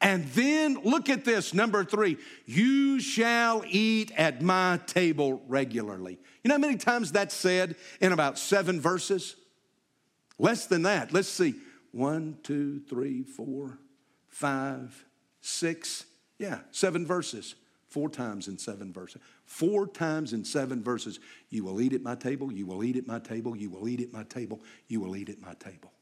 and 0.00 0.26
then 0.28 0.80
look 0.84 1.08
at 1.08 1.24
this, 1.24 1.52
number 1.52 1.84
three, 1.84 2.18
you 2.46 3.00
shall 3.00 3.64
eat 3.66 4.12
at 4.16 4.42
my 4.42 4.80
table 4.86 5.42
regularly. 5.48 6.18
You 6.44 6.48
know 6.48 6.54
how 6.54 6.60
many 6.60 6.76
times 6.76 7.10
that's 7.10 7.34
said 7.34 7.74
in 8.00 8.12
about 8.12 8.38
seven 8.38 8.80
verses? 8.80 9.34
Less 10.38 10.66
than 10.66 10.82
that. 10.82 11.12
Let's 11.12 11.28
see. 11.28 11.54
One, 11.90 12.38
two, 12.44 12.80
three, 12.88 13.24
four, 13.24 13.78
five, 14.28 15.04
six. 15.40 16.04
Yeah, 16.38 16.60
seven 16.70 17.04
verses. 17.04 17.56
Four 17.88 18.10
times 18.10 18.48
in 18.48 18.58
seven 18.58 18.92
verses. 18.92 19.20
Four 19.46 19.86
times 19.86 20.32
in 20.32 20.44
seven 20.44 20.82
verses. 20.82 21.20
You 21.48 21.64
will 21.64 21.80
eat 21.80 21.94
at 21.94 22.02
my 22.02 22.14
table, 22.14 22.52
you 22.52 22.66
will 22.66 22.84
eat 22.84 22.96
at 22.96 23.06
my 23.06 23.18
table, 23.18 23.56
you 23.56 23.70
will 23.70 23.88
eat 23.88 24.00
at 24.00 24.12
my 24.12 24.24
table, 24.24 24.60
you 24.88 25.00
will 25.00 25.16
eat 25.16 25.30
at 25.30 25.40
my 25.40 25.54
table. 25.54 25.92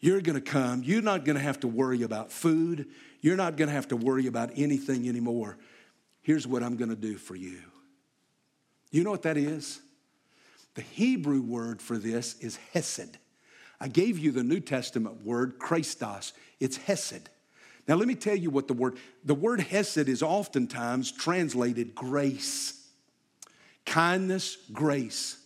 You're 0.00 0.20
going 0.20 0.36
to 0.36 0.40
come. 0.40 0.82
You're 0.84 1.02
not 1.02 1.24
going 1.24 1.36
to 1.36 1.42
have 1.42 1.60
to 1.60 1.68
worry 1.68 2.02
about 2.02 2.30
food. 2.30 2.86
You're 3.20 3.36
not 3.36 3.56
going 3.56 3.68
to 3.68 3.74
have 3.74 3.88
to 3.88 3.96
worry 3.96 4.26
about 4.26 4.50
anything 4.54 5.08
anymore. 5.08 5.58
Here's 6.22 6.46
what 6.46 6.62
I'm 6.62 6.76
going 6.76 6.90
to 6.90 6.96
do 6.96 7.16
for 7.16 7.34
you. 7.34 7.58
You 8.90 9.02
know 9.02 9.10
what 9.10 9.22
that 9.22 9.36
is? 9.36 9.80
The 10.74 10.82
Hebrew 10.82 11.40
word 11.40 11.82
for 11.82 11.98
this 11.98 12.38
is 12.40 12.58
hesed. 12.72 13.18
I 13.80 13.88
gave 13.88 14.18
you 14.18 14.30
the 14.30 14.44
New 14.44 14.60
Testament 14.60 15.24
word, 15.24 15.58
Chrestos. 15.58 16.32
It's 16.60 16.76
hesed. 16.76 17.28
Now, 17.88 17.94
let 17.94 18.06
me 18.06 18.14
tell 18.14 18.36
you 18.36 18.50
what 18.50 18.68
the 18.68 18.74
word, 18.74 18.98
the 19.24 19.34
word 19.34 19.60
hesed 19.60 20.08
is 20.08 20.22
oftentimes 20.22 21.10
translated 21.10 21.94
grace, 21.94 22.86
kindness, 23.86 24.58
grace. 24.70 25.38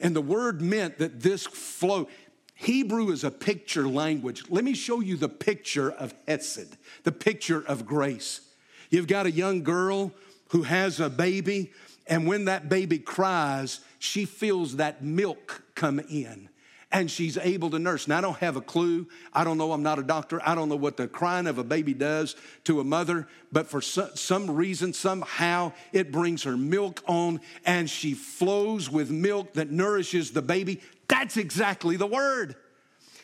And 0.00 0.14
the 0.14 0.20
word 0.20 0.60
meant 0.60 0.98
that 0.98 1.20
this 1.20 1.46
flow, 1.46 2.08
Hebrew 2.54 3.10
is 3.10 3.24
a 3.24 3.30
picture 3.30 3.88
language. 3.88 4.44
Let 4.50 4.64
me 4.64 4.74
show 4.74 5.00
you 5.00 5.16
the 5.16 5.30
picture 5.30 5.90
of 5.90 6.14
Hesed, 6.28 6.76
the 7.04 7.12
picture 7.12 7.64
of 7.66 7.86
grace. 7.86 8.42
You've 8.90 9.06
got 9.06 9.24
a 9.24 9.30
young 9.30 9.62
girl 9.62 10.12
who 10.48 10.62
has 10.62 11.00
a 11.00 11.08
baby, 11.08 11.72
and 12.06 12.26
when 12.26 12.46
that 12.46 12.68
baby 12.68 12.98
cries, 12.98 13.80
she 13.98 14.26
feels 14.26 14.76
that 14.76 15.02
milk 15.02 15.62
come 15.74 16.00
in 16.00 16.50
and 16.92 17.10
she's 17.10 17.36
able 17.38 17.70
to 17.70 17.78
nurse. 17.78 18.08
Now, 18.08 18.18
I 18.18 18.20
don't 18.20 18.38
have 18.38 18.56
a 18.56 18.60
clue. 18.60 19.06
I 19.32 19.44
don't 19.44 19.58
know. 19.58 19.72
I'm 19.72 19.82
not 19.82 19.98
a 19.98 20.02
doctor. 20.02 20.40
I 20.44 20.54
don't 20.54 20.68
know 20.68 20.76
what 20.76 20.96
the 20.96 21.06
crying 21.06 21.46
of 21.46 21.58
a 21.58 21.64
baby 21.64 21.94
does 21.94 22.34
to 22.64 22.80
a 22.80 22.84
mother, 22.84 23.28
but 23.52 23.68
for 23.68 23.80
some 23.80 24.50
reason, 24.50 24.92
somehow, 24.92 25.72
it 25.92 26.10
brings 26.10 26.42
her 26.42 26.56
milk 26.56 27.02
on 27.06 27.40
and 27.64 27.88
she 27.88 28.14
flows 28.14 28.90
with 28.90 29.10
milk 29.10 29.54
that 29.54 29.70
nourishes 29.70 30.32
the 30.32 30.42
baby. 30.42 30.80
That's 31.08 31.36
exactly 31.36 31.96
the 31.96 32.06
word. 32.06 32.56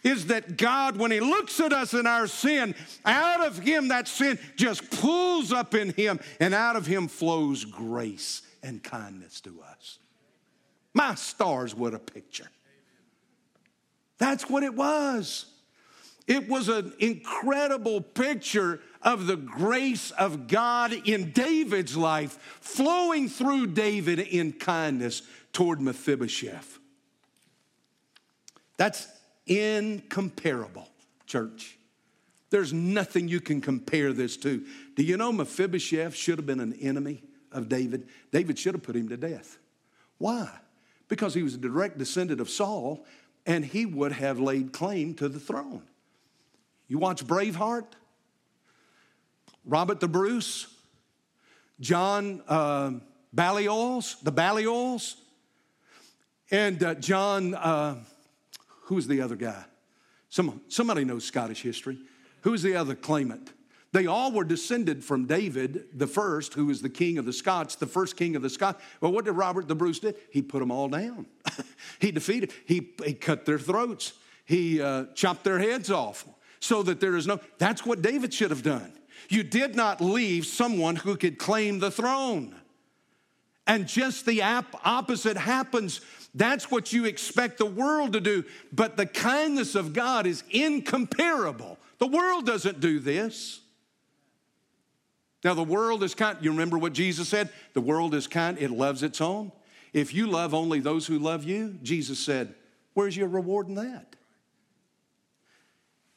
Is 0.03 0.27
that 0.27 0.57
God, 0.57 0.97
when 0.97 1.11
He 1.11 1.19
looks 1.19 1.59
at 1.59 1.73
us 1.73 1.93
in 1.93 2.07
our 2.07 2.29
sin, 2.29 2.77
out 3.05 3.45
of 3.45 3.59
Him 3.59 3.89
that 3.89 4.07
sin 4.07 4.39
just 4.55 4.89
pulls 4.91 5.53
up 5.53 5.75
in 5.75 5.91
Him, 5.91 6.21
and 6.39 6.55
out 6.55 6.77
of 6.77 6.87
Him 6.87 7.09
flows 7.09 7.65
grace 7.65 8.43
and 8.63 8.81
kindness 8.81 9.41
to 9.41 9.61
us. 9.69 9.99
My 10.95 11.17
stars, 11.17 11.75
what 11.75 11.93
a 11.93 11.99
picture. 11.99 12.49
That's 14.19 14.49
what 14.49 14.63
it 14.63 14.75
was. 14.75 15.47
It 16.27 16.49
was 16.49 16.69
an 16.69 16.93
incredible 16.99 18.01
picture 18.01 18.81
of 19.03 19.27
the 19.27 19.37
grace 19.37 20.11
of 20.13 20.49
God 20.49 20.93
in 20.93 21.31
David's 21.31 21.97
life, 21.97 22.39
flowing 22.61 23.29
through 23.29 23.69
David 23.69 24.19
in 24.19 24.53
kindness 24.53 25.23
toward 25.53 25.81
Mephibosheth. 25.81 26.79
That's 28.77 29.07
incomparable, 29.47 30.89
church. 31.27 31.79
There's 32.51 32.73
nothing 32.73 33.29
you 33.29 33.41
can 33.41 33.61
compare 33.61 34.13
this 34.13 34.37
to. 34.39 34.65
Do 34.97 35.03
you 35.03 35.17
know 35.17 35.33
Mephibosheth 35.33 36.15
should 36.15 36.39
have 36.39 36.47
been 36.47 36.61
an 36.61 36.75
enemy 36.75 37.23
of 37.53 37.69
David? 37.69 38.09
David 38.33 38.59
should 38.59 38.75
have 38.75 38.83
put 38.83 38.97
him 38.97 39.09
to 39.09 39.17
death. 39.17 39.59
Why? 40.19 40.51
Because 41.09 41.35
he 41.35 41.43
was 41.43 41.55
a 41.55 41.59
direct 41.59 41.99
descendant 41.99 42.41
of 42.41 42.51
Saul 42.51 43.05
and 43.47 43.65
he 43.65 43.87
would 43.87 44.13
have 44.13 44.39
laid 44.39 44.73
claim 44.73 45.15
to 45.15 45.29
the 45.29 45.41
throne. 45.41 45.83
You 46.89 46.99
watch 46.99 47.25
Braveheart, 47.25 47.87
Robert 49.65 50.01
the 50.01 50.09
Bruce, 50.09 50.67
John 51.81 52.43
uh, 52.49 52.93
Balliols, 53.33 54.17
the 54.23 54.33
Balliols, 54.33 55.17
and 56.51 56.83
uh, 56.83 56.95
John. 56.95 57.55
Uh, 57.55 57.97
Who's 58.87 59.09
the 59.09 59.21
other 59.21 59.35
guy? 59.35 59.65
Some, 60.29 60.61
somebody 60.69 61.05
knows 61.05 61.25
Scottish 61.25 61.61
history. 61.61 61.99
Who's 62.43 62.63
the 62.63 62.77
other 62.77 62.95
claimant? 62.95 63.53
They 63.97 64.07
all 64.07 64.31
were 64.31 64.45
descended 64.45 65.03
from 65.03 65.25
David 65.25 65.87
the 65.95 66.07
first, 66.07 66.53
who 66.53 66.67
was 66.67 66.83
the 66.83 66.91
king 66.91 67.17
of 67.17 67.25
the 67.25 67.33
Scots, 67.33 67.77
the 67.77 67.87
first 67.87 68.15
king 68.15 68.37
of 68.37 68.43
the 68.43 68.51
Scots. 68.51 68.85
Well, 69.01 69.11
what 69.11 69.25
did 69.25 69.33
Robert 69.33 69.69
the 69.69 69.75
Bruce 69.75 70.01
do? 70.01 70.13
He 70.31 70.43
put 70.43 70.59
them 70.59 70.71
all 70.71 70.91
down. 70.91 71.25
he 71.99 72.11
defeated. 72.13 72.53
He, 72.67 72.91
he 73.03 73.15
cut 73.15 73.47
their 73.47 73.59
throats. 73.59 74.13
He 74.45 74.83
uh, 74.83 75.07
chopped 75.15 75.45
their 75.45 75.59
heads 75.59 75.91
off 75.91 76.29
so 76.61 76.83
that 76.83 77.01
there 77.01 77.17
is 77.17 77.27
no. 77.27 77.41
That's 77.57 77.87
what 77.87 78.03
David 78.03 78.35
should 78.35 78.51
have 78.51 78.63
done. 78.63 78.93
You 79.31 79.43
did 79.43 79.75
not 79.75 80.03
leave 80.03 80.45
someone 80.45 80.97
who 80.97 81.17
could 81.17 81.39
claim 81.39 81.79
the 81.79 81.91
throne. 81.91 82.55
And 83.67 83.89
just 83.89 84.27
the 84.27 84.43
opposite 84.43 85.39
happens 85.39 86.03
that's 86.35 86.71
what 86.71 86.93
you 86.93 87.07
expect 87.07 87.57
the 87.57 87.65
world 87.65 88.13
to 88.13 88.21
do. 88.21 88.45
But 88.75 88.99
the 88.99 89.07
kindness 89.07 89.75
of 89.75 89.95
God 89.95 90.27
is 90.27 90.45
incomparable. 90.51 91.79
The 91.97 92.09
world 92.09 92.45
doesn't 92.45 92.81
do 92.81 93.01
this. 93.01 93.63
Now, 95.47 95.55
the 95.55 95.63
world 95.63 96.03
is 96.03 96.13
kind. 96.17 96.37
You 96.41 96.51
remember 96.51 96.77
what 96.77 96.93
Jesus 96.93 97.29
said? 97.29 97.51
The 97.73 97.81
world 97.81 98.17
is 98.17 98.27
kind, 98.27 98.59
it 98.59 98.73
loves 98.73 99.05
its 99.05 99.21
own. 99.21 99.53
If 99.93 100.13
you 100.13 100.27
love 100.27 100.55
only 100.55 100.81
those 100.81 101.07
who 101.07 101.21
love 101.21 101.45
you, 101.45 101.79
Jesus 101.85 102.19
said, 102.19 102.53
Where's 102.95 103.17
your 103.17 103.29
reward 103.29 103.69
in 103.69 103.77
that? 103.77 104.17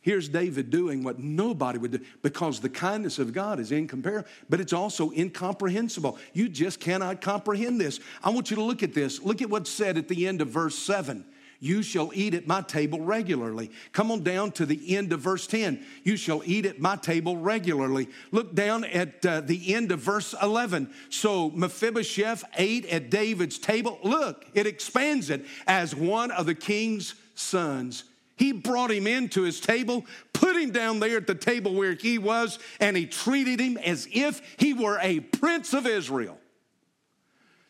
Here's 0.02 0.30
David 0.30 0.72
doing 0.72 1.04
what 1.04 1.20
nobody 1.20 1.78
would 1.78 1.92
do 1.92 2.00
because 2.24 2.60
the 2.60 2.70
kindness 2.70 3.20
of 3.20 3.32
God 3.32 3.60
is 3.60 3.72
incomparable, 3.72 4.28
but 4.50 4.60
it's 4.60 4.74
also 4.74 5.12
incomprehensible. 5.12 6.18
You 6.34 6.50
just 6.50 6.80
cannot 6.80 7.22
comprehend 7.22 7.80
this. 7.80 8.00
I 8.24 8.32
want 8.32 8.50
you 8.50 8.56
to 8.56 8.64
look 8.64 8.82
at 8.82 8.96
this. 8.96 9.22
Look 9.22 9.44
at 9.44 9.50
what's 9.52 9.70
said 9.70 10.00
at 10.00 10.08
the 10.08 10.28
end 10.28 10.42
of 10.42 10.48
verse 10.48 10.76
7. 10.76 11.24
You 11.62 11.84
shall 11.84 12.12
eat 12.14 12.34
at 12.34 12.48
my 12.48 12.62
table 12.62 13.02
regularly. 13.02 13.72
Come 13.92 14.12
on 14.12 14.24
down 14.24 14.52
to 14.54 14.66
the 14.66 14.96
end 14.96 15.12
of 15.12 15.20
verse 15.20 15.46
10. 15.46 15.84
You 16.04 16.16
shall 16.16 16.42
eat 16.46 16.66
at 16.66 16.80
my 16.80 16.96
table 16.96 17.36
regularly. 17.36 18.08
Look 18.32 18.56
down 18.56 18.86
at 18.86 19.26
uh, 19.26 19.42
the 19.42 19.76
end 19.76 19.92
of 19.92 20.00
verse 20.00 20.34
11. 20.42 20.94
So 21.10 21.50
Mephibosheth 21.52 22.46
ate 22.58 22.86
at 22.86 23.10
David's 23.10 23.60
table. 23.60 24.00
Look, 24.04 24.46
it 24.54 24.68
expands 24.68 25.30
it 25.30 25.46
as 25.68 25.94
one 25.94 26.32
of 26.32 26.46
the 26.46 26.56
king's 26.56 27.16
sons. 27.36 28.06
He 28.38 28.54
brought 28.54 28.90
him 28.90 29.06
into 29.06 29.42
his 29.42 29.60
table, 29.60 30.06
put 30.32 30.56
him 30.56 30.72
down 30.72 31.02
there 31.02 31.18
at 31.18 31.28
the 31.28 31.36
table 31.36 31.74
where 31.74 31.94
he 31.94 32.18
was, 32.18 32.58
and 32.80 32.96
he 32.96 33.06
treated 33.06 33.60
him 33.60 33.78
as 33.78 34.08
if 34.14 34.42
he 34.58 34.74
were 34.74 34.98
a 35.02 35.20
prince 35.20 35.74
of 35.74 35.86
Israel. 35.86 36.38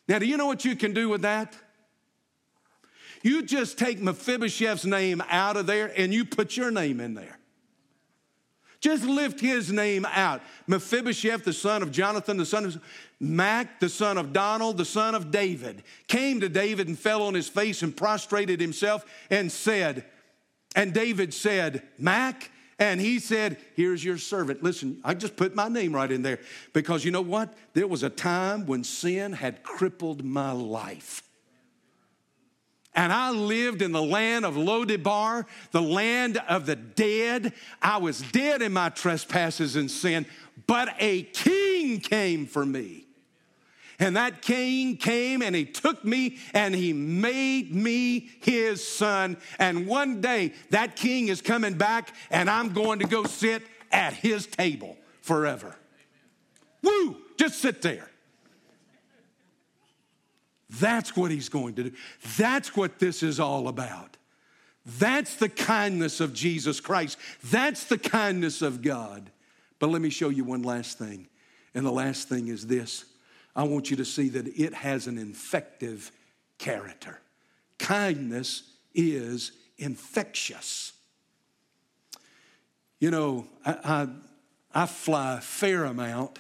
Now, 0.08 0.20
do 0.20 0.28
you 0.28 0.38
know 0.38 0.46
what 0.46 0.64
you 0.64 0.76
can 0.76 0.94
do 0.94 1.10
with 1.10 1.24
that? 1.24 1.56
You 3.22 3.44
just 3.44 3.78
take 3.78 4.02
Mephibosheth's 4.02 4.86
name 4.86 5.22
out 5.30 5.58
of 5.58 5.66
there 5.66 5.92
and 5.96 6.14
you 6.14 6.26
put 6.26 6.56
your 6.56 6.72
name 6.72 7.00
in 7.00 7.14
there. 7.14 7.38
Just 8.82 9.04
lift 9.04 9.42
his 9.42 9.72
name 9.72 10.06
out. 10.06 10.42
Mephibosheth, 10.68 11.44
the 11.44 11.52
son 11.52 11.84
of 11.84 11.92
Jonathan, 11.92 12.38
the 12.38 12.46
son 12.46 12.66
of 12.66 12.82
Mac, 13.20 13.82
the 13.82 13.90
son 13.90 14.18
of 14.18 14.32
Donald, 14.32 14.78
the 14.78 14.86
son 14.86 15.16
of 15.16 15.32
David, 15.32 15.84
came 16.08 16.40
to 16.40 16.48
David 16.48 16.88
and 16.88 16.98
fell 16.98 17.24
on 17.24 17.34
his 17.34 17.50
face 17.50 17.82
and 17.82 17.96
prostrated 17.96 18.62
himself 18.62 19.06
and 19.30 19.52
said, 19.52 20.06
and 20.76 20.94
David 20.94 21.34
said, 21.34 21.84
Mac, 21.98 22.52
and 22.78 23.02
he 23.02 23.20
said, 23.20 23.58
Here's 23.76 24.04
your 24.04 24.18
servant. 24.18 24.64
Listen, 24.64 25.02
I 25.04 25.14
just 25.14 25.36
put 25.36 25.54
my 25.54 25.68
name 25.68 25.94
right 25.94 26.10
in 26.10 26.22
there 26.22 26.40
because 26.72 27.04
you 27.04 27.12
know 27.12 27.22
what? 27.22 27.54
There 27.74 27.88
was 27.88 28.04
a 28.04 28.10
time 28.10 28.66
when 28.66 28.86
sin 28.86 29.34
had 29.34 29.64
crippled 29.64 30.24
my 30.24 30.54
life. 30.54 31.22
And 32.96 33.14
I 33.14 33.30
lived 33.32 33.82
in 33.82 33.92
the 33.92 34.02
land 34.02 34.46
of 34.46 34.56
Lodebar, 34.56 35.46
the 35.72 35.82
land 35.82 36.38
of 36.50 36.66
the 36.66 36.76
dead. 36.76 37.54
I 37.82 37.98
was 37.98 38.20
dead 38.20 38.62
in 38.62 38.74
my 38.74 38.90
trespasses 38.90 39.76
and 39.76 39.90
sin, 39.90 40.26
but 40.68 40.96
a 41.00 41.24
king 41.24 42.00
came 42.00 42.46
for 42.46 42.66
me. 42.66 43.06
And 44.00 44.16
that 44.16 44.42
king 44.42 44.96
came 44.96 45.42
and 45.42 45.54
he 45.54 45.66
took 45.66 46.06
me 46.06 46.38
and 46.54 46.74
he 46.74 46.94
made 46.94 47.76
me 47.76 48.30
his 48.40 48.86
son. 48.88 49.38
And 49.60 49.86
one 49.88 50.22
day 50.22 50.54
that 50.70 50.96
king 50.96 51.28
is 51.28 51.42
coming 51.42 51.74
back 51.74 52.16
and 52.32 52.50
I'm 52.50 52.74
going 52.74 53.00
to 53.00 53.06
go 53.06 53.26
sit 53.26 53.62
at 53.92 54.14
his 54.14 54.48
table 54.48 54.98
forever. 55.22 55.76
Woo! 56.82 57.18
Just 57.38 57.60
sit 57.60 57.82
there. 57.82 58.10
That's 60.70 61.16
what 61.16 61.32
he's 61.32 61.50
going 61.50 61.76
to 61.76 61.84
do. 61.86 61.92
That's 62.38 62.76
what 62.76 63.00
this 63.00 63.24
is 63.24 63.40
all 63.40 63.68
about. 63.68 64.18
That's 64.86 65.36
the 65.36 65.50
kindness 65.50 66.20
of 66.20 66.34
Jesus 66.34 66.80
Christ. 66.80 67.18
That's 67.46 67.86
the 67.86 67.98
kindness 67.98 68.62
of 68.62 68.82
God. 68.82 69.32
But 69.80 69.90
let 69.90 70.02
me 70.02 70.10
show 70.10 70.30
you 70.30 70.44
one 70.44 70.64
last 70.64 70.98
thing. 70.98 71.28
And 71.74 71.86
the 71.86 71.92
last 71.92 72.30
thing 72.30 72.48
is 72.48 72.68
this 72.68 73.06
I 73.56 73.64
want 73.64 73.90
you 73.90 73.98
to 73.98 74.06
see 74.06 74.30
that 74.30 74.48
it 74.48 74.74
has 74.74 75.08
an 75.08 75.18
infective 75.18 76.12
character. 76.58 77.20
Kindness 77.78 78.64
is 78.94 79.52
infectious. 79.78 80.94
You 83.00 83.12
know, 83.12 83.48
I, 83.66 83.78
I, 84.74 84.84
I 84.84 84.86
fly 84.86 85.38
a 85.38 85.42
fair 85.42 85.86
amount 85.86 86.40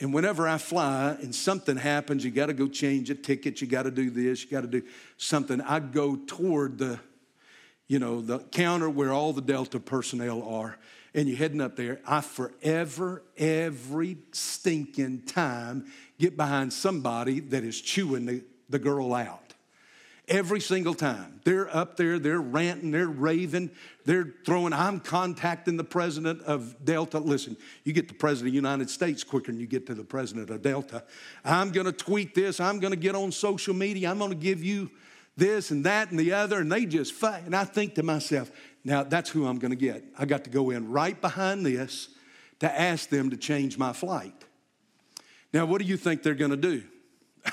and 0.00 0.14
whenever 0.14 0.46
I 0.46 0.58
fly 0.58 1.16
and 1.20 1.34
something 1.34 1.76
happens, 1.76 2.24
you 2.24 2.30
got 2.30 2.46
to 2.46 2.52
go 2.52 2.68
change 2.68 3.10
a 3.10 3.14
ticket, 3.14 3.60
you 3.60 3.66
got 3.66 3.82
to 3.82 3.90
do 3.90 4.10
this, 4.10 4.44
you 4.44 4.50
got 4.50 4.60
to 4.60 4.68
do 4.68 4.82
something. 5.16 5.60
I 5.60 5.80
go 5.80 6.16
toward 6.16 6.78
the, 6.78 7.00
you 7.88 7.98
know, 7.98 8.20
the 8.20 8.38
counter 8.38 8.88
where 8.88 9.12
all 9.12 9.32
the 9.32 9.42
Delta 9.42 9.80
personnel 9.80 10.42
are, 10.42 10.78
and 11.14 11.28
you're 11.28 11.38
heading 11.38 11.60
up 11.60 11.74
there. 11.74 12.00
I 12.06 12.20
forever, 12.20 13.24
every 13.36 14.18
stinking 14.32 15.22
time 15.22 15.90
get 16.18 16.36
behind 16.36 16.72
somebody 16.72 17.40
that 17.40 17.64
is 17.64 17.80
chewing 17.80 18.26
the, 18.26 18.44
the 18.68 18.78
girl 18.78 19.14
out. 19.14 19.47
Every 20.28 20.60
single 20.60 20.92
time. 20.92 21.40
They're 21.44 21.74
up 21.74 21.96
there, 21.96 22.18
they're 22.18 22.40
ranting, 22.40 22.90
they're 22.90 23.08
raving, 23.08 23.70
they're 24.04 24.34
throwing, 24.44 24.74
I'm 24.74 25.00
contacting 25.00 25.78
the 25.78 25.84
president 25.84 26.42
of 26.42 26.84
Delta. 26.84 27.18
Listen, 27.18 27.56
you 27.84 27.94
get 27.94 28.08
the 28.08 28.14
president 28.14 28.48
of 28.48 28.52
the 28.52 28.56
United 28.56 28.90
States 28.90 29.24
quicker 29.24 29.50
than 29.50 29.58
you 29.58 29.66
get 29.66 29.86
to 29.86 29.94
the 29.94 30.04
president 30.04 30.50
of 30.50 30.60
Delta. 30.60 31.04
I'm 31.46 31.70
gonna 31.70 31.92
tweet 31.92 32.34
this, 32.34 32.60
I'm 32.60 32.78
gonna 32.78 32.96
get 32.96 33.14
on 33.14 33.32
social 33.32 33.72
media, 33.72 34.10
I'm 34.10 34.18
gonna 34.18 34.34
give 34.34 34.62
you 34.62 34.90
this 35.38 35.70
and 35.70 35.86
that 35.86 36.10
and 36.10 36.20
the 36.20 36.34
other, 36.34 36.60
and 36.60 36.70
they 36.70 36.84
just 36.84 37.14
fight. 37.14 37.44
And 37.46 37.56
I 37.56 37.64
think 37.64 37.94
to 37.94 38.02
myself, 38.02 38.50
now 38.84 39.04
that's 39.04 39.30
who 39.30 39.46
I'm 39.46 39.58
gonna 39.58 39.76
get. 39.76 40.04
I 40.18 40.26
got 40.26 40.44
to 40.44 40.50
go 40.50 40.68
in 40.68 40.90
right 40.90 41.18
behind 41.18 41.64
this 41.64 42.10
to 42.60 42.80
ask 42.80 43.08
them 43.08 43.30
to 43.30 43.38
change 43.38 43.78
my 43.78 43.94
flight. 43.94 44.34
Now, 45.54 45.64
what 45.64 45.80
do 45.80 45.86
you 45.86 45.96
think 45.96 46.22
they're 46.22 46.34
gonna 46.34 46.58
do? 46.58 46.82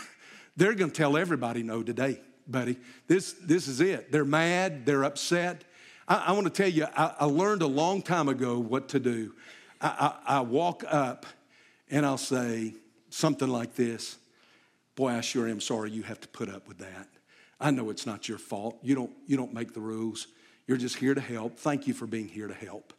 they're 0.57 0.73
gonna 0.73 0.91
tell 0.91 1.15
everybody 1.15 1.63
no 1.63 1.81
today 1.81 2.19
buddy. 2.47 2.77
This, 3.07 3.33
this 3.33 3.67
is 3.67 3.81
it. 3.81 4.11
They're 4.11 4.25
mad, 4.25 4.85
they're 4.85 5.03
upset. 5.03 5.63
I, 6.07 6.25
I 6.27 6.31
want 6.33 6.45
to 6.45 6.53
tell 6.53 6.69
you, 6.69 6.85
I, 6.95 7.15
I, 7.21 7.25
learned 7.25 7.61
a 7.61 7.67
long 7.67 8.01
time 8.01 8.29
ago 8.29 8.59
what 8.59 8.89
to 8.89 8.99
do. 8.99 9.33
I, 9.81 10.11
I, 10.27 10.37
I 10.37 10.41
walk 10.41 10.83
up 10.87 11.25
and 11.89 12.05
I'll 12.05 12.17
say 12.17 12.73
something 13.09 13.47
like 13.47 13.75
this 13.75 14.17
Boy, 14.95 15.09
I 15.09 15.21
sure 15.21 15.47
am 15.47 15.59
sorry 15.59 15.91
you 15.91 16.03
have 16.03 16.21
to 16.21 16.27
put 16.29 16.49
up 16.49 16.67
with 16.67 16.77
that. 16.77 17.07
I 17.59 17.71
know 17.71 17.89
it's 17.89 18.05
not 18.05 18.29
your 18.29 18.37
fault. 18.37 18.77
You 18.81 18.95
don't, 18.95 19.11
you 19.27 19.35
don't 19.37 19.53
make 19.53 19.73
the 19.73 19.81
rules. 19.81 20.27
You're 20.67 20.77
just 20.77 20.95
here 20.95 21.13
to 21.13 21.21
help. 21.21 21.57
Thank 21.57 21.85
you 21.85 21.93
for 21.93 22.07
being 22.07 22.27
here 22.27 22.47
to 22.47 22.53
help. 22.53 22.93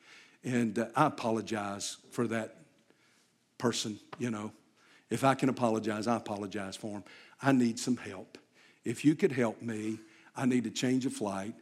And 0.45 0.79
uh, 0.79 0.87
I 0.95 1.07
apologize 1.07 1.97
for 2.11 2.27
that 2.29 2.57
person, 3.59 3.99
you 4.19 4.31
know. 4.31 4.53
If 5.09 5.25
I 5.25 5.35
can 5.35 5.49
apologize, 5.49 6.07
I 6.07 6.17
apologize 6.17 6.77
for 6.77 6.97
him. 6.97 7.05
I 7.41 7.53
need 7.53 7.79
some 7.79 7.97
help. 7.97 8.39
If 8.87 9.05
you 9.05 9.17
could 9.17 9.33
help 9.33 9.61
me, 9.61 9.99
I 10.37 10.47
need 10.47 10.63
to 10.65 10.71
change 10.71 11.07
a 11.07 11.11
flight. 11.11 11.55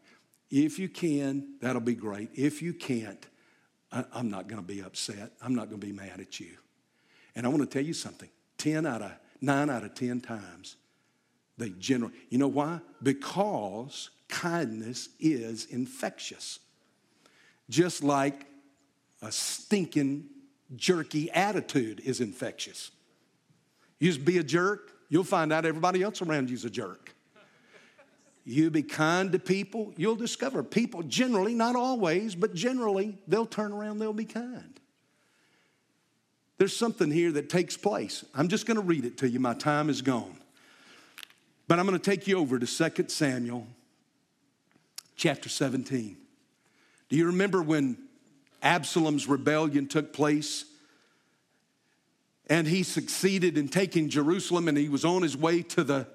If 0.50 0.78
you 0.78 0.90
can, 0.90 1.54
that'll 1.62 1.80
be 1.80 1.94
great. 1.94 2.28
If 2.34 2.60
you 2.60 2.74
can't, 2.74 3.26
I, 3.90 4.04
am 4.14 4.28
not 4.28 4.46
going 4.46 4.60
to 4.60 4.66
be 4.66 4.82
upset. 4.82 5.32
I'm 5.40 5.54
not 5.54 5.70
going 5.70 5.80
to 5.80 5.86
be 5.86 5.92
mad 5.92 6.20
at 6.20 6.38
you. 6.38 6.50
And 7.34 7.46
I 7.46 7.48
want 7.48 7.62
to 7.62 7.66
tell 7.66 7.84
you 7.84 7.94
something 7.94 8.28
10 8.58 8.84
out 8.84 9.00
of 9.00 9.12
9 9.40 9.70
out 9.70 9.84
of 9.84 9.94
10 9.94 10.20
times, 10.20 10.76
they 11.56 11.70
generally, 11.70 12.14
you 12.28 12.36
know 12.36 12.48
why? 12.48 12.80
Because 13.02 14.10
kindness 14.28 15.08
is 15.18 15.64
infectious. 15.66 16.58
Just 17.70 18.04
like 18.04 18.44
a 19.22 19.32
stinking, 19.32 20.26
jerky 20.76 21.30
attitude 21.30 22.00
is 22.04 22.20
infectious. 22.20 22.90
You 23.98 24.12
just 24.12 24.26
be 24.26 24.36
a 24.36 24.44
jerk, 24.44 24.92
you'll 25.08 25.24
find 25.24 25.54
out 25.54 25.64
everybody 25.64 26.02
else 26.02 26.20
around 26.20 26.50
you's 26.50 26.66
a 26.66 26.70
jerk. 26.70 27.13
You 28.44 28.70
be 28.70 28.82
kind 28.82 29.32
to 29.32 29.38
people, 29.38 29.92
you'll 29.96 30.16
discover 30.16 30.62
people 30.62 31.02
generally, 31.02 31.54
not 31.54 31.76
always, 31.76 32.34
but 32.34 32.54
generally, 32.54 33.16
they'll 33.26 33.46
turn 33.46 33.72
around, 33.72 33.98
they'll 33.98 34.12
be 34.12 34.26
kind. 34.26 34.80
There's 36.58 36.76
something 36.76 37.10
here 37.10 37.32
that 37.32 37.48
takes 37.48 37.76
place. 37.76 38.24
I'm 38.34 38.48
just 38.48 38.66
going 38.66 38.76
to 38.76 38.82
read 38.82 39.04
it 39.04 39.18
to 39.18 39.28
you. 39.28 39.40
My 39.40 39.54
time 39.54 39.88
is 39.88 40.02
gone. 40.02 40.36
But 41.66 41.78
I'm 41.78 41.86
going 41.86 41.98
to 41.98 42.10
take 42.10 42.26
you 42.26 42.38
over 42.38 42.58
to 42.58 42.90
2 42.90 43.08
Samuel 43.08 43.66
chapter 45.16 45.48
17. 45.48 46.16
Do 47.08 47.16
you 47.16 47.26
remember 47.26 47.62
when 47.62 47.96
Absalom's 48.62 49.26
rebellion 49.26 49.86
took 49.88 50.12
place? 50.12 50.66
And 52.48 52.68
he 52.68 52.82
succeeded 52.82 53.56
in 53.56 53.68
taking 53.68 54.10
Jerusalem 54.10 54.68
and 54.68 54.76
he 54.76 54.90
was 54.90 55.04
on 55.04 55.22
his 55.22 55.36
way 55.36 55.62
to 55.62 55.82
the 55.82 56.06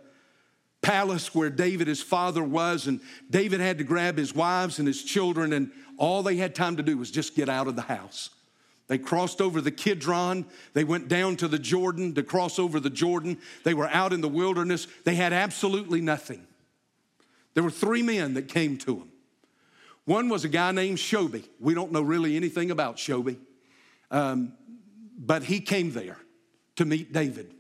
palace 0.82 1.34
where 1.36 1.50
David, 1.50 1.88
his 1.88 2.02
father, 2.02 2.44
was. 2.44 2.88
And 2.88 3.02
David 3.30 3.60
had 3.60 3.78
to 3.80 3.84
grab 3.84 4.18
his 4.18 4.34
wives 4.34 4.80
and 4.80 4.88
his 4.88 5.04
children, 5.04 5.54
and 5.54 5.72
all 5.98 6.24
they 6.24 6.38
had 6.38 6.56
time 6.56 6.78
to 6.78 6.84
do 6.84 6.98
was 6.98 7.12
just 7.12 7.36
get 7.36 7.50
out 7.50 7.68
of 7.68 7.76
the 7.76 7.82
house. 7.84 8.30
They 8.88 8.98
crossed 8.98 9.40
over 9.40 9.62
the 9.62 9.72
Kidron. 9.72 10.46
They 10.74 10.84
went 10.84 11.08
down 11.08 11.36
to 11.38 11.48
the 11.48 11.60
Jordan 11.60 12.16
to 12.16 12.24
cross 12.24 12.58
over 12.58 12.80
the 12.80 12.90
Jordan. 12.90 13.38
They 13.64 13.76
were 13.76 13.88
out 13.88 14.14
in 14.14 14.22
the 14.22 14.28
wilderness. 14.28 14.88
They 15.04 15.14
had 15.14 15.32
absolutely 15.32 16.02
nothing. 16.02 16.46
There 17.54 17.64
were 17.64 17.70
three 17.70 18.02
men 18.02 18.34
that 18.34 18.48
came 18.48 18.78
to 18.80 18.96
him. 18.96 19.12
One 20.06 20.28
was 20.28 20.44
a 20.44 20.50
guy 20.50 20.72
named 20.72 20.98
Shobi. 20.98 21.44
We 21.60 21.76
don't 21.76 21.92
know 21.92 22.02
really 22.02 22.36
anything 22.36 22.72
about 22.72 22.98
Shobi, 22.98 23.38
um, 24.10 24.54
but 25.16 25.44
he 25.44 25.60
came 25.60 25.92
there 25.92 26.18
to 26.78 26.86
meet 26.86 27.14
David. 27.14 27.54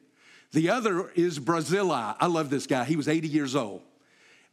The 0.51 0.69
other 0.69 1.09
is 1.11 1.39
Barzillai. 1.39 2.15
I 2.19 2.25
love 2.27 2.49
this 2.49 2.65
guy. 2.65 2.83
He 2.83 2.95
was 2.95 3.07
80 3.07 3.27
years 3.27 3.55
old, 3.55 3.81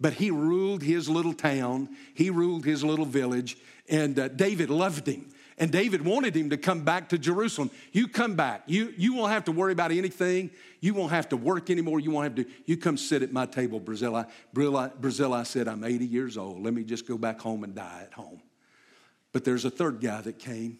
but 0.01 0.14
he 0.14 0.30
ruled 0.30 0.82
his 0.82 1.09
little 1.09 1.32
town, 1.32 1.88
he 2.14 2.30
ruled 2.30 2.64
his 2.64 2.84
little 2.84 3.07
village, 3.07 3.57
and 3.88 4.18
uh, 4.18 4.28
David 4.28 4.70
loved 4.70 5.09
him. 5.09 5.32
And 5.59 5.72
David 5.72 6.05
wanted 6.05 6.36
him 6.36 6.51
to 6.51 6.59
come 6.59 6.84
back 6.84 7.09
to 7.11 7.18
Jerusalem. 7.18 7.70
You 7.92 8.09
come 8.09 8.34
back. 8.34 8.64
You, 8.66 8.92
you 8.99 9.14
won't 9.14 9.32
have 9.32 9.47
to 9.47 9.53
worry 9.53 9.72
about 9.72 9.90
anything. 9.90 10.51
You 10.80 10.92
won't 10.92 11.12
have 11.12 11.30
to 11.30 11.36
work 11.38 11.70
anymore. 11.70 11.99
You 11.99 12.11
won't 12.11 12.24
have 12.24 12.47
to. 12.47 12.53
You 12.66 12.76
come 12.76 12.99
sit 12.99 13.22
at 13.22 13.32
my 13.32 13.47
table, 13.47 13.80
Barzillai. 13.80 14.24
Barzillai 14.53 15.44
said, 15.44 15.66
I'm 15.66 15.82
80 15.82 16.05
years 16.05 16.36
old. 16.36 16.62
Let 16.62 16.74
me 16.74 16.84
just 16.84 17.09
go 17.09 17.16
back 17.16 17.40
home 17.40 17.64
and 17.64 17.74
die 17.74 18.03
at 18.05 18.12
home. 18.12 18.42
But 19.32 19.44
there's 19.44 19.64
a 19.64 19.70
third 19.70 20.01
guy 20.01 20.20
that 20.20 20.38
came. 20.38 20.78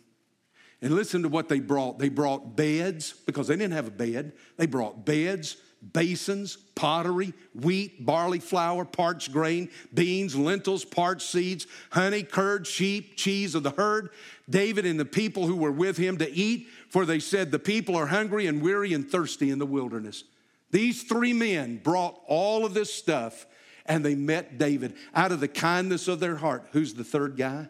And 0.83 0.95
listen 0.95 1.23
to 1.23 1.29
what 1.29 1.49
they 1.49 1.61
brought. 1.61 1.99
They 1.99 2.11
brought 2.11 2.57
beds 2.57 3.13
because 3.13 3.49
they 3.49 3.57
didn't 3.57 3.73
have 3.73 3.89
a 3.89 3.91
bed. 3.91 4.33
They 4.59 4.67
brought 4.67 5.07
beds, 5.07 5.57
basins, 5.93 6.57
pottery, 6.75 7.33
wheat, 7.55 8.05
barley 8.05 8.41
flour, 8.41 8.85
parched 8.85 9.33
grain, 9.33 9.71
beans, 9.95 10.37
lentils, 10.37 10.85
parched 10.85 11.27
seeds, 11.27 11.67
honey, 11.91 12.23
curd, 12.23 12.67
sheep, 12.67 13.17
cheese 13.17 13.55
of 13.55 13.63
the 13.63 13.71
herd. 13.71 14.11
David 14.49 14.85
and 14.85 15.01
the 15.01 15.07
people 15.07 15.47
who 15.47 15.57
were 15.57 15.73
with 15.73 15.97
him 15.97 16.19
to 16.19 16.31
eat, 16.31 16.69
for 16.91 17.07
they 17.07 17.21
said, 17.21 17.51
The 17.51 17.59
people 17.59 17.97
are 17.97 18.07
hungry 18.07 18.47
and 18.47 18.61
weary 18.61 18.93
and 18.93 19.11
thirsty 19.11 19.51
in 19.51 19.59
the 19.59 19.67
wilderness. 19.67 20.25
These 20.71 21.05
three 21.05 21.33
men 21.33 21.79
brought 21.79 22.21
all 22.27 22.67
of 22.67 22.75
this 22.75 22.93
stuff 22.93 23.47
and 23.87 24.05
they 24.05 24.15
met 24.15 24.59
David 24.59 24.95
out 25.15 25.33
of 25.33 25.41
the 25.41 25.49
kindness 25.49 26.09
of 26.09 26.21
their 26.21 26.37
heart. 26.37 26.67
Who's 26.73 26.93
the 26.95 27.05
third 27.05 27.37
guy? 27.37 27.69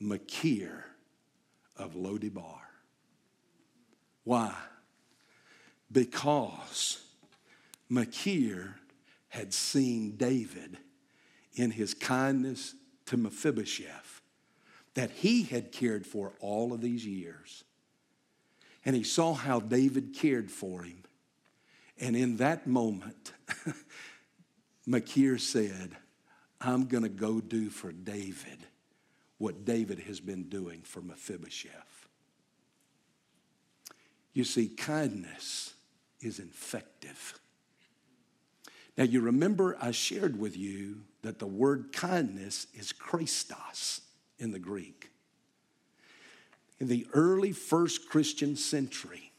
Machir 0.00 0.89
of 1.80 1.94
Lodebar. 1.94 2.60
Why? 4.24 4.54
Because 5.90 7.02
Machir 7.88 8.76
had 9.28 9.52
seen 9.52 10.16
David 10.16 10.78
in 11.54 11.70
his 11.70 11.94
kindness 11.94 12.74
to 13.06 13.16
Mephibosheth 13.16 14.20
that 14.94 15.10
he 15.10 15.42
had 15.42 15.72
cared 15.72 16.06
for 16.06 16.32
all 16.40 16.72
of 16.72 16.80
these 16.80 17.06
years. 17.06 17.64
And 18.84 18.94
he 18.94 19.02
saw 19.02 19.34
how 19.34 19.60
David 19.60 20.14
cared 20.14 20.50
for 20.50 20.82
him. 20.82 21.02
And 21.98 22.16
in 22.16 22.36
that 22.36 22.66
moment, 22.66 23.32
Machir 24.86 25.38
said, 25.38 25.96
I'm 26.60 26.86
going 26.86 27.02
to 27.02 27.08
go 27.08 27.40
do 27.40 27.68
for 27.68 27.92
David 27.92 28.66
what 29.40 29.64
David 29.64 30.00
has 30.00 30.20
been 30.20 30.50
doing 30.50 30.82
for 30.82 31.00
Mephibosheth. 31.00 32.06
You 34.34 34.44
see, 34.44 34.68
kindness 34.68 35.72
is 36.20 36.38
infective. 36.38 37.40
Now, 38.98 39.04
you 39.04 39.22
remember 39.22 39.78
I 39.80 39.92
shared 39.92 40.38
with 40.38 40.58
you 40.58 40.98
that 41.22 41.38
the 41.38 41.46
word 41.46 41.90
kindness 41.90 42.66
is 42.74 42.92
Chrestos 42.92 44.02
in 44.38 44.52
the 44.52 44.58
Greek. 44.58 45.10
In 46.78 46.88
the 46.88 47.06
early 47.14 47.52
first 47.52 48.10
Christian 48.10 48.56
century, 48.56 49.32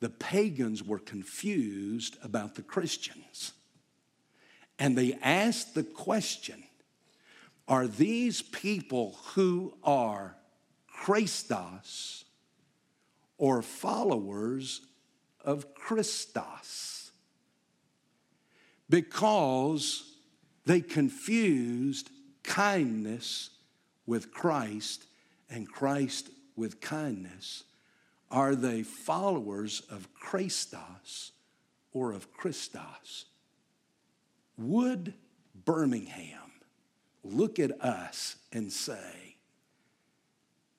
the 0.00 0.10
pagans 0.10 0.82
were 0.82 0.98
confused 0.98 2.18
about 2.20 2.56
the 2.56 2.62
Christians. 2.62 3.52
And 4.76 4.98
they 4.98 5.16
asked 5.22 5.76
the 5.76 5.84
question 5.84 6.64
Are 7.66 7.86
these 7.86 8.42
people 8.42 9.16
who 9.34 9.74
are 9.82 10.36
Chrestos 10.94 12.24
or 13.38 13.62
followers 13.62 14.82
of 15.40 15.74
Christos? 15.74 17.10
Because 18.90 20.04
they 20.66 20.80
confused 20.80 22.10
kindness 22.42 23.50
with 24.06 24.30
Christ 24.30 25.04
and 25.48 25.66
Christ 25.66 26.28
with 26.56 26.80
kindness. 26.80 27.64
Are 28.30 28.54
they 28.54 28.82
followers 28.82 29.82
of 29.90 30.12
Christos 30.12 31.32
or 31.92 32.12
of 32.12 32.30
Christos? 32.32 33.24
Would 34.58 35.14
Birmingham 35.64 36.43
look 37.24 37.58
at 37.58 37.72
us 37.80 38.36
and 38.52 38.72
say, 38.72 39.36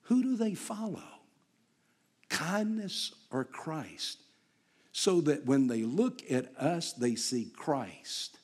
Who 0.04 0.24
do 0.24 0.38
they 0.38 0.54
follow? 0.54 1.02
Kindness 2.30 3.14
or 3.32 3.44
Christ? 3.44 4.22
So 4.92 5.20
that 5.22 5.46
when 5.46 5.68
they 5.68 5.84
look 5.84 6.22
at 6.32 6.56
us, 6.58 6.94
they 6.94 7.16
see 7.16 7.52
Christ 7.56 8.38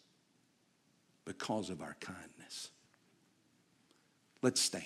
because 1.24 1.70
of 1.70 1.82
our 1.82 1.96
kindness. 2.02 2.72
Let's 4.42 4.60
stand. 4.60 4.86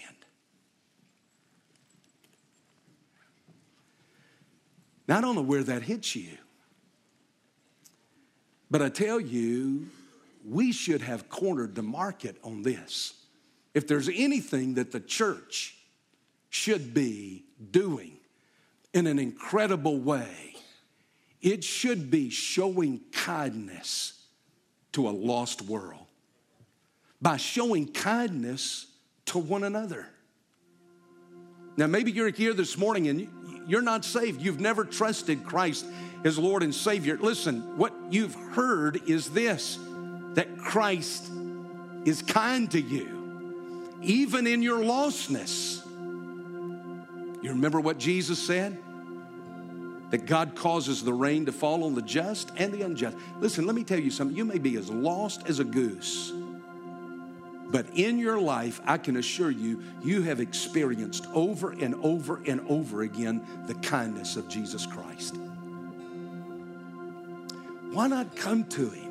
Now, 5.08 5.18
I 5.20 5.22
don't 5.22 5.36
know 5.36 5.42
where 5.42 5.64
that 5.64 5.84
hits 5.84 6.16
you, 6.16 6.38
but 8.70 8.82
I 8.82 8.90
tell 8.90 9.20
you, 9.20 9.88
we 10.48 10.72
should 10.72 11.02
have 11.02 11.30
cornered 11.30 11.76
the 11.76 11.84
market 11.84 12.38
on 12.44 12.62
this. 12.62 13.14
If 13.74 13.88
there's 13.88 14.10
anything 14.10 14.76
that 14.76 14.92
the 14.92 15.00
church 15.00 15.76
should 16.50 16.94
be 16.94 17.44
doing 17.72 18.18
in 18.94 19.08
an 19.08 19.20
incredible 19.20 20.00
way, 20.00 20.56
it 21.42 21.64
should 21.64 22.10
be 22.10 22.30
showing 22.30 23.02
kindness 23.12 24.24
to 24.94 25.10
a 25.10 25.12
lost 25.12 25.62
world 25.62 26.06
by 27.22 27.38
showing 27.38 27.92
kindness 27.92 28.88
to 29.26 29.38
one 29.38 29.64
another. 29.64 30.08
Now, 31.78 31.88
maybe 31.88 32.12
you're 32.12 32.30
here 32.30 32.54
this 32.54 32.78
morning 32.78 33.08
and 33.10 33.28
you're 33.68 33.82
not 33.82 34.06
saved. 34.06 34.42
You've 34.42 34.62
never 34.62 34.86
trusted 34.86 35.44
Christ 35.44 35.86
as 36.24 36.40
Lord 36.40 36.64
and 36.64 36.74
Savior. 36.74 37.18
Listen, 37.18 37.78
what 37.78 37.94
you've 38.10 38.36
heard 38.36 39.02
is 39.10 39.30
this 39.32 39.78
that 40.36 40.58
Christ 40.58 41.32
is 42.06 42.22
kind 42.22 42.70
to 42.72 42.80
you, 42.80 43.94
even 44.02 44.46
in 44.48 44.62
your 44.62 44.80
lostness. 44.80 45.82
You 47.42 47.50
remember 47.52 47.80
what 47.80 47.98
Jesus 47.98 48.46
said? 48.46 48.78
That 50.12 50.26
God 50.28 50.56
causes 50.56 51.04
the 51.04 51.14
rain 51.14 51.46
to 51.48 51.52
fall 51.52 51.84
on 51.84 51.96
the 51.96 52.02
just 52.02 52.52
and 52.58 52.72
the 52.72 52.84
unjust. 52.84 53.18
Listen, 53.40 53.66
let 53.66 53.76
me 53.76 53.84
tell 53.84 54.00
you 54.00 54.12
something. 54.12 54.38
You 54.38 54.46
may 54.46 54.60
be 54.60 54.78
as 54.78 54.90
lost 54.90 55.48
as 55.48 55.60
a 55.60 55.64
goose, 55.64 56.32
but 57.68 57.88
in 57.96 58.20
your 58.20 58.40
life, 58.40 58.80
I 58.86 58.98
can 58.98 59.18
assure 59.18 59.52
you, 59.52 59.82
you 60.04 60.22
have 60.22 60.40
experienced 60.40 61.28
over 61.34 61.72
and 61.72 61.96
over 61.96 62.42
and 62.46 62.62
over 62.70 63.02
again 63.02 63.46
the 63.68 63.74
kindness 63.76 64.36
of 64.36 64.48
Jesus 64.48 64.86
Christ. 64.86 65.36
Why 67.92 68.08
not 68.08 68.36
come 68.36 68.66
to 68.66 68.90
Him? 68.90 69.05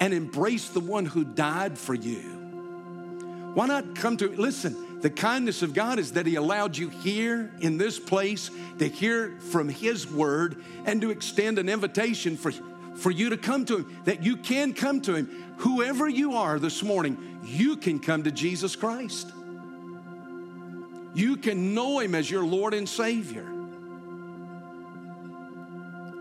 And 0.00 0.14
embrace 0.14 0.68
the 0.68 0.80
one 0.80 1.04
who 1.04 1.24
died 1.24 1.78
for 1.78 1.94
you? 1.94 2.38
Why 3.54 3.66
not 3.66 3.94
come 3.94 4.16
to, 4.18 4.28
listen, 4.28 5.00
the 5.00 5.10
kindness 5.10 5.62
of 5.62 5.74
God 5.74 5.98
is 5.98 6.12
that 6.12 6.26
He 6.26 6.34
allowed 6.34 6.76
you 6.76 6.88
here 6.88 7.52
in 7.60 7.78
this 7.78 7.98
place 7.98 8.50
to 8.78 8.88
hear 8.88 9.38
from 9.38 9.68
His 9.68 10.10
word 10.10 10.62
and 10.84 11.00
to 11.00 11.10
extend 11.10 11.58
an 11.58 11.68
invitation 11.68 12.36
for, 12.36 12.52
for 12.94 13.10
you 13.10 13.30
to 13.30 13.36
come 13.36 13.64
to 13.66 13.78
Him, 13.78 14.02
that 14.04 14.22
you 14.22 14.36
can 14.36 14.74
come 14.74 15.00
to 15.02 15.14
Him. 15.14 15.54
Whoever 15.58 16.08
you 16.08 16.34
are 16.34 16.58
this 16.58 16.82
morning, 16.82 17.40
you 17.44 17.76
can 17.76 18.00
come 18.00 18.24
to 18.24 18.30
Jesus 18.30 18.76
Christ. 18.76 19.32
You 21.14 21.36
can 21.36 21.74
know 21.74 22.00
Him 22.00 22.14
as 22.14 22.30
your 22.30 22.44
Lord 22.44 22.74
and 22.74 22.88
Savior. 22.88 23.46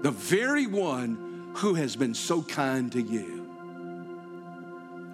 The 0.01 0.11
very 0.11 0.67
one 0.67 1.51
who 1.55 1.73
has 1.73 1.95
been 1.95 2.13
so 2.13 2.43
kind 2.43 2.91
to 2.91 3.01
you. 3.01 3.36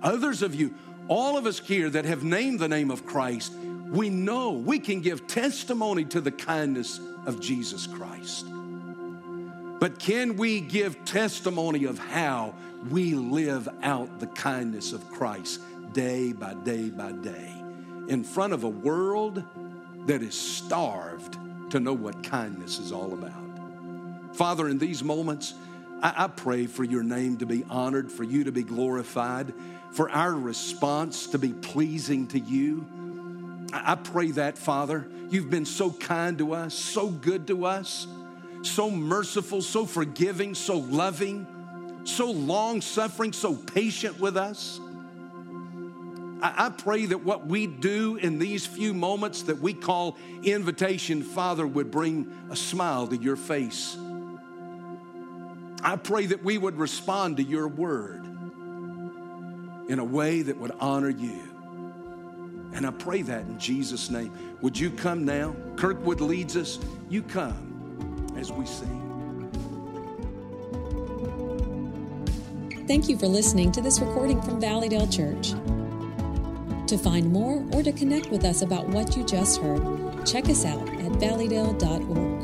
Others 0.04 0.42
of 0.42 0.54
you, 0.54 0.74
all 1.08 1.38
of 1.38 1.46
us 1.46 1.60
here 1.60 1.90
that 1.90 2.06
have 2.06 2.24
named 2.24 2.60
the 2.60 2.68
name 2.68 2.92
of 2.92 3.06
Christ, 3.06 3.54
we 3.90 4.10
know 4.10 4.52
we 4.52 4.80
can 4.80 5.02
give 5.02 5.28
testimony 5.28 6.06
to 6.06 6.22
the 6.22 6.32
kindness 6.32 7.00
of 7.26 7.40
Jesus 7.40 7.88
Christ. 7.88 8.46
But 9.80 10.00
can 10.00 10.38
we 10.38 10.62
give 10.62 11.04
testimony 11.06 11.86
of 11.86 12.00
how 12.00 12.54
we 12.90 13.16
live 13.16 13.70
out 13.82 14.20
the 14.20 14.28
kindness 14.28 14.94
of 14.94 15.10
Christ 15.10 15.62
day 15.94 16.34
by 16.34 16.54
day 16.54 16.90
by 16.90 17.12
day 17.12 17.54
in 18.08 18.24
front 18.24 18.54
of 18.54 18.64
a 18.64 18.70
world 18.70 19.44
that 20.06 20.22
is 20.22 20.40
starved 20.40 21.38
to 21.72 21.80
know 21.80 21.94
what 21.94 22.24
kindness 22.24 22.80
is 22.80 22.92
all 22.92 23.14
about? 23.14 24.36
Father, 24.36 24.68
in 24.68 24.80
these 24.80 25.04
moments, 25.04 25.54
I, 26.02 26.28
pray 26.28 26.66
for 26.66 26.84
your 26.84 27.04
name 27.04 27.38
to 27.38 27.46
be 27.46 27.64
honored, 27.70 28.12
for 28.12 28.26
you 28.26 28.44
to 28.44 28.52
be 28.52 28.64
glorified 28.64 29.54
for 29.94 30.10
our 30.10 30.34
response 30.34 31.28
to 31.28 31.38
be 31.38 31.54
pleasing 31.54 32.28
to 32.28 32.40
you. 32.40 32.86
I 33.72 33.96
pray 33.96 34.32
that, 34.32 34.58
Father. 34.58 35.08
You've 35.30 35.50
been 35.50 35.66
so 35.66 35.92
kind 35.92 36.38
to 36.40 36.54
us, 36.54 36.76
so 36.76 37.10
good 37.10 37.48
to 37.48 37.66
us, 37.66 38.08
so 38.62 38.92
merciful, 38.92 39.62
so 39.62 39.86
forgiving, 39.86 40.56
so 40.56 40.78
loving, 40.78 41.48
so 42.06 42.30
long 42.30 42.82
suffering, 42.82 43.34
so 43.34 43.56
patient 43.56 44.20
with 44.20 44.38
us. 44.38 44.80
I, 46.46 46.70
pray 46.70 47.06
that 47.06 47.24
what 47.24 47.48
we 47.48 47.68
do 47.68 48.18
in 48.18 48.38
these 48.38 48.66
few 48.66 48.94
moments 48.94 49.44
that 49.44 49.60
we 49.60 49.74
call 49.74 50.18
invitation, 50.44 51.24
Father, 51.24 51.66
would 51.66 51.90
bring 51.90 52.30
a 52.50 52.56
smile 52.56 53.08
to 53.08 53.16
your 53.16 53.38
face. 53.38 53.96
I 55.82 55.96
pray 55.96 56.26
that 56.26 56.44
we 56.44 56.58
would 56.58 56.78
respond 56.78 57.38
to 57.38 57.44
your 57.44 57.70
word 57.70 58.23
in 59.88 60.00
a 60.00 60.04
way 60.04 60.42
that 60.42 60.58
would 60.58 60.72
honor 60.80 61.10
you. 61.10 61.42
And 62.74 62.88
I 62.88 62.92
pray 62.92 63.22
that 63.22 63.42
in 63.46 63.60
Jesus' 63.60 64.10
name. 64.10 64.34
Would 64.62 64.78
you 64.78 64.90
come 64.90 65.26
now? 65.26 65.56
Kirkwood 65.76 66.22
leads 66.22 66.58
us. 66.58 66.80
You 67.10 67.22
come 67.22 68.34
as 68.36 68.52
we 68.52 68.66
sing. 68.66 69.00
Thank 72.88 73.08
you 73.08 73.18
for 73.18 73.28
listening 73.28 73.72
to 73.74 73.82
this 73.82 74.00
recording 74.00 74.42
from 74.42 74.60
Valleydale 74.60 75.08
Church. 75.08 75.52
To 76.88 76.98
find 76.98 77.32
more 77.32 77.64
or 77.72 77.82
to 77.82 77.94
connect 77.94 78.30
with 78.30 78.44
us 78.44 78.62
about 78.62 78.90
what 78.90 79.16
you 79.16 79.24
just 79.24 79.62
heard, 79.62 80.26
check 80.26 80.50
us 80.50 80.66
out 80.66 80.90
at 80.90 81.12
valleydale.org. 81.14 82.43